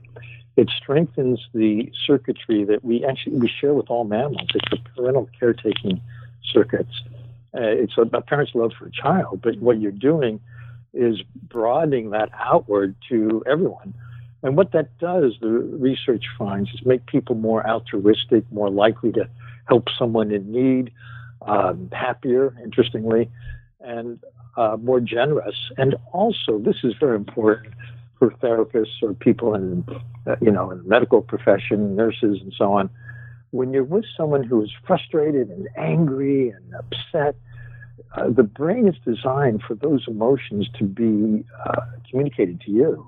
it 0.55 0.69
strengthens 0.69 1.45
the 1.53 1.91
circuitry 2.05 2.63
that 2.63 2.85
we 2.85 3.03
actually 3.03 3.37
we 3.37 3.49
share 3.49 3.73
with 3.73 3.89
all 3.89 4.05
mammals. 4.05 4.47
It's 4.53 4.69
the 4.69 4.77
parental 4.95 5.29
caretaking 5.37 5.99
circuits. 6.53 7.01
Uh, 7.53 7.61
it's 7.61 7.97
a, 7.97 8.03
a 8.03 8.21
parent's 8.21 8.55
love 8.55 8.71
for 8.77 8.85
a 8.85 8.91
child, 8.91 9.41
but 9.41 9.57
what 9.57 9.81
you're 9.81 9.91
doing 9.91 10.39
is 10.93 11.21
broadening 11.49 12.11
that 12.11 12.29
outward 12.33 12.95
to 13.09 13.43
everyone. 13.45 13.93
And 14.43 14.55
what 14.55 14.71
that 14.73 14.97
does, 14.99 15.33
the 15.41 15.49
research 15.49 16.25
finds, 16.37 16.69
is 16.73 16.85
make 16.85 17.05
people 17.05 17.35
more 17.35 17.67
altruistic, 17.67 18.49
more 18.51 18.69
likely 18.69 19.11
to 19.13 19.27
help 19.67 19.87
someone 19.97 20.31
in 20.31 20.51
need, 20.51 20.91
um, 21.41 21.89
happier, 21.91 22.55
interestingly, 22.63 23.29
and 23.81 24.19
uh, 24.57 24.77
more 24.81 24.99
generous. 24.99 25.55
And 25.77 25.95
also, 26.11 26.59
this 26.59 26.77
is 26.83 26.93
very 26.99 27.15
important 27.15 27.73
for 28.19 28.31
therapists 28.31 29.01
or 29.03 29.13
people 29.13 29.53
in, 29.53 29.85
uh, 30.25 30.35
you 30.41 30.51
know, 30.51 30.71
in 30.71 30.79
the 30.79 30.89
medical 30.89 31.21
profession, 31.21 31.95
nurses, 31.95 32.39
and 32.41 32.53
so 32.57 32.73
on. 32.73 32.89
When 33.51 33.73
you're 33.73 33.83
with 33.83 34.05
someone 34.17 34.43
who 34.43 34.61
is 34.63 34.71
frustrated 34.85 35.49
and 35.49 35.67
angry 35.77 36.49
and 36.49 36.73
upset, 36.73 37.35
uh, 38.15 38.29
the 38.29 38.43
brain 38.43 38.87
is 38.87 38.95
designed 39.05 39.61
for 39.67 39.75
those 39.75 40.05
emotions 40.07 40.69
to 40.77 40.83
be 40.83 41.45
uh, 41.65 41.81
communicated 42.09 42.61
to 42.61 42.71
you. 42.71 43.07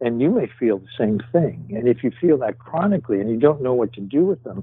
And 0.00 0.20
you 0.20 0.30
may 0.30 0.48
feel 0.58 0.78
the 0.78 0.86
same 0.96 1.20
thing. 1.32 1.72
And 1.74 1.88
if 1.88 2.04
you 2.04 2.12
feel 2.20 2.38
that 2.38 2.58
chronically 2.58 3.20
and 3.20 3.28
you 3.28 3.36
don't 3.36 3.62
know 3.62 3.74
what 3.74 3.92
to 3.94 4.00
do 4.00 4.24
with 4.24 4.42
them, 4.44 4.62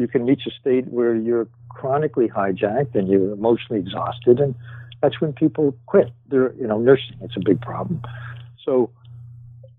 you 0.00 0.08
can 0.08 0.24
reach 0.24 0.46
a 0.46 0.50
state 0.50 0.88
where 0.88 1.14
you're 1.14 1.46
chronically 1.68 2.28
hijacked 2.28 2.94
and 2.94 3.06
you're 3.08 3.32
emotionally 3.32 3.80
exhausted, 3.80 4.40
and 4.40 4.54
that's 5.02 5.20
when 5.20 5.32
people 5.32 5.76
quit. 5.86 6.10
They're, 6.28 6.54
you 6.54 6.66
know, 6.66 6.78
nursing, 6.78 7.16
it's 7.20 7.36
a 7.36 7.40
big 7.40 7.60
problem. 7.60 8.02
So 8.64 8.90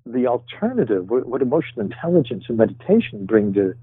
the 0.06 0.28
alternative, 0.28 1.10
what, 1.10 1.42
emotional 1.42 1.82
intelligence 1.82 2.46
and 2.48 2.58
meditation 2.58 3.26
bring 3.26 3.54
to 3.54 3.74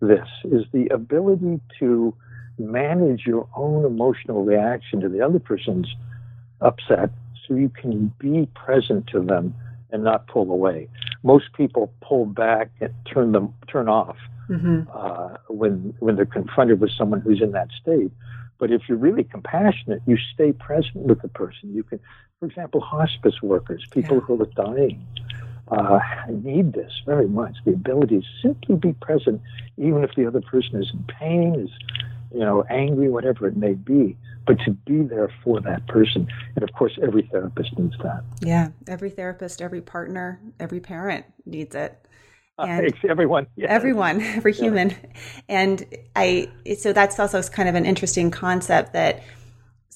this 0.00 0.28
is 0.44 0.64
the 0.72 0.86
ability 0.88 1.60
to 1.78 2.14
manage 2.58 3.26
your 3.26 3.48
own 3.56 3.84
emotional 3.84 4.44
reaction 4.44 5.00
to 5.00 5.08
the 5.08 5.22
other 5.22 5.38
person's 5.38 5.94
upset 6.60 7.10
so 7.46 7.54
you 7.54 7.70
can 7.70 8.12
be 8.18 8.46
present 8.54 9.06
to 9.08 9.20
them 9.20 9.54
and 9.90 10.04
not 10.04 10.26
pull 10.26 10.50
away. 10.50 10.88
Most 11.22 11.52
people 11.54 11.92
pull 12.00 12.26
back 12.26 12.70
and 12.80 12.92
turn 13.06 13.32
them 13.32 13.54
turn 13.66 13.88
off 13.88 14.16
mm-hmm. 14.48 14.82
uh, 14.92 15.36
when 15.48 15.94
when 16.00 16.16
they're 16.16 16.26
confronted 16.26 16.80
with 16.80 16.90
someone 16.92 17.20
who's 17.20 17.40
in 17.40 17.52
that 17.52 17.68
state. 17.80 18.10
But 18.58 18.70
if 18.70 18.82
you're 18.88 18.98
really 18.98 19.24
compassionate, 19.24 20.02
you 20.06 20.16
stay 20.34 20.52
present 20.52 20.96
with 20.96 21.20
the 21.20 21.28
person. 21.28 21.74
You 21.74 21.82
can, 21.82 22.00
for 22.40 22.46
example, 22.46 22.80
hospice 22.80 23.42
workers, 23.42 23.84
people 23.90 24.16
yeah. 24.16 24.22
who 24.22 24.42
are 24.42 24.46
dying, 24.46 25.06
uh, 25.68 26.00
need 26.30 26.72
this 26.72 26.92
very 27.04 27.28
much. 27.28 27.56
The 27.64 27.72
ability 27.72 28.20
to 28.20 28.26
simply 28.40 28.76
be 28.76 28.92
present, 28.94 29.42
even 29.76 30.04
if 30.04 30.14
the 30.14 30.26
other 30.26 30.40
person 30.40 30.82
is 30.82 30.90
in 30.92 31.04
pain, 31.04 31.54
is 31.54 31.70
you 32.32 32.40
know 32.40 32.64
angry, 32.70 33.08
whatever 33.08 33.46
it 33.46 33.56
may 33.56 33.74
be, 33.74 34.16
but 34.46 34.58
to 34.60 34.70
be 34.70 35.02
there 35.02 35.30
for 35.42 35.60
that 35.60 35.86
person. 35.86 36.26
And 36.54 36.62
of 36.62 36.72
course, 36.72 36.98
every 37.02 37.22
therapist 37.22 37.78
needs 37.78 37.96
that. 38.02 38.22
Yeah, 38.40 38.70
every 38.86 39.10
therapist, 39.10 39.60
every 39.60 39.80
partner, 39.80 40.40
every 40.58 40.80
parent 40.80 41.26
needs 41.44 41.74
it. 41.74 42.05
And 42.58 42.86
uh, 42.86 43.08
everyone, 43.08 43.46
yeah. 43.56 43.66
everyone, 43.68 44.20
every 44.20 44.52
human, 44.52 44.90
yeah. 44.90 44.96
and 45.48 45.84
I. 46.14 46.48
So 46.78 46.92
that's 46.92 47.18
also 47.18 47.42
kind 47.42 47.68
of 47.68 47.74
an 47.74 47.86
interesting 47.86 48.30
concept 48.30 48.92
that 48.92 49.22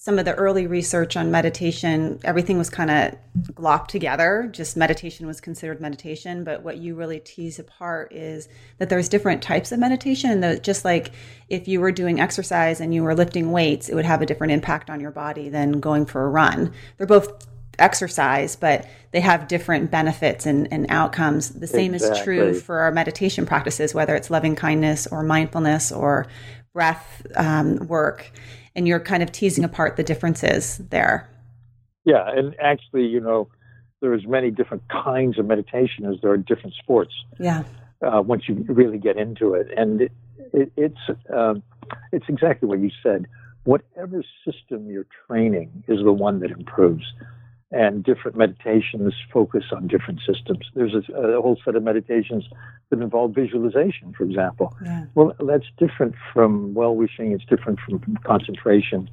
some 0.01 0.19
of 0.19 0.25
the 0.25 0.35
early 0.37 0.67
research 0.67 1.15
on 1.15 1.31
meditation, 1.31 2.19
everything 2.25 2.57
was 2.57 2.71
kind 2.71 2.91
of 2.91 3.15
glopped 3.53 3.89
together. 3.89 4.49
Just 4.51 4.75
meditation 4.75 5.27
was 5.27 5.43
considered 5.43 5.79
meditation, 5.79 6.43
but 6.43 6.63
what 6.63 6.79
you 6.79 6.95
really 6.95 7.21
tease 7.21 7.59
apart 7.59 8.11
is 8.11 8.49
that 8.79 8.89
there's 8.89 9.11
different 9.11 9.43
types 9.43 9.73
of 9.73 9.79
meditation. 9.79 10.31
And 10.31 10.43
that 10.43 10.63
just 10.63 10.87
like 10.87 11.13
if 11.51 11.69
you 11.69 11.81
were 11.83 11.93
doing 11.93 12.19
exercise 12.19 12.81
and 12.81 12.95
you 12.95 13.03
were 13.03 13.15
lifting 13.15 13.53
weights, 13.53 13.91
it 13.91 13.95
would 13.95 14.07
have 14.07 14.23
a 14.23 14.27
different 14.27 14.55
impact 14.55 14.89
on 14.89 15.01
your 15.01 15.11
body 15.11 15.51
than 15.51 15.81
going 15.81 16.07
for 16.07 16.25
a 16.25 16.31
run. 16.31 16.73
They're 16.97 17.07
both 17.07 17.47
exercise, 17.81 18.57
but 18.57 18.87
they 19.13 19.21
have 19.21 19.49
different 19.49 19.91
benefits 19.91 20.47
and, 20.47 20.69
and 20.73 20.87
outcomes. 20.89 21.51
The 21.51 21.67
same 21.67 21.95
exactly. 21.95 22.19
is 22.19 22.25
true 22.25 22.55
for 22.55 22.79
our 22.81 22.93
meditation 22.93 23.47
practices, 23.47 23.95
whether 23.95 24.15
it's 24.15 24.31
loving 24.31 24.55
kindness 24.55 25.07
or 25.07 25.23
mindfulness 25.23 25.91
or 25.91 26.27
breath 26.73 27.27
um, 27.37 27.89
work. 27.89 28.31
And 28.77 28.87
you're 28.87 29.01
kind 29.01 29.23
of 29.23 29.33
teasing 29.33 29.65
apart 29.65 29.97
the 29.97 30.05
differences 30.05 30.79
there. 30.91 31.29
Yeah, 32.05 32.25
and 32.31 32.55
actually, 32.61 33.07
you 33.07 33.21
know, 33.21 33.49
there's 34.01 34.27
many 34.27 34.51
different 34.51 34.83
kinds 34.89 35.39
of 35.39 35.47
meditation 35.47 36.07
as 36.07 36.17
there 36.23 36.31
are 36.31 36.37
different 36.37 36.75
sports. 36.75 37.13
Yeah. 37.39 37.65
Uh, 38.01 38.23
once 38.23 38.45
you 38.49 38.65
really 38.69 38.97
get 38.97 39.19
into 39.19 39.55
it, 39.55 39.69
and 39.77 40.01
it, 40.01 40.13
it, 40.55 40.73
it's 40.77 41.19
um, 41.35 41.63
it's 42.13 42.25
exactly 42.29 42.67
what 42.67 42.79
you 42.79 42.91
said. 43.03 43.27
Whatever 43.65 44.25
system 44.45 44.89
you're 44.89 45.07
training 45.27 45.85
is 45.87 45.99
the 46.03 46.13
one 46.13 46.41
that 46.41 46.51
improves 46.51 47.05
and 47.73 48.03
different 48.03 48.37
meditations 48.37 49.15
focus 49.33 49.65
on 49.73 49.87
different 49.87 50.21
systems. 50.27 50.67
There's 50.75 50.95
a, 50.95 51.13
a, 51.13 51.41
whole 51.41 51.57
set 51.65 51.77
of 51.77 51.83
meditations 51.83 52.45
that 52.91 53.01
involve 53.01 53.35
visualization, 53.35 54.13
for 54.17 54.25
example. 54.25 54.77
Yeah. 54.85 55.05
Well, 55.15 55.35
that's 55.39 55.67
different 55.79 56.15
from 56.35 56.75
well 56.75 56.97
wishing, 56.97 57.33
it's 57.33 57.45
different 57.45 57.79
from 57.81 58.19
concentration. 58.25 59.09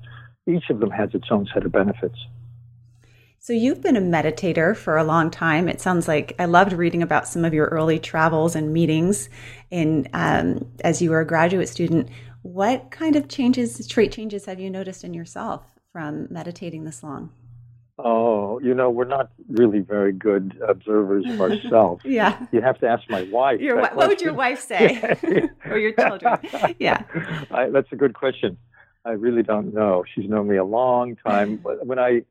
Each 0.48 0.70
of 0.70 0.80
them 0.80 0.90
has 0.92 1.14
its 1.14 1.28
own 1.30 1.48
set 1.54 1.66
of 1.66 1.72
benefits. 1.72 2.18
So, 3.40 3.54
you've 3.54 3.82
been 3.82 3.96
a 3.96 4.02
meditator 4.02 4.76
for 4.76 4.98
a 4.98 5.04
long 5.04 5.30
time. 5.30 5.70
It 5.70 5.80
sounds 5.80 6.08
like 6.08 6.34
I 6.40 6.46
loved 6.46 6.74
reading 6.74 7.04
about 7.04 7.28
some 7.28 7.46
of 7.46 7.54
your 7.54 7.68
early 7.68 8.00
travels 8.00 8.56
and 8.56 8.74
meetings 8.74 9.30
in, 9.70 10.08
um, 10.14 10.66
as 10.84 11.02
you 11.02 11.12
were 11.12 11.22
a 11.22 11.28
graduate 11.28 11.70
student. 11.70 12.10
What 12.42 12.90
kind 12.92 13.16
of 13.16 13.28
changes, 13.28 13.86
trait 13.88 14.12
changes, 14.12 14.46
have 14.46 14.60
you 14.60 14.70
noticed 14.70 15.04
in 15.04 15.14
yourself 15.14 15.64
from 15.92 16.28
meditating 16.32 16.84
this 16.86 17.04
long? 17.04 17.32
Oh, 18.00 18.60
you 18.60 18.76
know, 18.76 18.92
we're 18.92 19.06
not 19.06 19.32
really 19.50 19.80
very 19.80 20.12
good 20.12 20.60
observers 20.68 21.26
of 21.28 21.42
ourselves. 21.42 22.02
yeah. 22.06 22.46
You 22.52 22.62
have 22.62 22.78
to 22.80 22.88
ask 22.88 23.10
my 23.10 23.24
wife. 23.24 23.60
Your, 23.60 23.82
what 23.82 23.96
would 23.96 24.22
your 24.22 24.34
wife 24.34 24.62
say? 24.62 25.18
or 25.66 25.80
your 25.80 25.94
children? 25.94 26.38
Yeah. 26.78 27.04
I, 27.50 27.70
that's 27.70 27.92
a 27.92 27.96
good 27.96 28.14
question. 28.14 28.58
I 29.04 29.12
really 29.12 29.42
don't 29.42 29.74
know. 29.74 30.04
She's 30.14 30.30
known 30.30 30.48
me 30.48 30.58
a 30.58 30.64
long 30.64 31.16
time. 31.16 31.60
When 31.64 31.98
I 31.98 32.22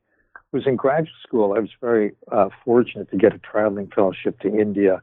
was 0.53 0.65
in 0.65 0.77
graduate 0.77 1.09
school, 1.21 1.53
I 1.53 1.59
was 1.59 1.71
very 1.81 2.13
uh, 2.31 2.49
fortunate 2.63 3.11
to 3.11 3.17
get 3.17 3.33
a 3.33 3.39
traveling 3.39 3.91
fellowship 3.93 4.39
to 4.41 4.47
India. 4.47 5.01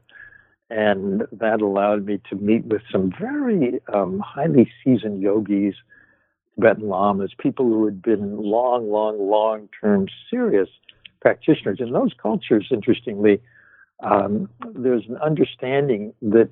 And 0.71 1.23
that 1.31 1.61
allowed 1.61 2.05
me 2.05 2.19
to 2.29 2.35
meet 2.35 2.65
with 2.65 2.81
some 2.91 3.13
very 3.19 3.79
um, 3.93 4.19
highly 4.19 4.71
seasoned 4.83 5.21
yogis 5.21 5.75
Tibetan 6.55 6.87
lamas, 6.87 7.33
people 7.37 7.65
who 7.65 7.85
had 7.85 8.01
been 8.01 8.37
long, 8.37 8.89
long, 8.89 9.29
long 9.29 9.69
term 9.81 10.07
serious 10.29 10.69
practitioners. 11.21 11.79
In 11.79 11.91
those 11.91 12.13
cultures, 12.21 12.67
interestingly, 12.71 13.41
um, 14.01 14.49
there's 14.73 15.05
an 15.07 15.17
understanding 15.17 16.13
that 16.21 16.49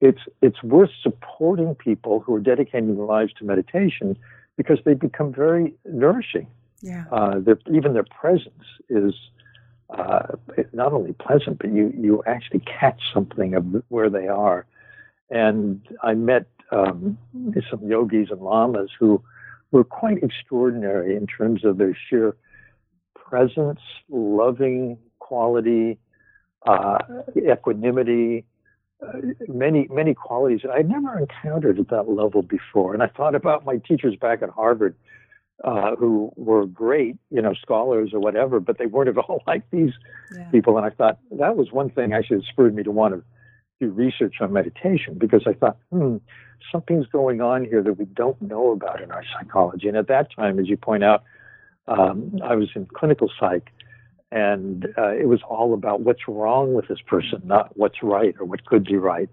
it's 0.00 0.20
it's 0.42 0.62
worth 0.62 0.90
supporting 1.02 1.74
people 1.74 2.20
who 2.20 2.34
are 2.34 2.40
dedicating 2.40 2.96
their 2.96 3.04
lives 3.04 3.32
to 3.38 3.44
meditation 3.44 4.16
because 4.56 4.78
they 4.84 4.94
become 4.94 5.32
very 5.32 5.74
nourishing. 5.84 6.46
Yeah. 6.80 7.04
Uh, 7.10 7.40
even 7.72 7.94
their 7.94 8.04
presence 8.04 8.64
is 8.88 9.14
uh, 9.90 10.26
not 10.72 10.92
only 10.92 11.12
pleasant, 11.14 11.58
but 11.58 11.72
you 11.72 11.92
you 11.96 12.22
actually 12.26 12.60
catch 12.60 13.00
something 13.12 13.54
of 13.54 13.64
where 13.88 14.10
they 14.10 14.28
are. 14.28 14.66
And 15.30 15.80
I 16.02 16.14
met 16.14 16.46
um, 16.72 17.18
some 17.70 17.88
yogis 17.88 18.28
and 18.30 18.40
lamas 18.40 18.90
who 18.98 19.22
were 19.70 19.84
quite 19.84 20.22
extraordinary 20.22 21.16
in 21.16 21.26
terms 21.26 21.64
of 21.64 21.78
their 21.78 21.96
sheer 22.08 22.36
presence, 23.14 23.80
loving 24.08 24.98
quality, 25.18 25.98
uh, 26.66 26.98
equanimity, 27.36 28.44
uh, 29.06 29.18
many 29.48 29.86
many 29.90 30.14
qualities 30.14 30.60
that 30.62 30.70
I'd 30.70 30.88
never 30.88 31.18
encountered 31.18 31.78
at 31.78 31.88
that 31.88 32.08
level 32.08 32.42
before. 32.42 32.94
And 32.94 33.02
I 33.02 33.08
thought 33.08 33.34
about 33.34 33.64
my 33.64 33.76
teachers 33.76 34.16
back 34.16 34.42
at 34.42 34.48
Harvard, 34.48 34.96
uh, 35.64 35.96
who 35.96 36.32
were 36.36 36.66
great, 36.66 37.16
you 37.30 37.42
know, 37.42 37.54
scholars 37.54 38.10
or 38.12 38.20
whatever, 38.20 38.60
but 38.60 38.78
they 38.78 38.86
weren't 38.86 39.08
at 39.08 39.18
all 39.18 39.42
like 39.46 39.68
these 39.70 39.92
yeah. 40.34 40.44
people. 40.50 40.76
And 40.76 40.86
I 40.86 40.90
thought 40.90 41.18
that 41.32 41.56
was 41.56 41.72
one 41.72 41.90
thing 41.90 42.12
actually 42.12 42.38
that 42.38 42.46
spurred 42.46 42.74
me 42.74 42.82
to 42.84 42.90
want 42.90 43.14
to 43.14 43.22
do 43.80 43.90
research 43.90 44.36
on 44.40 44.52
meditation 44.52 45.14
because 45.18 45.42
I 45.46 45.52
thought, 45.52 45.76
hmm, 45.90 46.16
something's 46.72 47.06
going 47.06 47.40
on 47.40 47.64
here 47.64 47.82
that 47.82 47.94
we 47.94 48.06
don't 48.06 48.40
know 48.40 48.72
about 48.72 49.02
in 49.02 49.10
our 49.10 49.24
psychology. 49.34 49.88
And 49.88 49.96
at 49.96 50.08
that 50.08 50.28
time, 50.34 50.58
as 50.58 50.68
you 50.68 50.76
point 50.76 51.04
out, 51.04 51.22
um, 51.88 52.38
I 52.42 52.54
was 52.54 52.68
in 52.74 52.86
clinical 52.86 53.30
psych, 53.38 53.70
and 54.32 54.86
uh, 54.98 55.10
it 55.10 55.28
was 55.28 55.40
all 55.48 55.72
about 55.72 56.00
what's 56.00 56.26
wrong 56.26 56.74
with 56.74 56.88
this 56.88 57.00
person, 57.06 57.42
not 57.44 57.76
what's 57.76 58.02
right 58.02 58.34
or 58.40 58.46
what 58.46 58.64
could 58.64 58.84
be 58.84 58.96
right. 58.96 59.28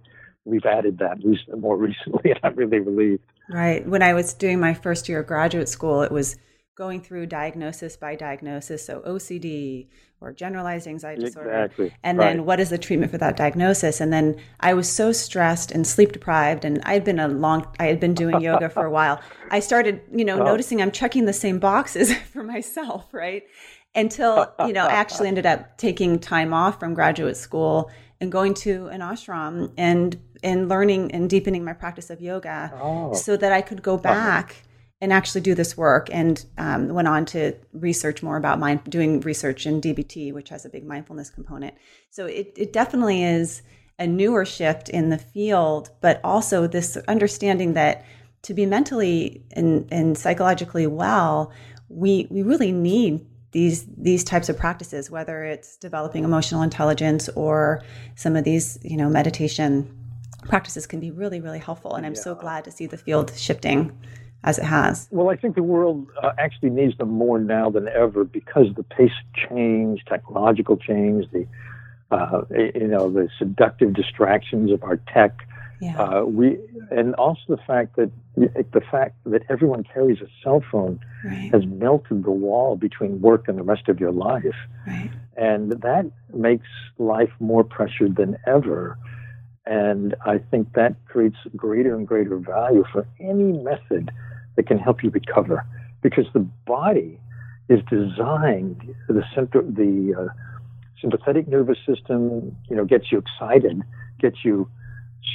We've 0.46 0.66
added 0.66 1.00
that 1.00 1.18
more 1.58 1.78
recently, 1.78 2.32
and 2.32 2.40
I'm 2.44 2.56
really 2.56 2.80
relieved. 2.80 3.24
Right. 3.50 3.86
When 3.88 4.04
I 4.04 4.14
was 4.14 4.34
doing 4.34 4.60
my 4.60 4.74
first 4.74 5.10
year 5.10 5.20
of 5.20 5.28
graduate 5.28 5.70
school, 5.70 6.02
it 6.02 6.12
was 6.12 6.38
going 6.76 7.02
through 7.02 7.28
diagnosis 7.28 7.96
by 7.96 8.16
diagnosis. 8.16 8.86
So 8.86 9.02
OCD 9.02 9.88
or 10.20 10.32
generalized 10.32 10.88
anxiety 10.88 11.22
disorder. 11.22 11.70
And 12.04 12.18
right. 12.18 12.30
then 12.30 12.46
what 12.46 12.60
is 12.60 12.70
the 12.70 12.78
treatment 12.78 13.12
for 13.12 13.18
that 13.20 13.38
diagnosis? 13.38 14.02
And 14.02 14.12
then 14.12 14.38
I 14.60 14.74
was 14.74 14.90
so 14.90 15.12
stressed 15.12 15.72
and 15.72 15.86
sleep 15.86 16.14
deprived 16.14 16.66
and 16.66 16.82
I 16.84 16.94
had 16.94 17.04
been 17.04 17.20
a 17.20 17.28
long 17.28 17.68
I 17.80 17.86
had 17.86 18.00
been 18.00 18.14
doing 18.14 18.42
yoga 18.42 18.70
for 18.70 18.86
a 18.86 18.92
while. 19.00 19.22
I 19.52 19.60
started, 19.60 20.02
you 20.12 20.26
know, 20.26 20.40
oh. 20.40 20.46
noticing 20.46 20.82
I'm 20.82 20.92
checking 20.92 21.26
the 21.26 21.34
same 21.34 21.60
boxes 21.60 22.16
for 22.34 22.44
myself, 22.44 23.14
right? 23.14 23.44
Until, 23.94 24.52
you 24.66 24.74
know, 24.74 24.86
I 24.86 24.94
actually 24.94 25.28
ended 25.28 25.46
up 25.46 25.78
taking 25.78 26.18
time 26.18 26.54
off 26.54 26.80
from 26.80 26.96
graduate 26.96 27.38
school 27.38 27.92
and 28.20 28.32
going 28.32 28.56
to 28.56 28.88
an 28.88 29.02
ashram 29.02 29.72
and 29.78 30.20
and 30.42 30.68
learning 30.68 31.12
and 31.12 31.30
deepening 31.30 31.64
my 31.64 31.74
practice 31.74 32.10
of 32.10 32.22
yoga 32.22 32.72
oh. 32.82 33.14
so 33.14 33.38
that 33.38 33.52
I 33.52 33.62
could 33.62 33.84
go 33.84 33.98
back 33.98 34.52
uh-huh 34.52 34.70
and 35.04 35.12
actually 35.12 35.42
do 35.42 35.54
this 35.54 35.76
work 35.76 36.08
and 36.14 36.46
um, 36.58 36.88
went 36.88 37.10
on 37.10 37.26
to 37.26 37.54
research 37.74 38.24
more 38.24 38.38
about 38.38 38.58
mind 38.58 38.80
doing 38.86 39.20
research 39.20 39.66
in 39.66 39.82
dbt 39.82 40.32
which 40.32 40.48
has 40.48 40.64
a 40.64 40.70
big 40.70 40.86
mindfulness 40.88 41.30
component. 41.30 41.76
So 42.10 42.26
it, 42.26 42.54
it 42.56 42.72
definitely 42.72 43.22
is 43.22 43.64
a 44.00 44.08
newer 44.08 44.46
shift 44.46 44.88
in 44.88 45.10
the 45.10 45.18
field 45.18 45.90
but 46.00 46.22
also 46.24 46.68
this 46.68 46.96
understanding 47.10 47.74
that 47.74 48.06
to 48.44 48.54
be 48.54 48.66
mentally 48.66 49.44
and, 49.52 49.90
and 49.92 50.18
psychologically 50.18 50.88
well 50.88 51.52
we 51.90 52.26
we 52.30 52.42
really 52.42 52.72
need 52.72 53.26
these 53.52 53.86
these 53.98 54.24
types 54.24 54.48
of 54.48 54.58
practices 54.58 55.12
whether 55.12 55.44
it's 55.44 55.76
developing 55.76 56.24
emotional 56.24 56.62
intelligence 56.62 57.28
or 57.36 57.84
some 58.16 58.38
of 58.38 58.46
these 58.46 58.80
you 58.84 58.96
know 58.96 59.10
meditation 59.10 59.94
practices 60.48 60.88
can 60.88 61.02
be 61.02 61.12
really 61.12 61.42
really 61.42 61.60
helpful. 61.60 61.96
And 61.96 62.06
i'm 62.06 62.14
yeah. 62.14 62.22
so 62.22 62.36
glad 62.36 62.64
to 62.64 62.72
see 62.72 62.86
the 62.86 62.98
field 62.98 63.34
shifting 63.36 63.92
as 64.44 64.58
it 64.58 64.66
has? 64.66 65.08
Well, 65.12 65.30
I 65.30 65.36
think 65.36 65.56
the 65.56 65.64
world 65.64 66.08
uh, 66.22 66.34
actually 66.38 66.70
needs 66.70 66.98
them 66.98 67.10
more 67.10 67.40
now 67.40 67.70
than 67.70 67.88
ever 67.88 68.24
because 68.24 68.68
the 68.76 68.84
pace 68.84 69.12
of 69.12 69.50
change, 69.50 70.04
technological 70.06 70.78
change, 70.78 71.26
the 71.32 71.48
uh, 72.12 72.44
you 72.52 72.88
know 72.88 73.10
the 73.10 73.30
seductive 73.40 73.94
distractions 73.94 74.72
of 74.72 74.84
our 74.84 74.98
tech. 75.14 75.48
Yeah. 75.82 76.00
Uh, 76.00 76.24
we 76.24 76.58
and 76.92 77.16
also 77.16 77.42
the 77.50 77.58
fact 77.66 77.96
that 77.96 78.12
the 78.36 78.82
fact 78.92 79.16
that 79.26 79.42
everyone 79.50 79.84
carries 79.84 80.22
a 80.22 80.28
cell 80.44 80.64
phone 80.72 81.00
right. 81.26 81.52
has 81.52 81.66
melted 81.66 82.24
the 82.24 82.32
wall 82.32 82.76
between 82.76 83.22
work 83.22 83.48
and 83.48 83.58
the 83.58 83.64
rest 83.64 83.90
of 83.90 84.00
your 84.00 84.12
life, 84.12 84.44
right. 84.88 85.10
and 85.36 85.72
that 85.72 86.12
makes 86.34 86.68
life 87.00 87.32
more 87.40 87.64
pressured 87.64 88.16
than 88.16 88.38
ever. 88.46 88.98
And 89.66 90.14
I 90.26 90.40
think 90.40 90.74
that 90.74 90.96
creates 91.06 91.38
greater 91.56 91.96
and 91.96 92.06
greater 92.06 92.38
value 92.38 92.84
for 92.92 93.08
any 93.20 93.54
method 93.54 94.12
that 94.56 94.68
can 94.68 94.78
help 94.78 95.04
you 95.04 95.10
recover 95.10 95.66
because 96.02 96.26
the 96.34 96.46
body 96.66 97.20
is 97.70 97.80
designed 97.90 98.94
the 99.08 99.24
center 99.34 99.62
the 99.62 100.14
uh, 100.18 100.34
sympathetic 101.00 101.48
nervous 101.48 101.78
system 101.86 102.56
you 102.70 102.76
know 102.76 102.86
gets 102.86 103.12
you 103.12 103.18
excited 103.18 103.82
gets 104.20 104.44
you 104.44 104.70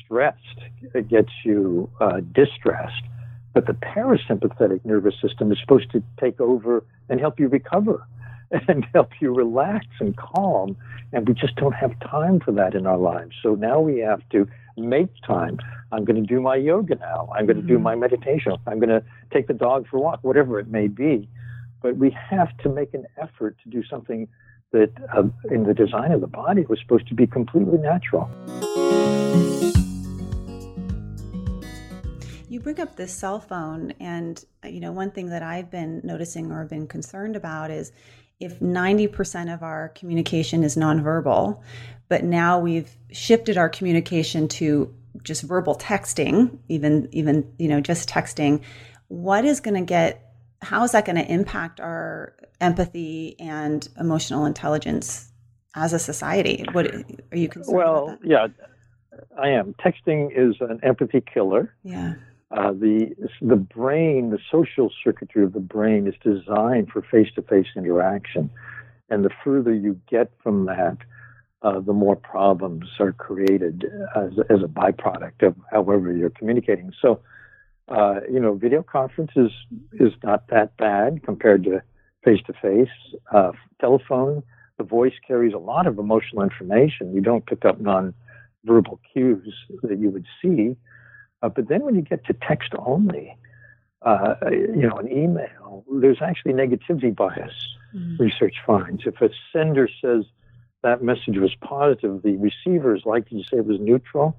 stressed 0.04 0.60
gets 1.08 1.30
you 1.44 1.90
uh, 2.00 2.20
distressed 2.32 3.04
but 3.54 3.66
the 3.66 3.72
parasympathetic 3.72 4.84
nervous 4.84 5.14
system 5.20 5.50
is 5.50 5.58
supposed 5.60 5.90
to 5.90 6.02
take 6.20 6.40
over 6.40 6.84
and 7.08 7.18
help 7.18 7.40
you 7.40 7.48
recover 7.48 8.06
and 8.68 8.86
help 8.94 9.10
you 9.20 9.34
relax 9.34 9.86
and 10.00 10.16
calm 10.16 10.76
and 11.12 11.28
we 11.28 11.34
just 11.34 11.56
don't 11.56 11.74
have 11.74 11.98
time 12.00 12.40
for 12.40 12.52
that 12.52 12.74
in 12.74 12.86
our 12.86 12.98
lives 12.98 13.34
so 13.42 13.54
now 13.54 13.80
we 13.80 13.98
have 14.00 14.26
to 14.30 14.46
make 14.78 15.10
time. 15.26 15.58
I'm 15.92 16.04
going 16.04 16.20
to 16.20 16.26
do 16.26 16.40
my 16.40 16.56
yoga 16.56 16.94
now. 16.96 17.30
I'm 17.34 17.46
going 17.46 17.56
to 17.56 17.62
mm-hmm. 17.62 17.72
do 17.72 17.78
my 17.78 17.94
meditation. 17.94 18.52
I'm 18.66 18.78
going 18.78 18.90
to 18.90 19.02
take 19.32 19.46
the 19.46 19.54
dog 19.54 19.86
for 19.88 19.96
a 19.96 20.00
walk, 20.00 20.20
whatever 20.22 20.58
it 20.58 20.68
may 20.68 20.88
be. 20.88 21.28
But 21.82 21.96
we 21.96 22.10
have 22.30 22.56
to 22.58 22.68
make 22.68 22.94
an 22.94 23.06
effort 23.20 23.56
to 23.64 23.70
do 23.70 23.82
something 23.84 24.28
that, 24.72 24.90
uh, 25.14 25.24
in 25.50 25.64
the 25.64 25.74
design 25.74 26.12
of 26.12 26.20
the 26.20 26.26
body, 26.26 26.64
was 26.68 26.78
supposed 26.80 27.08
to 27.08 27.14
be 27.14 27.26
completely 27.26 27.78
natural. 27.78 28.28
You 32.50 32.60
bring 32.60 32.80
up 32.80 32.96
this 32.96 33.14
cell 33.14 33.40
phone, 33.40 33.92
and 34.00 34.44
you 34.64 34.80
know 34.80 34.90
one 34.90 35.10
thing 35.10 35.28
that 35.28 35.42
I've 35.42 35.70
been 35.70 36.00
noticing 36.02 36.50
or 36.50 36.64
been 36.64 36.86
concerned 36.86 37.36
about 37.36 37.70
is 37.70 37.92
if 38.40 38.60
90% 38.60 39.52
of 39.52 39.62
our 39.62 39.90
communication 39.90 40.62
is 40.62 40.76
nonverbal, 40.76 41.60
but 42.08 42.24
now 42.24 42.58
we've 42.58 42.96
shifted 43.10 43.56
our 43.56 43.68
communication 43.68 44.48
to 44.48 44.94
just 45.22 45.42
verbal 45.42 45.74
texting, 45.74 46.58
even 46.68 47.08
even 47.12 47.52
you 47.58 47.68
know 47.68 47.80
just 47.80 48.08
texting, 48.08 48.62
what 49.08 49.44
is 49.44 49.60
going 49.60 49.74
to 49.74 49.82
get 49.82 50.24
how 50.62 50.84
is 50.84 50.92
that 50.92 51.04
going 51.04 51.16
to 51.16 51.32
impact 51.32 51.80
our 51.80 52.34
empathy 52.60 53.36
and 53.38 53.88
emotional 53.98 54.46
intelligence 54.46 55.32
as 55.74 55.92
a 55.92 55.98
society? 55.98 56.64
What 56.72 56.86
are 56.86 57.36
you 57.36 57.48
concerned 57.48 57.76
well, 57.76 58.18
yeah, 58.24 58.48
I 59.38 59.48
am. 59.50 59.74
Texting 59.74 60.30
is 60.34 60.56
an 60.60 60.80
empathy 60.82 61.22
killer. 61.32 61.74
Yeah. 61.82 62.14
Uh, 62.50 62.72
the 62.72 63.14
the 63.42 63.56
brain, 63.56 64.30
the 64.30 64.38
social 64.50 64.90
circuitry 65.04 65.44
of 65.44 65.52
the 65.52 65.60
brain, 65.60 66.06
is 66.06 66.14
designed 66.22 66.88
for 66.90 67.02
face-to-face 67.02 67.66
interaction, 67.76 68.50
and 69.10 69.22
the 69.22 69.30
further 69.44 69.74
you 69.74 70.00
get 70.08 70.30
from 70.42 70.64
that, 70.64 70.96
uh, 71.60 71.78
the 71.80 71.92
more 71.92 72.16
problems 72.16 72.86
are 73.00 73.12
created 73.12 73.84
as 74.16 74.32
as 74.48 74.62
a 74.62 74.66
byproduct 74.66 75.46
of 75.46 75.54
however 75.70 76.10
you're 76.16 76.30
communicating. 76.30 76.90
So, 77.02 77.20
uh, 77.88 78.20
you 78.30 78.40
know, 78.40 78.54
video 78.54 78.82
conference 78.82 79.32
is 79.36 79.50
is 79.92 80.14
not 80.22 80.48
that 80.48 80.74
bad 80.78 81.22
compared 81.24 81.64
to 81.64 81.82
face-to-face. 82.24 82.88
Uh, 83.30 83.52
telephone, 83.78 84.42
the 84.78 84.84
voice 84.84 85.12
carries 85.26 85.52
a 85.52 85.58
lot 85.58 85.86
of 85.86 85.98
emotional 85.98 86.42
information. 86.42 87.14
You 87.14 87.20
don't 87.20 87.44
pick 87.44 87.66
up 87.66 87.78
non-verbal 87.78 89.00
cues 89.12 89.52
that 89.82 89.98
you 89.98 90.08
would 90.08 90.26
see 90.40 90.76
uh, 91.42 91.48
but 91.48 91.68
then 91.68 91.82
when 91.82 91.94
you 91.94 92.02
get 92.02 92.24
to 92.26 92.32
text 92.32 92.72
only, 92.78 93.36
uh, 94.02 94.34
you 94.50 94.88
know, 94.88 94.96
an 94.96 95.10
email, 95.10 95.84
there's 96.00 96.22
actually 96.22 96.52
negativity 96.52 97.14
bias. 97.14 97.52
Mm-hmm. 97.94 98.22
Research 98.22 98.56
finds 98.66 99.02
if 99.06 99.20
a 99.20 99.30
sender 99.52 99.88
says 100.00 100.24
that 100.82 101.02
message 101.02 101.36
was 101.36 101.54
positive, 101.60 102.22
the 102.22 102.36
receiver 102.36 102.94
is 102.94 103.02
likely 103.04 103.42
to 103.42 103.48
say 103.48 103.58
it 103.58 103.66
was 103.66 103.80
neutral. 103.80 104.36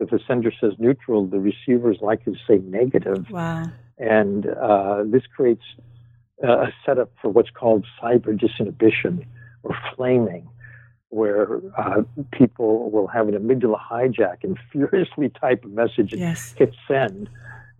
If 0.00 0.10
the 0.10 0.20
sender 0.26 0.52
says 0.60 0.72
neutral, 0.78 1.26
the 1.26 1.40
receiver 1.40 1.90
is 1.90 2.00
likely 2.00 2.34
to 2.34 2.38
say 2.46 2.58
negative. 2.58 3.30
Wow. 3.30 3.64
And 3.98 4.46
uh, 4.46 5.04
this 5.06 5.22
creates 5.34 5.64
a 6.42 6.68
setup 6.86 7.10
for 7.20 7.30
what's 7.30 7.50
called 7.50 7.84
cyber 8.00 8.38
disinhibition 8.38 9.26
or 9.64 9.76
flaming 9.96 10.48
where 11.10 11.60
uh, 11.78 12.02
people 12.32 12.90
will 12.90 13.06
have 13.06 13.28
an 13.28 13.34
amygdala 13.34 13.80
hijack 13.80 14.44
and 14.44 14.58
furiously 14.72 15.28
type 15.28 15.64
a 15.64 15.68
message 15.68 16.12
and 16.12 16.20
yes. 16.20 16.54
hit 16.56 16.74
send 16.86 17.28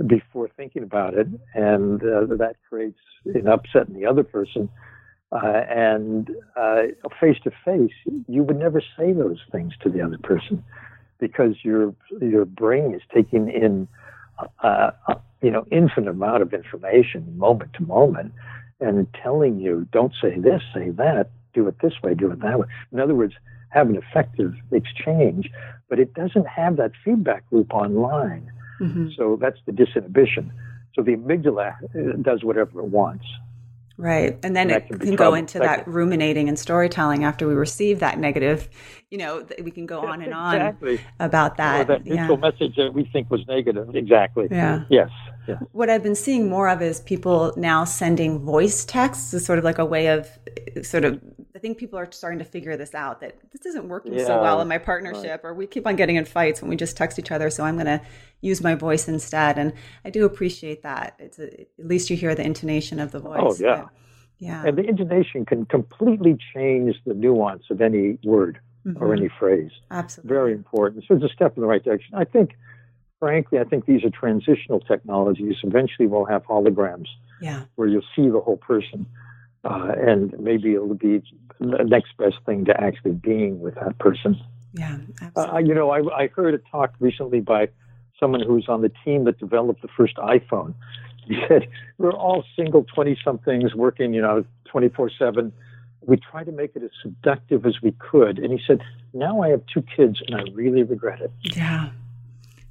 before 0.07 0.49
thinking 0.57 0.83
about 0.83 1.15
it, 1.15 1.27
and 1.55 2.03
uh, 2.03 2.25
that 2.37 2.55
creates 2.69 3.01
an 3.25 3.49
upset 3.49 3.89
in 3.89 3.95
the 3.95 4.07
other 4.07 4.23
person. 4.23 4.69
Uh, 5.31 5.63
and 5.69 6.31
face 7.21 7.37
to 7.45 7.51
face, 7.63 7.93
you 8.29 8.43
would 8.43 8.59
never 8.59 8.81
say 8.97 9.13
those 9.13 9.39
things 9.53 9.75
to 9.83 9.91
the 9.91 10.01
other 10.01 10.17
person 10.19 10.65
because 11.19 11.57
your 11.63 11.95
your 12.21 12.45
brain 12.45 12.95
is 12.95 13.03
taking 13.13 13.49
in, 13.51 13.89
uh, 14.63 14.91
uh, 15.07 15.15
you 15.43 15.51
know, 15.51 15.67
infinite 15.71 16.11
amount 16.11 16.43
of 16.43 16.55
information 16.55 17.37
moment 17.37 17.73
to 17.75 17.83
moment, 17.83 18.33
and 18.81 19.07
telling 19.23 19.61
you, 19.61 19.87
don't 19.93 20.15
say 20.21 20.39
this, 20.39 20.63
say 20.73 20.91
that, 20.91 21.31
do 21.59 21.67
it 21.71 21.77
this 21.85 21.97
way, 22.03 22.15
do 22.15 22.31
it 22.31 22.41
that 22.47 22.57
way. 22.61 22.67
In 22.93 23.01
other 23.01 23.17
words, 23.21 23.35
have 23.71 23.87
an 23.93 23.97
effective 23.97 24.55
exchange, 24.81 25.45
but 25.89 25.97
it 25.99 26.11
doesn't 26.15 26.47
have 26.47 26.77
that 26.77 26.93
feedback 27.05 27.43
loop 27.51 27.75
online. 27.75 28.51
Mm-hmm. 28.81 29.09
So 29.17 29.23
that's 29.43 29.59
the 29.67 29.73
disinhibition. 29.73 30.51
So 30.95 31.03
the 31.03 31.17
amygdala 31.17 31.69
uh, 31.73 32.17
does 32.23 32.45
whatever 32.45 32.81
it 32.81 32.87
wants. 32.87 33.27
Right. 33.97 34.39
And 34.45 34.55
then 34.55 34.71
And 34.71 34.83
it 34.83 34.89
can 34.89 34.99
can, 35.01 35.17
go 35.17 35.35
into 35.35 35.59
That 35.59 35.85
that 35.85 35.89
ruminating 35.89 36.49
and 36.49 36.57
storytelling 36.57 37.25
after 37.25 37.49
we 37.49 37.55
receive 37.55 37.99
that 37.99 38.17
negative. 38.19 38.69
You 39.11 39.17
know, 39.17 39.47
we 39.65 39.71
can 39.71 39.87
go 39.87 40.01
on 40.07 40.21
and 40.21 40.35
on 40.35 40.55
Exactly. 40.55 41.01
about 41.19 41.53
Or 41.53 41.57
that. 41.57 41.89
that 41.89 42.07
yeah. 42.07 42.29
message 42.37 42.77
that 42.77 42.93
we 42.93 43.05
think 43.11 43.31
was 43.31 43.41
negative. 43.49 43.95
Exactly. 43.95 44.49
Yeah. 44.51 44.85
Yes. 44.91 45.09
Yeah. 45.47 45.61
What 45.73 45.89
I've 45.89 46.03
been 46.03 46.15
seeing 46.15 46.51
more 46.51 46.69
of 46.69 46.83
is 46.83 47.01
people 47.01 47.55
now 47.57 47.85
sending 47.85 48.39
voice 48.41 48.85
texts 48.85 49.33
as 49.33 49.47
sort 49.47 49.59
of 49.59 49.65
like 49.65 49.79
a 49.79 49.85
way 49.87 50.09
of 50.09 50.29
uh, 50.77 50.83
sort 50.83 51.05
of 51.07 51.23
I 51.57 51.59
think 51.59 51.79
people 51.79 51.99
are 51.99 52.13
starting 52.13 52.39
to 52.39 52.45
figure 52.45 52.77
this 52.77 52.95
out 52.95 53.21
that 53.23 53.39
this 53.51 53.65
isn't 53.65 53.89
working 53.89 54.17
so 54.19 54.43
well 54.43 54.61
in 54.61 54.69
my 54.69 54.77
partnership 54.79 55.41
or 55.43 55.55
we 55.55 55.67
keep 55.67 55.87
on 55.87 55.97
getting 55.97 56.17
in 56.17 56.27
fights 56.27 56.61
when 56.61 56.69
we 56.69 56.77
just 56.77 56.97
text 56.97 57.19
each 57.19 57.31
other 57.33 57.49
so 57.49 57.65
I'm 57.65 57.77
going 57.77 57.87
to 57.87 58.01
use 58.43 58.63
my 58.63 58.75
voice 58.75 59.09
instead 59.09 59.59
and 59.59 59.73
I 60.05 60.11
do 60.11 60.27
appreciate 60.27 60.83
that. 60.83 61.15
It's 61.19 61.39
a, 61.39 61.63
at 61.63 61.67
least 61.79 62.11
you 62.11 62.17
hear 62.17 62.35
the 62.35 62.45
intonation 62.45 63.01
of 63.01 63.11
the 63.13 63.21
voice. 63.21 63.41
Oh, 63.41 63.57
yeah. 63.59 63.81
but- 63.85 63.89
yeah. 64.41 64.65
And 64.67 64.79
the 64.79 64.85
intonation 64.85 65.45
can 65.45 65.65
completely 65.65 66.37
change 66.55 66.95
the 67.05 67.13
nuance 67.15 67.65
of 67.71 67.81
any 67.81 68.19
word 68.23 68.61
or 68.97 69.09
Mhm. 69.09 69.19
any 69.19 69.29
phrase. 69.29 69.71
Absolutely. 69.91 70.29
Very 70.35 70.53
important. 70.53 71.05
So 71.07 71.15
it's 71.15 71.25
a 71.25 71.29
step 71.29 71.57
in 71.57 71.61
the 71.63 71.67
right 71.67 71.83
direction. 71.83 72.15
I 72.15 72.25
think, 72.25 72.57
frankly, 73.21 73.59
I 73.59 73.65
think 73.65 73.85
these 73.87 74.05
are 74.05 74.11
transitional 74.11 74.81
technologies. 74.81 75.57
Eventually, 75.63 76.07
we'll 76.09 76.25
have 76.27 76.45
holograms 76.47 77.09
Yeah. 77.41 77.65
where 77.77 77.89
you'll 77.89 78.03
see 78.17 78.29
the 78.29 78.41
whole 78.41 78.57
person, 78.57 79.07
uh, 79.65 79.93
and 79.97 80.39
maybe 80.39 80.75
it'll 80.75 80.95
be 80.95 81.23
the 81.61 81.85
next 81.85 82.17
best 82.17 82.37
thing 82.47 82.65
to 82.67 82.81
actually 82.81 83.13
being 83.13 83.61
with 83.61 83.75
that 83.75 83.99
person. 83.99 84.37
Yeah. 84.73 84.99
Absolutely. 85.21 85.55
Uh, 85.55 85.59
you 85.59 85.75
know, 85.75 85.91
I, 85.91 86.23
I 86.25 86.27
heard 86.29 86.55
a 86.55 86.59
talk 86.59 86.95
recently 87.01 87.41
by 87.41 87.69
someone 88.21 88.41
who's 88.41 88.69
on 88.69 88.83
the 88.83 88.93
team 89.05 89.25
that 89.25 89.39
developed 89.39 89.83
the 89.83 89.89
first 89.89 90.17
iPhone. 90.17 90.75
He 91.29 91.37
said, 91.47 91.69
We're 91.99 92.13
all 92.13 92.43
single 92.57 92.85
20 92.85 93.19
somethings 93.23 93.75
working, 93.75 94.15
you 94.15 94.23
know, 94.23 94.45
24 94.65 95.11
7. 95.11 95.53
We 96.09 96.17
tried 96.17 96.47
to 96.47 96.53
make 96.53 96.75
it 96.75 96.83
as 96.83 96.91
seductive 97.03 97.67
as 97.67 97.83
we 97.83 97.93
could. 97.93 98.39
And 98.39 98.51
he 98.51 98.61
said, 98.67 98.81
Now 99.13 99.43
I 99.43 99.51
have 99.51 99.63
two 99.73 99.83
kids 99.83 100.23
and 100.27 100.35
I 100.35 100.43
really 100.55 100.83
regret 100.83 101.21
it. 101.21 101.31
yeah. 101.43 101.91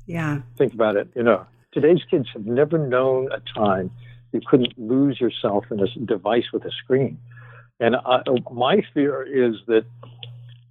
Yeah. 0.07 0.41
Think 0.57 0.73
about 0.73 0.95
it. 0.95 1.09
You 1.15 1.23
know, 1.23 1.45
today's 1.73 2.01
kids 2.09 2.27
have 2.33 2.45
never 2.45 2.77
known 2.77 3.29
a 3.31 3.41
time 3.53 3.91
you 4.31 4.41
couldn't 4.45 4.77
lose 4.77 5.19
yourself 5.19 5.65
in 5.69 5.79
a 5.79 5.88
device 6.05 6.45
with 6.51 6.65
a 6.65 6.71
screen. 6.71 7.19
And 7.79 7.95
I, 7.95 8.21
my 8.51 8.81
fear 8.93 9.21
is 9.23 9.57
that 9.67 9.85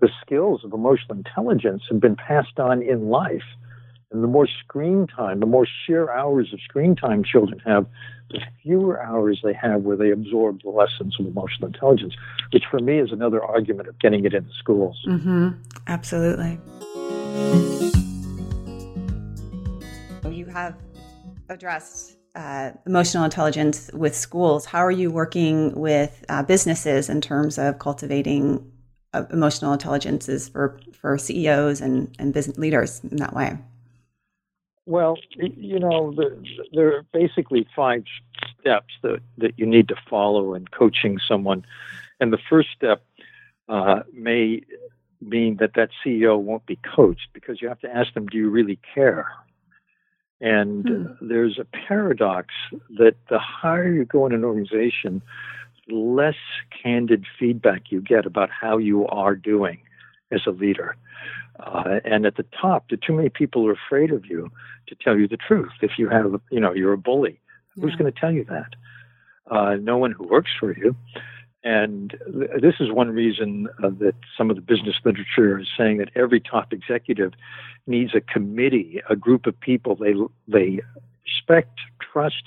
the 0.01 0.09
skills 0.21 0.64
of 0.64 0.73
emotional 0.73 1.17
intelligence 1.17 1.83
have 1.91 2.01
been 2.01 2.17
passed 2.17 2.59
on 2.59 2.83
in 2.83 3.09
life. 3.09 3.45
And 4.17 4.25
the 4.25 4.29
more 4.29 4.49
screen 4.64 5.07
time, 5.07 5.41
the 5.41 5.47
more 5.47 5.67
sheer 5.85 6.11
hours 6.11 6.51
of 6.55 6.61
screen 6.62 6.97
time 6.97 7.23
children 7.23 7.59
have, 7.67 7.85
the 8.31 8.41
fewer 8.62 8.99
hours 8.99 9.43
they 9.45 9.53
have 9.53 9.83
where 9.83 9.95
they 9.95 10.11
absorb 10.11 10.62
the 10.62 10.71
lessons 10.71 11.14
of 11.21 11.27
emotional 11.27 11.67
intelligence, 11.67 12.14
which 12.55 12.64
for 12.71 12.79
me 12.79 12.99
is 12.99 13.12
another 13.12 13.45
argument 13.45 13.91
of 13.91 13.99
getting 13.99 14.25
it 14.25 14.33
into 14.33 14.49
schools. 14.59 14.99
Mm-hmm. 15.07 15.49
Absolutely. 15.87 16.59
You 20.35 20.47
have 20.47 20.77
addressed 21.51 22.17
uh, 22.35 22.71
emotional 22.87 23.25
intelligence 23.25 23.91
with 23.93 24.17
schools. 24.17 24.64
How 24.64 24.79
are 24.79 24.91
you 24.91 25.11
working 25.11 25.79
with 25.79 26.25
uh, 26.31 26.43
businesses 26.43 27.11
in 27.11 27.21
terms 27.21 27.59
of 27.59 27.79
cultivating 27.81 28.73
uh, 29.12 29.25
emotional 29.31 29.75
intelligences 29.75 30.49
for, 30.49 30.81
for 30.95 31.19
CEOs 31.19 31.83
and, 31.83 32.17
and 32.19 32.33
business 32.33 32.57
leaders 32.57 33.03
in 33.05 33.19
that 33.19 33.35
way? 33.35 33.59
Well, 34.87 35.18
you 35.37 35.80
know, 35.80 36.12
the, 36.12 36.41
there 36.72 36.97
are 36.97 37.03
basically 37.12 37.66
five 37.74 38.05
steps 38.61 38.95
that, 39.03 39.20
that 39.39 39.59
you 39.59 39.66
need 39.66 39.89
to 39.89 39.97
follow 40.09 40.55
in 40.55 40.66
coaching 40.68 41.18
someone. 41.26 41.66
And 42.20 42.32
the 42.32 42.39
first 42.49 42.68
step 42.74 43.05
uh, 43.68 44.03
may 44.12 44.62
mean 45.20 45.57
that 45.57 45.72
that 45.74 45.91
CEO 46.05 46.39
won't 46.39 46.66
be 46.66 46.78
coached 46.95 47.28
because 47.32 47.61
you 47.61 47.68
have 47.68 47.80
to 47.80 47.91
ask 47.91 48.14
them, 48.14 48.26
do 48.26 48.39
you 48.39 48.49
really 48.49 48.78
care? 48.95 49.28
And 50.41 50.87
Hmm. 50.87 51.07
there's 51.20 51.59
a 51.59 51.64
paradox 51.64 52.55
that 52.99 53.16
the 53.28 53.39
higher 53.41 53.93
you 53.93 54.05
go 54.05 54.26
in 54.26 54.32
an 54.32 54.45
organization, 54.45 55.20
the 55.89 55.95
less 55.97 56.37
candid 56.70 57.24
feedback 57.39 57.91
you 57.91 58.01
get 58.01 58.24
about 58.24 58.51
how 58.51 58.78
you 58.78 59.07
are 59.09 59.34
doing 59.34 59.80
as 60.37 60.43
a 60.47 60.55
leader. 60.64 60.91
Uh, 61.59 62.01
and 62.05 62.20
at 62.30 62.37
the 62.37 62.47
top, 62.61 62.80
too 63.05 63.14
many 63.18 63.30
people 63.41 63.66
are 63.66 63.78
afraid 63.84 64.11
of 64.12 64.22
you 64.26 64.41
to 64.89 64.95
tell 64.95 65.16
you 65.20 65.26
the 65.26 65.43
truth. 65.49 65.74
If 65.80 65.93
you 66.01 66.07
have, 66.16 66.28
you 66.51 66.61
know, 66.61 66.72
you're 66.78 66.93
a 66.93 66.99
bully, 67.09 67.37
who's 67.80 67.97
going 67.97 68.12
to 68.12 68.20
tell 68.22 68.34
you 68.39 68.45
that? 68.45 68.72
Uh, 69.57 69.74
no 69.76 69.97
one 69.97 70.12
who 70.12 70.24
works 70.37 70.51
for 70.61 70.70
you. 70.76 70.95
And 71.64 72.14
th- 72.32 72.61
this 72.61 72.76
is 72.78 72.93
one 72.93 73.11
reason 73.11 73.68
uh, 73.82 73.91
that 74.05 74.14
some 74.37 74.51
of 74.51 74.57
the 74.57 74.62
business 74.62 74.97
literature 75.05 75.59
is 75.59 75.68
saying 75.76 75.99
that 75.99 76.11
every 76.14 76.41
top 76.41 76.72
executive 76.72 77.32
needs 77.87 78.14
a 78.14 78.20
committee, 78.20 79.03
a 79.11 79.16
group 79.16 79.47
of 79.47 79.59
people 79.61 79.97
they 79.97 80.14
they 80.47 80.80
respect, 81.24 81.78
trust, 82.12 82.45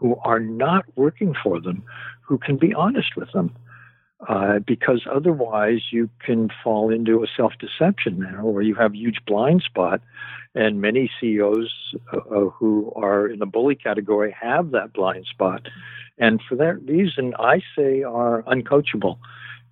who 0.00 0.16
are 0.24 0.40
not 0.40 0.84
working 0.96 1.34
for 1.42 1.60
them, 1.60 1.82
who 2.22 2.36
can 2.38 2.56
be 2.56 2.74
honest 2.74 3.16
with 3.16 3.30
them. 3.32 3.54
Uh, 4.28 4.58
because 4.58 5.06
otherwise, 5.10 5.80
you 5.90 6.10
can 6.24 6.50
fall 6.62 6.92
into 6.92 7.22
a 7.22 7.26
self 7.36 7.54
deception 7.58 8.20
there, 8.20 8.42
where 8.44 8.62
you 8.62 8.74
have 8.74 8.92
a 8.92 8.96
huge 8.96 9.18
blind 9.26 9.62
spot. 9.62 10.02
And 10.54 10.80
many 10.80 11.10
CEOs 11.20 11.94
uh, 12.12 12.16
uh, 12.16 12.50
who 12.50 12.92
are 12.96 13.28
in 13.28 13.38
the 13.38 13.46
bully 13.46 13.76
category 13.76 14.34
have 14.38 14.72
that 14.72 14.92
blind 14.92 15.26
spot. 15.26 15.68
And 16.18 16.40
for 16.46 16.56
that 16.56 16.82
reason, 16.82 17.34
I 17.38 17.62
say 17.76 18.02
are 18.02 18.42
uncoachable 18.42 19.18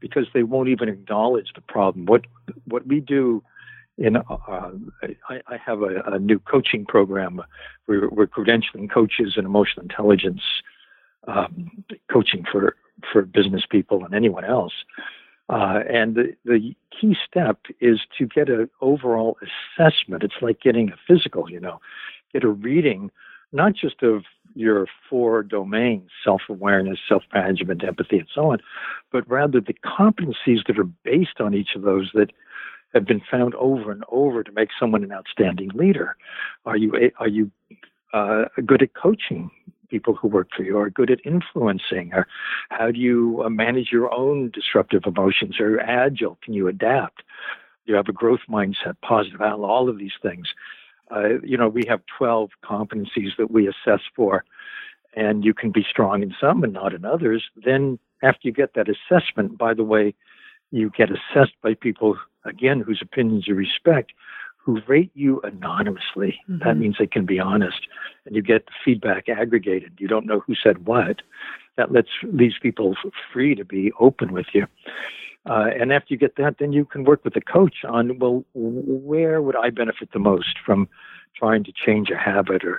because 0.00 0.26
they 0.32 0.44
won't 0.44 0.68
even 0.68 0.88
acknowledge 0.88 1.52
the 1.54 1.60
problem. 1.60 2.06
What 2.06 2.26
what 2.64 2.86
we 2.86 3.00
do 3.00 3.42
in 3.98 4.16
uh, 4.16 4.22
I, 5.28 5.40
I 5.46 5.56
have 5.64 5.82
a, 5.82 6.00
a 6.06 6.18
new 6.18 6.38
coaching 6.38 6.86
program. 6.86 7.42
We're, 7.86 8.08
we're 8.08 8.26
credentialing 8.26 8.90
coaches 8.90 9.34
in 9.36 9.44
emotional 9.44 9.82
intelligence 9.82 10.42
um, 11.26 11.84
coaching 12.10 12.44
for 12.50 12.76
for 13.12 13.22
business 13.22 13.64
people 13.68 14.04
and 14.04 14.14
anyone 14.14 14.44
else. 14.44 14.72
Uh, 15.50 15.80
and 15.90 16.14
the, 16.14 16.36
the 16.44 16.74
key 16.98 17.16
step 17.26 17.58
is 17.80 18.00
to 18.18 18.26
get 18.26 18.50
an 18.50 18.68
overall 18.80 19.38
assessment. 19.40 20.22
It's 20.22 20.42
like 20.42 20.60
getting 20.60 20.90
a 20.90 20.96
physical, 21.06 21.50
you 21.50 21.58
know, 21.58 21.80
get 22.32 22.44
a 22.44 22.48
reading, 22.48 23.10
not 23.52 23.72
just 23.74 24.02
of 24.02 24.24
your 24.54 24.86
four 25.08 25.42
domains 25.42 26.10
self 26.22 26.42
awareness, 26.50 26.98
self 27.08 27.22
management, 27.32 27.82
empathy, 27.82 28.18
and 28.18 28.28
so 28.34 28.52
on, 28.52 28.58
but 29.10 29.28
rather 29.28 29.60
the 29.60 29.74
competencies 29.74 30.66
that 30.66 30.78
are 30.78 30.88
based 31.04 31.40
on 31.40 31.54
each 31.54 31.70
of 31.74 31.82
those 31.82 32.10
that 32.12 32.30
have 32.92 33.06
been 33.06 33.22
found 33.30 33.54
over 33.54 33.90
and 33.90 34.04
over 34.10 34.42
to 34.42 34.52
make 34.52 34.70
someone 34.78 35.04
an 35.04 35.12
outstanding 35.12 35.70
leader. 35.74 36.16
Are 36.64 36.76
you, 36.76 37.10
are 37.18 37.28
you 37.28 37.50
uh, 38.12 38.44
good 38.64 38.82
at 38.82 38.94
coaching? 38.94 39.50
People 39.88 40.14
who 40.14 40.28
work 40.28 40.48
for 40.56 40.62
you 40.62 40.78
are 40.78 40.90
good 40.90 41.10
at 41.10 41.24
influencing 41.24 42.10
or 42.12 42.26
how 42.70 42.90
do 42.90 42.98
you 42.98 43.42
uh, 43.44 43.48
manage 43.48 43.90
your 43.90 44.12
own 44.12 44.50
disruptive 44.50 45.02
emotions? 45.06 45.58
Are 45.60 45.70
you 45.70 45.80
agile? 45.80 46.38
Can 46.42 46.54
you 46.54 46.68
adapt? 46.68 47.18
Do 47.86 47.92
you 47.92 47.94
have 47.96 48.08
a 48.08 48.12
growth 48.12 48.40
mindset 48.48 48.96
positive 49.02 49.40
outlook 49.40 49.70
all 49.70 49.88
of 49.88 49.98
these 49.98 50.12
things. 50.22 50.48
Uh, 51.14 51.40
you 51.42 51.56
know 51.56 51.68
we 51.68 51.84
have 51.88 52.00
12 52.18 52.50
competencies 52.64 53.36
that 53.38 53.50
we 53.50 53.68
assess 53.68 54.00
for 54.14 54.44
and 55.14 55.44
you 55.44 55.54
can 55.54 55.70
be 55.70 55.84
strong 55.88 56.22
in 56.22 56.34
some 56.40 56.62
and 56.62 56.72
not 56.72 56.94
in 56.94 57.04
others. 57.04 57.44
Then 57.56 57.98
after 58.22 58.40
you 58.42 58.52
get 58.52 58.74
that 58.74 58.88
assessment 58.88 59.56
by 59.56 59.74
the 59.74 59.84
way 59.84 60.14
you 60.70 60.90
get 60.90 61.08
assessed 61.10 61.54
by 61.62 61.74
people 61.74 62.18
again 62.44 62.80
whose 62.80 63.00
opinions 63.02 63.46
you 63.46 63.54
respect 63.54 64.12
who 64.68 64.82
rate 64.86 65.10
you 65.14 65.40
anonymously. 65.44 66.38
That 66.46 66.76
Mhm. 66.76 66.80
means 66.80 66.96
they 66.98 67.06
can 67.06 67.24
be 67.24 67.40
honest, 67.40 67.88
and 68.26 68.36
you 68.36 68.42
get 68.42 68.66
the 68.66 68.72
feedback 68.84 69.26
aggregated. 69.30 69.92
You 69.96 70.08
don't 70.08 70.26
know 70.26 70.40
who 70.40 70.54
said 70.54 70.86
what. 70.86 71.22
That 71.76 71.90
lets 71.90 72.10
leaves 72.22 72.58
people 72.58 72.94
free 73.32 73.54
to 73.54 73.64
be 73.64 73.92
open 73.98 74.30
with 74.30 74.54
you. 74.54 74.66
Uh, 75.46 75.70
and 75.74 75.90
after 75.90 76.12
you 76.12 76.18
get 76.18 76.36
that, 76.36 76.58
then 76.58 76.74
you 76.74 76.84
can 76.84 77.04
work 77.04 77.24
with 77.24 77.32
the 77.32 77.40
coach 77.40 77.82
on 77.86 78.18
well, 78.18 78.44
where 78.52 79.40
would 79.40 79.56
I 79.56 79.70
benefit 79.70 80.12
the 80.12 80.18
most 80.18 80.58
from 80.58 80.86
trying 81.34 81.64
to 81.64 81.72
change 81.72 82.10
a 82.10 82.18
habit 82.18 82.62
or 82.62 82.78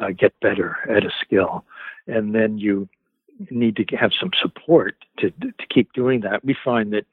uh, 0.00 0.10
get 0.10 0.32
better 0.40 0.78
at 0.88 1.04
a 1.04 1.12
skill, 1.20 1.64
and 2.08 2.34
then 2.34 2.58
you 2.58 2.88
need 3.50 3.76
to 3.76 3.84
have 3.96 4.12
some 4.12 4.32
support 4.42 4.96
to 5.18 5.30
to 5.30 5.66
keep 5.68 5.92
doing 5.92 6.22
that. 6.22 6.44
We 6.44 6.54
find 6.54 6.92
that 6.92 7.06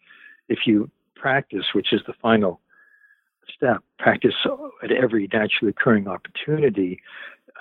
if 0.49 0.65
you 0.65 0.89
practice, 1.13 1.75
which 1.75 1.93
is 1.93 2.01
the 2.07 2.13
final 2.13 2.59
step, 3.57 3.83
practice 3.99 4.35
at 4.83 4.91
every 4.91 5.27
naturally 5.33 5.71
occurring 5.71 6.07
opportunity, 6.07 7.01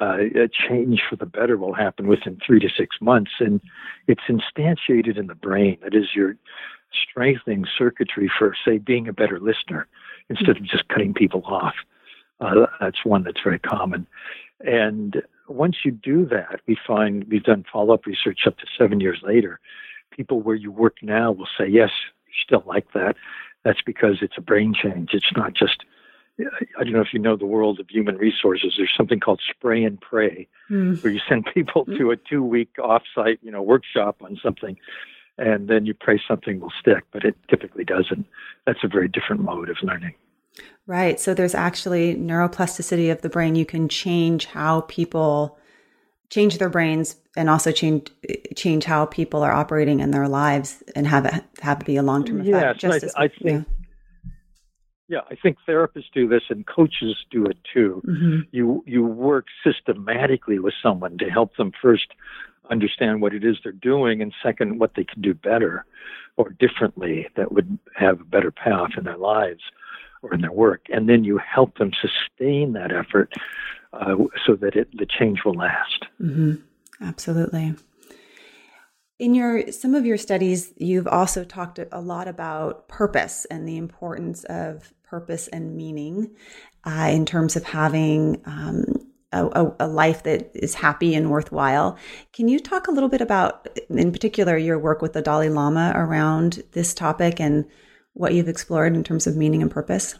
uh, 0.00 0.18
a 0.34 0.48
change 0.48 1.00
for 1.08 1.16
the 1.16 1.26
better 1.26 1.56
will 1.56 1.72
happen 1.72 2.06
within 2.06 2.38
three 2.46 2.60
to 2.60 2.68
six 2.68 2.96
months. 3.00 3.32
And 3.40 3.60
it's 4.06 4.22
instantiated 4.28 5.16
in 5.18 5.26
the 5.26 5.34
brain. 5.34 5.78
That 5.82 5.94
is, 5.94 6.08
you're 6.14 6.36
strengthening 6.92 7.66
circuitry 7.76 8.30
for, 8.38 8.54
say, 8.64 8.78
being 8.78 9.08
a 9.08 9.12
better 9.12 9.40
listener 9.40 9.86
instead 10.28 10.56
of 10.56 10.64
just 10.64 10.88
cutting 10.88 11.14
people 11.14 11.42
off. 11.46 11.74
Uh, 12.40 12.66
that's 12.80 13.04
one 13.04 13.24
that's 13.24 13.40
very 13.42 13.58
common. 13.58 14.06
And 14.60 15.22
once 15.48 15.76
you 15.84 15.90
do 15.90 16.26
that, 16.26 16.60
we 16.66 16.76
find 16.86 17.24
we've 17.30 17.42
done 17.42 17.64
follow 17.72 17.94
up 17.94 18.06
research 18.06 18.40
up 18.46 18.58
to 18.58 18.66
seven 18.78 19.00
years 19.00 19.20
later. 19.22 19.60
People 20.10 20.40
where 20.40 20.56
you 20.56 20.70
work 20.70 20.96
now 21.02 21.32
will 21.32 21.48
say, 21.58 21.66
yes, 21.66 21.90
you 22.26 22.34
still 22.44 22.62
like 22.66 22.92
that. 22.92 23.16
That's 23.66 23.82
because 23.82 24.18
it's 24.22 24.38
a 24.38 24.40
brain 24.40 24.74
change. 24.80 25.10
It's 25.12 25.32
not 25.36 25.52
just, 25.52 25.84
I 26.38 26.84
don't 26.84 26.92
know 26.92 27.00
if 27.00 27.12
you 27.12 27.18
know 27.18 27.34
the 27.34 27.46
world 27.46 27.80
of 27.80 27.90
human 27.90 28.16
resources. 28.16 28.74
There's 28.76 28.94
something 28.96 29.18
called 29.18 29.40
spray 29.50 29.82
and 29.82 30.00
pray, 30.00 30.46
mm. 30.70 31.02
where 31.02 31.12
you 31.12 31.18
send 31.28 31.46
people 31.52 31.84
mm. 31.84 31.98
to 31.98 32.12
a 32.12 32.16
two 32.16 32.44
week 32.44 32.70
offsite, 32.78 33.38
you 33.42 33.50
know, 33.50 33.60
workshop 33.60 34.22
on 34.22 34.38
something, 34.40 34.78
and 35.36 35.66
then 35.66 35.84
you 35.84 35.94
pray 35.94 36.22
something 36.28 36.60
will 36.60 36.72
stick, 36.78 37.02
but 37.10 37.24
it 37.24 37.34
typically 37.50 37.82
doesn't. 37.82 38.24
That's 38.68 38.84
a 38.84 38.88
very 38.88 39.08
different 39.08 39.42
mode 39.42 39.68
of 39.68 39.78
learning. 39.82 40.14
Right. 40.86 41.18
So 41.18 41.34
there's 41.34 41.56
actually 41.56 42.14
neuroplasticity 42.14 43.10
of 43.10 43.22
the 43.22 43.28
brain. 43.28 43.56
You 43.56 43.66
can 43.66 43.88
change 43.88 44.46
how 44.46 44.82
people 44.82 45.58
change 46.30 46.58
their 46.58 46.68
brains 46.68 47.16
and 47.36 47.48
also 47.48 47.70
change 47.70 48.10
change 48.56 48.84
how 48.84 49.06
people 49.06 49.42
are 49.42 49.52
operating 49.52 50.00
in 50.00 50.10
their 50.10 50.28
lives 50.28 50.82
and 50.94 51.06
have 51.06 51.24
it 51.26 51.44
have 51.60 51.80
it 51.80 51.86
be 51.86 51.96
a 51.96 52.02
long 52.02 52.24
term 52.24 52.40
effect. 52.40 52.82
Yes, 52.82 53.14
I, 53.16 53.24
I, 53.24 53.28
think. 53.28 53.44
Yeah. 53.46 53.60
yeah. 55.08 55.20
I 55.30 55.36
think 55.36 55.58
therapists 55.68 56.10
do 56.12 56.28
this 56.28 56.42
and 56.48 56.66
coaches 56.66 57.16
do 57.30 57.44
it 57.46 57.58
too. 57.72 58.02
Mm-hmm. 58.06 58.40
You 58.52 58.82
you 58.86 59.04
work 59.04 59.46
systematically 59.62 60.58
with 60.58 60.74
someone 60.82 61.18
to 61.18 61.30
help 61.30 61.56
them 61.56 61.72
first 61.80 62.06
understand 62.70 63.22
what 63.22 63.34
it 63.34 63.44
is 63.44 63.56
they're 63.62 63.72
doing 63.72 64.20
and 64.20 64.32
second 64.42 64.78
what 64.78 64.92
they 64.96 65.04
can 65.04 65.22
do 65.22 65.34
better 65.34 65.84
or 66.36 66.50
differently 66.50 67.28
that 67.36 67.52
would 67.52 67.78
have 67.94 68.20
a 68.20 68.24
better 68.24 68.50
path 68.50 68.90
in 68.96 69.04
their 69.04 69.16
lives 69.16 69.62
or 70.22 70.34
in 70.34 70.40
their 70.40 70.52
work 70.52 70.82
and 70.88 71.08
then 71.08 71.22
you 71.22 71.38
help 71.38 71.78
them 71.78 71.92
sustain 72.00 72.72
that 72.72 72.92
effort 72.92 73.32
uh, 73.92 74.14
so 74.46 74.54
that 74.56 74.76
it, 74.76 74.88
the 74.96 75.06
change 75.06 75.40
will 75.44 75.54
last. 75.54 76.06
Mm-hmm. 76.20 76.54
Absolutely. 77.00 77.74
In 79.18 79.34
your 79.34 79.72
some 79.72 79.94
of 79.94 80.04
your 80.04 80.18
studies, 80.18 80.72
you've 80.76 81.08
also 81.08 81.44
talked 81.44 81.78
a 81.90 82.00
lot 82.00 82.28
about 82.28 82.86
purpose 82.88 83.46
and 83.46 83.66
the 83.66 83.78
importance 83.78 84.44
of 84.44 84.92
purpose 85.04 85.48
and 85.48 85.76
meaning 85.76 86.34
uh, 86.84 87.08
in 87.10 87.24
terms 87.24 87.56
of 87.56 87.64
having 87.64 88.42
um, 88.44 88.84
a, 89.32 89.72
a, 89.80 89.86
life 89.86 90.22
that 90.24 90.50
is 90.54 90.74
happy 90.74 91.14
and 91.14 91.30
worthwhile. 91.30 91.96
Can 92.32 92.48
you 92.48 92.58
talk 92.58 92.86
a 92.86 92.90
little 92.90 93.08
bit 93.08 93.20
about, 93.20 93.68
in 93.88 94.12
particular, 94.12 94.56
your 94.56 94.78
work 94.78 95.02
with 95.02 95.12
the 95.12 95.22
Dalai 95.22 95.48
Lama 95.48 95.92
around 95.94 96.62
this 96.72 96.94
topic 96.94 97.40
and 97.40 97.64
what 98.14 98.34
you've 98.34 98.48
explored 98.48 98.94
in 98.94 99.04
terms 99.04 99.26
of 99.26 99.36
meaning 99.36 99.62
and 99.62 99.70
purpose? 99.70 100.16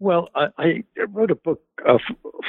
Well, 0.00 0.30
I, 0.34 0.48
I 0.58 0.84
wrote 1.10 1.30
a 1.30 1.34
book 1.34 1.60
uh, 1.86 1.98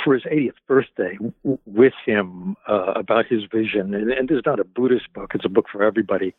for 0.04 0.14
his 0.14 0.24
80th 0.24 0.54
birthday 0.68 1.18
w- 1.18 1.60
with 1.66 1.93
him 2.06 2.56
uh, 2.68 2.93
about 2.95 3.28
his 3.28 3.43
vision, 3.52 3.93
and, 3.93 4.10
and 4.10 4.32
it's 4.32 4.45
not 4.45 4.62
a 4.62 4.64
Buddhist 4.64 5.12
book; 5.14 5.32
it's 5.36 5.43
a 5.43 5.49
book 5.49 5.66
for 5.70 5.84
everybody. 5.84 6.34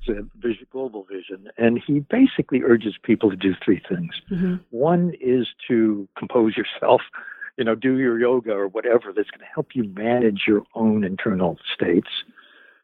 It's 0.00 0.10
a 0.10 0.46
vision, 0.46 0.66
global 0.70 1.04
vision, 1.10 1.48
and 1.56 1.80
he 1.84 2.00
basically 2.00 2.62
urges 2.62 2.96
people 3.02 3.30
to 3.30 3.36
do 3.36 3.54
three 3.64 3.80
things. 3.88 4.20
Mm-hmm. 4.30 4.56
One 4.70 5.14
is 5.22 5.48
to 5.68 6.06
compose 6.18 6.54
yourself, 6.54 7.00
you 7.56 7.64
know, 7.64 7.74
do 7.74 7.98
your 7.98 8.20
yoga 8.20 8.52
or 8.52 8.68
whatever 8.68 9.10
that's 9.16 9.30
going 9.30 9.40
to 9.40 9.54
help 9.54 9.68
you 9.74 9.84
manage 9.84 10.42
your 10.46 10.64
own 10.74 11.02
internal 11.02 11.58
states, 11.74 12.08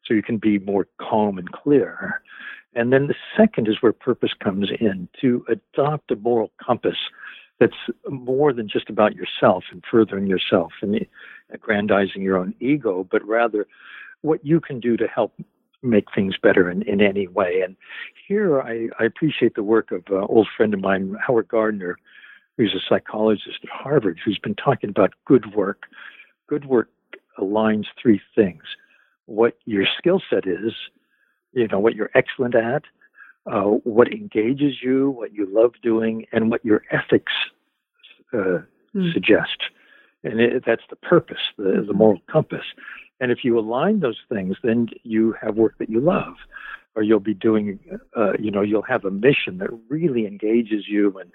so 0.07 0.15
you 0.15 0.23
can 0.23 0.39
be 0.39 0.59
more 0.59 0.87
calm 0.99 1.37
and 1.37 1.53
clear. 1.53 2.23
And 2.75 2.95
then 2.95 3.09
the 3.09 3.15
second 3.37 3.69
is 3.69 3.83
where 3.83 3.93
purpose 3.93 4.33
comes 4.33 4.71
in 4.81 5.09
to 5.21 5.45
adopt 5.49 6.11
a 6.11 6.17
moral 6.17 6.51
compass 6.65 6.97
that's 7.61 7.77
more 8.09 8.53
than 8.53 8.69
just 8.69 8.89
about 8.89 9.15
yourself 9.15 9.65
and 9.71 9.83
furthering 9.91 10.27
yourself 10.27 10.73
and 10.81 11.07
aggrandizing 11.53 12.23
your 12.23 12.39
own 12.39 12.55
ego, 12.61 13.07
but 13.11 13.27
rather 13.27 13.67
what 14.23 14.45
you 14.45 14.61
can 14.61 14.81
do 14.81 14.97
to 14.97 15.07
help 15.07 15.33
make 15.83 16.07
things 16.15 16.35
better 16.43 16.71
in, 16.71 16.83
in 16.83 17.01
any 17.01 17.29
way. 17.29 17.63
And 17.65 17.77
here 18.27 18.61
I, 18.61 18.89
I 18.99 19.05
appreciate 19.05 19.55
the 19.55 19.63
work 19.63 19.93
of 19.93 20.03
an 20.09 20.27
old 20.29 20.49
friend 20.57 20.75
of 20.75 20.81
mine, 20.81 21.17
Howard 21.25 21.49
Gardner, 21.49 21.97
who's 22.57 22.75
a 22.75 22.83
psychologist 22.89 23.59
at 23.63 23.69
Harvard, 23.71 24.19
who's 24.25 24.39
been 24.39 24.57
talking 24.57 24.91
about 24.91 25.13
good 25.25 25.55
work. 25.55 25.85
Good 26.49 26.65
work 26.65 26.91
aligns 27.39 27.85
three 28.01 28.21
things 28.35 28.63
what 29.29 29.59
your 29.67 29.85
skill 29.99 30.23
set 30.31 30.47
is, 30.47 30.73
you 31.53 31.69
know, 31.69 31.79
what 31.79 31.95
you're 31.95 32.11
excellent 32.15 32.55
at, 32.55 32.83
uh, 33.51 33.63
what 33.63 34.13
engages 34.13 34.83
you, 34.83 35.11
what 35.11 35.33
you 35.33 35.47
love 35.51 35.73
doing, 35.83 36.27
and 36.33 36.51
what 36.51 36.65
your 36.65 36.83
ethics 36.91 37.33
uh, 38.33 38.59
mm. 38.95 39.13
suggest. 39.13 39.59
And 40.25 40.41
it, 40.41 40.65
that's 40.67 40.83
the 40.91 40.97
purpose, 40.97 41.41
the, 41.57 41.85
the 41.87 41.95
moral 41.95 42.21
compass. 42.31 42.65
And 43.21 43.33
if 43.33 43.45
you 43.45 43.59
align 43.59 44.01
those 44.01 44.19
things, 44.29 44.57
then 44.63 44.89
you 45.03 45.35
have 45.41 45.57
work 45.57 45.79
that 45.79 45.89
you 45.89 46.01
love, 46.01 46.35
or 46.95 47.03
you'll 47.03 47.21
be 47.21 47.35
doing, 47.35 47.79
uh, 48.17 48.33
you 48.39 48.51
know, 48.51 48.63
you'll 48.63 48.83
have 48.83 49.05
a 49.05 49.11
mission 49.11 49.59
that 49.59 49.71
really 49.89 50.27
engages 50.27 50.85
you 50.89 51.19
and 51.19 51.31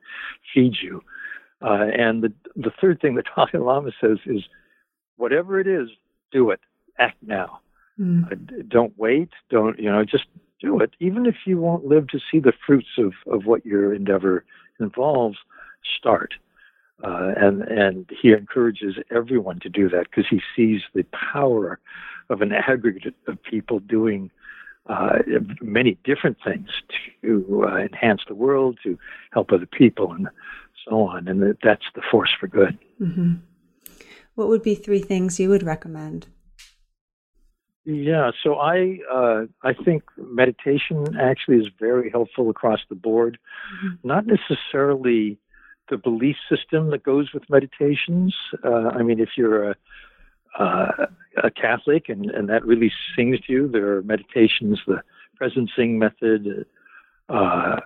feeds 0.53 0.81
you. 0.81 1.01
Uh, 1.61 1.87
and 1.97 2.21
the 2.23 2.33
the 2.55 2.71
third 2.81 2.99
thing 2.99 3.15
the 3.15 3.23
Dalai 3.35 3.63
Lama 3.65 3.91
says 3.99 4.17
is, 4.25 4.43
whatever 5.15 5.59
it 5.59 5.67
is, 5.67 5.89
do 6.31 6.51
it. 6.51 6.59
Act 6.99 7.17
now. 7.21 7.59
Mm. 7.99 8.31
Uh, 8.31 8.63
don't 8.67 8.93
wait. 8.97 9.29
Don't 9.49 9.79
you 9.79 9.89
know? 9.89 10.03
Just 10.03 10.25
do 10.63 10.79
it, 10.79 10.91
even 10.99 11.25
if 11.25 11.35
you 11.45 11.59
won't 11.59 11.85
live 11.85 12.07
to 12.07 12.19
see 12.31 12.39
the 12.39 12.53
fruits 12.65 12.97
of, 12.97 13.13
of 13.27 13.45
what 13.45 13.65
your 13.65 13.93
endeavor 13.93 14.45
involves, 14.79 15.37
start. 15.99 16.33
Uh, 17.03 17.33
and 17.35 17.63
and 17.63 18.09
he 18.21 18.31
encourages 18.31 18.95
everyone 19.11 19.59
to 19.59 19.67
do 19.67 19.89
that 19.89 20.05
because 20.09 20.25
he 20.29 20.41
sees 20.55 20.81
the 20.93 21.05
power 21.33 21.79
of 22.29 22.41
an 22.41 22.53
aggregate 22.53 23.15
of 23.27 23.41
people 23.43 23.79
doing 23.79 24.31
uh, 24.87 25.17
many 25.61 25.97
different 26.05 26.37
things 26.43 26.69
to 27.21 27.65
uh, 27.67 27.77
enhance 27.77 28.21
the 28.27 28.35
world, 28.35 28.77
to 28.83 28.97
help 29.31 29.51
other 29.51 29.65
people, 29.65 30.13
and 30.13 30.29
so 30.87 31.01
on. 31.01 31.27
And 31.27 31.41
that, 31.41 31.57
that's 31.61 31.85
the 31.95 32.01
force 32.09 32.33
for 32.39 32.47
good. 32.47 32.77
Mm-hmm. 33.01 33.33
What 34.35 34.47
would 34.47 34.63
be 34.63 34.75
three 34.75 35.01
things 35.01 35.39
you 35.39 35.49
would 35.49 35.63
recommend? 35.63 36.27
Yeah, 37.85 38.31
so 38.41 38.55
I 38.55 38.99
uh, 39.11 39.45
I 39.61 39.73
think 39.73 40.03
meditation 40.17 41.17
actually 41.19 41.57
is 41.57 41.67
very 41.79 42.09
helpful 42.09 42.49
across 42.49 42.79
the 42.87 42.95
board. 42.95 43.37
Mm-hmm. 43.75 44.07
Not 44.07 44.25
necessarily 44.25 45.37
the 45.89 45.97
belief 45.97 46.37
system 46.49 46.91
that 46.91 47.03
goes 47.03 47.33
with 47.33 47.49
meditations. 47.49 48.33
Uh, 48.63 48.89
I 48.89 49.03
mean, 49.03 49.19
if 49.19 49.31
you're 49.35 49.71
a 49.71 49.75
uh, 50.57 51.07
a 51.43 51.51
Catholic 51.51 52.09
and, 52.09 52.29
and 52.29 52.47
that 52.49 52.65
really 52.65 52.91
sings 53.15 53.39
to 53.41 53.53
you, 53.53 53.67
there 53.67 53.97
are 53.97 54.03
meditations, 54.03 54.79
the 54.87 55.01
presencing 55.41 55.97
method, 55.97 56.65
uh, 57.27 57.79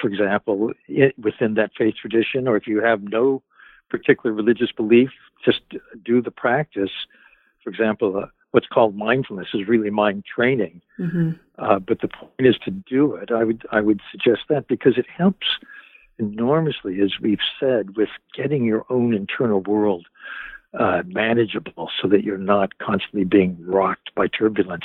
for 0.00 0.08
example, 0.08 0.72
it, 0.86 1.18
within 1.18 1.54
that 1.54 1.70
faith 1.76 1.94
tradition. 2.00 2.46
Or 2.46 2.56
if 2.56 2.66
you 2.66 2.82
have 2.82 3.02
no 3.02 3.42
particular 3.90 4.34
religious 4.34 4.70
belief, 4.70 5.10
just 5.44 5.60
do 6.04 6.20
the 6.20 6.30
practice. 6.30 6.90
For 7.62 7.70
example, 7.70 8.16
uh, 8.16 8.26
what's 8.54 8.68
called 8.68 8.94
mindfulness 8.96 9.48
is 9.52 9.66
really 9.66 9.90
mind 9.90 10.24
training. 10.24 10.80
Mm-hmm. 11.00 11.30
Uh, 11.58 11.80
but 11.80 12.00
the 12.00 12.06
point 12.06 12.46
is 12.46 12.56
to 12.64 12.70
do 12.70 13.16
it. 13.16 13.32
I 13.32 13.42
would 13.42 13.66
I 13.72 13.80
would 13.80 14.00
suggest 14.12 14.42
that 14.48 14.68
because 14.68 14.96
it 14.96 15.06
helps 15.10 15.48
enormously, 16.20 17.00
as 17.00 17.14
we've 17.20 17.46
said, 17.58 17.96
with 17.96 18.10
getting 18.32 18.64
your 18.64 18.86
own 18.88 19.12
internal 19.12 19.60
world 19.60 20.06
uh, 20.78 21.02
manageable, 21.04 21.90
so 22.00 22.06
that 22.06 22.22
you're 22.22 22.38
not 22.38 22.78
constantly 22.78 23.24
being 23.24 23.56
rocked 23.66 24.14
by 24.14 24.28
turbulence. 24.28 24.84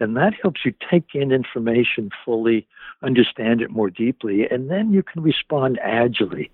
And 0.00 0.16
that 0.16 0.32
helps 0.40 0.64
you 0.64 0.72
take 0.90 1.14
in 1.14 1.30
information 1.30 2.08
fully, 2.24 2.66
understand 3.02 3.60
it 3.60 3.70
more 3.70 3.90
deeply, 3.90 4.48
and 4.48 4.70
then 4.70 4.94
you 4.94 5.02
can 5.02 5.22
respond 5.22 5.78
agilely. 5.82 6.50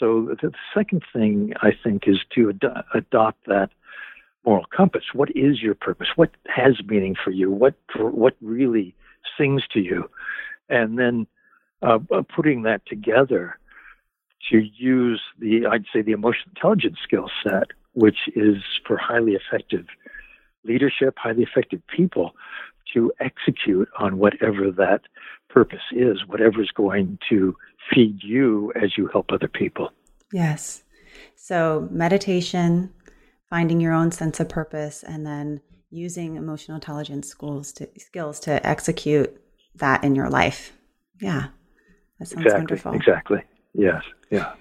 So 0.00 0.34
the 0.42 0.50
second 0.74 1.04
thing 1.12 1.54
I 1.62 1.70
think 1.70 2.08
is 2.08 2.18
to 2.34 2.50
ad- 2.50 2.84
adopt 2.92 3.46
that 3.46 3.70
moral 4.46 4.64
compass. 4.74 5.02
What 5.12 5.30
is 5.36 5.60
your 5.60 5.74
purpose? 5.74 6.08
What 6.16 6.30
has 6.46 6.74
meaning 6.86 7.16
for 7.22 7.30
you? 7.30 7.50
What 7.50 7.74
what 7.96 8.36
really 8.40 8.94
sings 9.36 9.62
to 9.72 9.80
you? 9.80 10.08
And 10.68 10.98
then 10.98 11.26
uh, 11.82 11.98
uh, 12.10 12.22
putting 12.34 12.62
that 12.62 12.86
together 12.86 13.58
to 14.50 14.58
use 14.58 15.20
the 15.38 15.66
I'd 15.66 15.84
say 15.92 16.02
the 16.02 16.12
emotional 16.12 16.50
intelligence 16.54 16.98
skill 17.02 17.28
set, 17.42 17.68
which 17.92 18.28
is 18.34 18.62
for 18.86 18.96
highly 18.96 19.32
effective 19.32 19.86
leadership, 20.64 21.14
highly 21.18 21.42
effective 21.42 21.80
people 21.88 22.34
to 22.94 23.12
execute 23.20 23.88
on 23.98 24.18
whatever 24.18 24.70
that 24.70 25.02
purpose 25.48 25.80
is, 25.92 26.26
whatever 26.26 26.62
is 26.62 26.70
going 26.70 27.18
to 27.28 27.56
feed 27.92 28.22
you 28.22 28.72
as 28.80 28.96
you 28.96 29.08
help 29.08 29.32
other 29.32 29.48
people. 29.48 29.90
Yes. 30.32 30.82
So 31.34 31.88
meditation, 31.90 32.92
finding 33.48 33.80
your 33.80 33.92
own 33.92 34.10
sense 34.10 34.40
of 34.40 34.48
purpose 34.48 35.02
and 35.02 35.26
then 35.26 35.60
using 35.90 36.36
emotional 36.36 36.76
intelligence 36.76 37.28
schools 37.28 37.72
to, 37.72 37.88
skills 37.98 38.40
to 38.40 38.66
execute 38.66 39.34
that 39.76 40.04
in 40.04 40.14
your 40.14 40.28
life. 40.28 40.72
Yeah. 41.20 41.48
That 42.18 42.28
sounds 42.28 42.44
exactly, 42.46 42.60
wonderful. 42.60 42.92
Exactly. 42.92 43.42
Yes. 43.74 44.02
Yeah. 44.30 44.54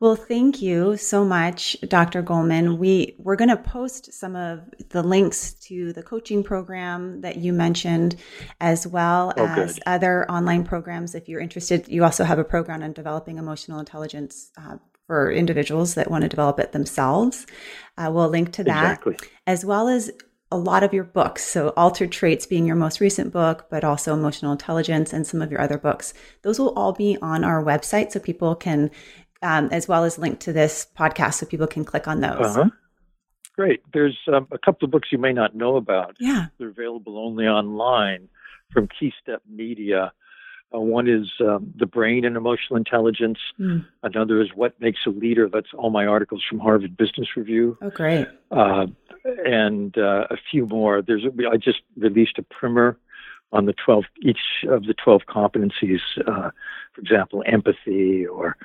Well, 0.00 0.16
thank 0.16 0.62
you 0.62 0.96
so 0.96 1.26
much, 1.26 1.76
Dr. 1.86 2.22
Goleman. 2.22 2.78
We 2.78 3.16
we're 3.18 3.36
going 3.36 3.50
to 3.50 3.56
post 3.58 4.14
some 4.14 4.34
of 4.34 4.60
the 4.88 5.02
links 5.02 5.52
to 5.66 5.92
the 5.92 6.02
coaching 6.02 6.42
program 6.42 7.20
that 7.20 7.36
you 7.36 7.52
mentioned, 7.52 8.16
as 8.62 8.86
well 8.86 9.34
oh, 9.36 9.44
as 9.44 9.74
good. 9.74 9.82
other 9.84 10.30
online 10.30 10.64
programs. 10.64 11.14
If 11.14 11.28
you're 11.28 11.40
interested, 11.40 11.86
you 11.86 12.02
also 12.02 12.24
have 12.24 12.38
a 12.38 12.44
program 12.44 12.82
on 12.82 12.94
developing 12.94 13.36
emotional 13.36 13.78
intelligence 13.78 14.50
uh, 14.56 14.76
for 15.10 15.28
individuals 15.28 15.94
that 15.94 16.08
want 16.08 16.22
to 16.22 16.28
develop 16.28 16.60
it 16.60 16.70
themselves. 16.70 17.44
Uh, 17.98 18.08
we'll 18.14 18.28
link 18.28 18.52
to 18.52 18.62
that, 18.62 18.92
exactly. 18.92 19.16
as 19.44 19.64
well 19.64 19.88
as 19.88 20.08
a 20.52 20.56
lot 20.56 20.84
of 20.84 20.94
your 20.94 21.02
books. 21.02 21.42
So, 21.42 21.70
Altered 21.70 22.12
Traits 22.12 22.46
being 22.46 22.64
your 22.64 22.76
most 22.76 23.00
recent 23.00 23.32
book, 23.32 23.66
but 23.72 23.82
also 23.82 24.14
Emotional 24.14 24.52
Intelligence 24.52 25.12
and 25.12 25.26
some 25.26 25.42
of 25.42 25.50
your 25.50 25.60
other 25.60 25.78
books. 25.78 26.14
Those 26.42 26.60
will 26.60 26.72
all 26.74 26.92
be 26.92 27.18
on 27.20 27.42
our 27.42 27.60
website 27.60 28.12
so 28.12 28.20
people 28.20 28.54
can 28.54 28.88
um, 29.42 29.68
as 29.72 29.88
well 29.88 30.04
as 30.04 30.16
link 30.16 30.38
to 30.40 30.52
this 30.52 30.86
podcast 30.96 31.34
so 31.34 31.46
people 31.46 31.66
can 31.66 31.84
click 31.84 32.06
on 32.06 32.20
those. 32.20 32.56
Uh-huh. 32.56 32.70
Great. 33.56 33.82
There's 33.92 34.16
um, 34.32 34.46
a 34.52 34.58
couple 34.58 34.86
of 34.86 34.92
books 34.92 35.08
you 35.10 35.18
may 35.18 35.32
not 35.32 35.56
know 35.56 35.74
about. 35.74 36.14
Yeah. 36.20 36.46
They're 36.58 36.68
available 36.68 37.18
only 37.18 37.46
online 37.46 38.28
from 38.72 38.86
Keystep 38.86 39.40
Media. 39.50 40.12
Uh, 40.74 40.80
one 40.80 41.08
is 41.08 41.28
um, 41.40 41.72
The 41.76 41.86
Brain 41.86 42.24
and 42.24 42.36
Emotional 42.36 42.76
Intelligence. 42.76 43.38
Mm. 43.58 43.84
Another 44.02 44.40
is 44.40 44.48
What 44.54 44.80
Makes 44.80 45.00
a 45.06 45.10
Leader. 45.10 45.48
That's 45.48 45.68
all 45.74 45.90
my 45.90 46.06
articles 46.06 46.42
from 46.48 46.60
Harvard 46.60 46.96
Business 46.96 47.36
Review. 47.36 47.76
Oh, 47.82 47.90
great. 47.90 48.28
Uh, 48.50 48.86
and 49.44 49.96
uh, 49.98 50.26
a 50.30 50.36
few 50.50 50.66
more. 50.66 51.02
There's 51.02 51.24
I 51.50 51.56
just 51.56 51.80
released 51.96 52.38
a 52.38 52.42
primer 52.42 52.96
on 53.52 53.66
the 53.66 53.74
12 53.84 54.04
each 54.22 54.38
of 54.68 54.84
the 54.84 54.94
12 54.94 55.22
competencies 55.28 56.00
uh, 56.26 56.50
for 56.94 57.00
example 57.00 57.42
empathy 57.46 58.24
or 58.24 58.56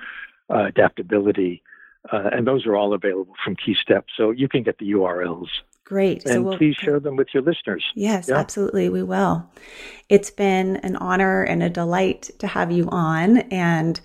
uh, 0.50 0.66
adaptability, 0.66 1.64
uh, 2.12 2.30
and 2.32 2.46
those 2.46 2.66
are 2.66 2.76
all 2.76 2.94
available 2.94 3.34
from 3.44 3.56
Key 3.56 3.76
Keystep. 3.76 4.04
So 4.16 4.32
you 4.32 4.48
can 4.48 4.64
get 4.64 4.78
the 4.78 4.92
URLs. 4.92 5.48
Great. 5.86 6.26
And 6.26 6.34
so 6.34 6.42
we'll, 6.42 6.58
please 6.58 6.76
share 6.76 7.00
them 7.00 7.16
with 7.16 7.28
your 7.34 7.44
listeners. 7.44 7.86
Yes, 7.94 8.28
yeah. 8.28 8.38
absolutely. 8.38 8.90
We 8.90 9.04
will. 9.04 9.48
It's 10.10 10.32
been 10.32 10.78
an 10.78 10.96
honor 10.96 11.44
and 11.44 11.62
a 11.62 11.70
delight 11.70 12.32
to 12.40 12.48
have 12.48 12.72
you 12.72 12.90
on. 12.90 13.38
And 13.52 14.02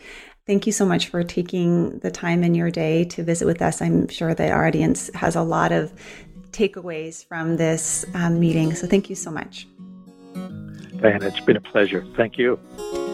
thank 0.47 0.67
you 0.67 0.73
so 0.73 0.85
much 0.85 1.09
for 1.09 1.25
taking 1.25 1.99
the 2.01 2.11
time 2.11 2.45
in 2.45 2.55
your 2.55 2.71
day 2.71 3.05
to 3.07 3.25
visit 3.25 3.47
with 3.47 3.63
us. 3.63 3.81
I'm 3.81 4.09
sure 4.09 4.35
the 4.35 4.53
audience 4.53 5.11
has 5.15 5.37
a 5.37 5.43
lot 5.43 5.73
of 5.73 5.93
takeaways 6.51 7.25
from 7.25 7.57
this 7.57 8.05
um, 8.13 8.39
meeting. 8.39 8.75
So 8.75 8.87
thank 8.87 9.09
you 9.09 9.17
so 9.17 9.31
much. 9.31 9.67
Diana, 10.99 11.29
it's 11.29 11.41
been 11.41 11.57
a 11.57 11.63
pleasure. 11.63 12.05
Thank 12.15 12.37
you. 12.37 12.61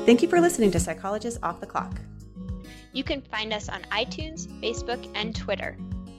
Thank 0.06 0.22
you 0.22 0.28
for 0.28 0.40
listening 0.40 0.72
to 0.72 0.80
Psychologists 0.80 1.38
Off 1.44 1.60
the 1.60 1.66
Clock. 1.66 2.00
You 2.92 3.04
can 3.04 3.22
find 3.22 3.52
us 3.52 3.68
on 3.68 3.82
iTunes, 3.92 4.48
Facebook, 4.60 5.08
and 5.14 5.36
Twitter. 5.36 5.76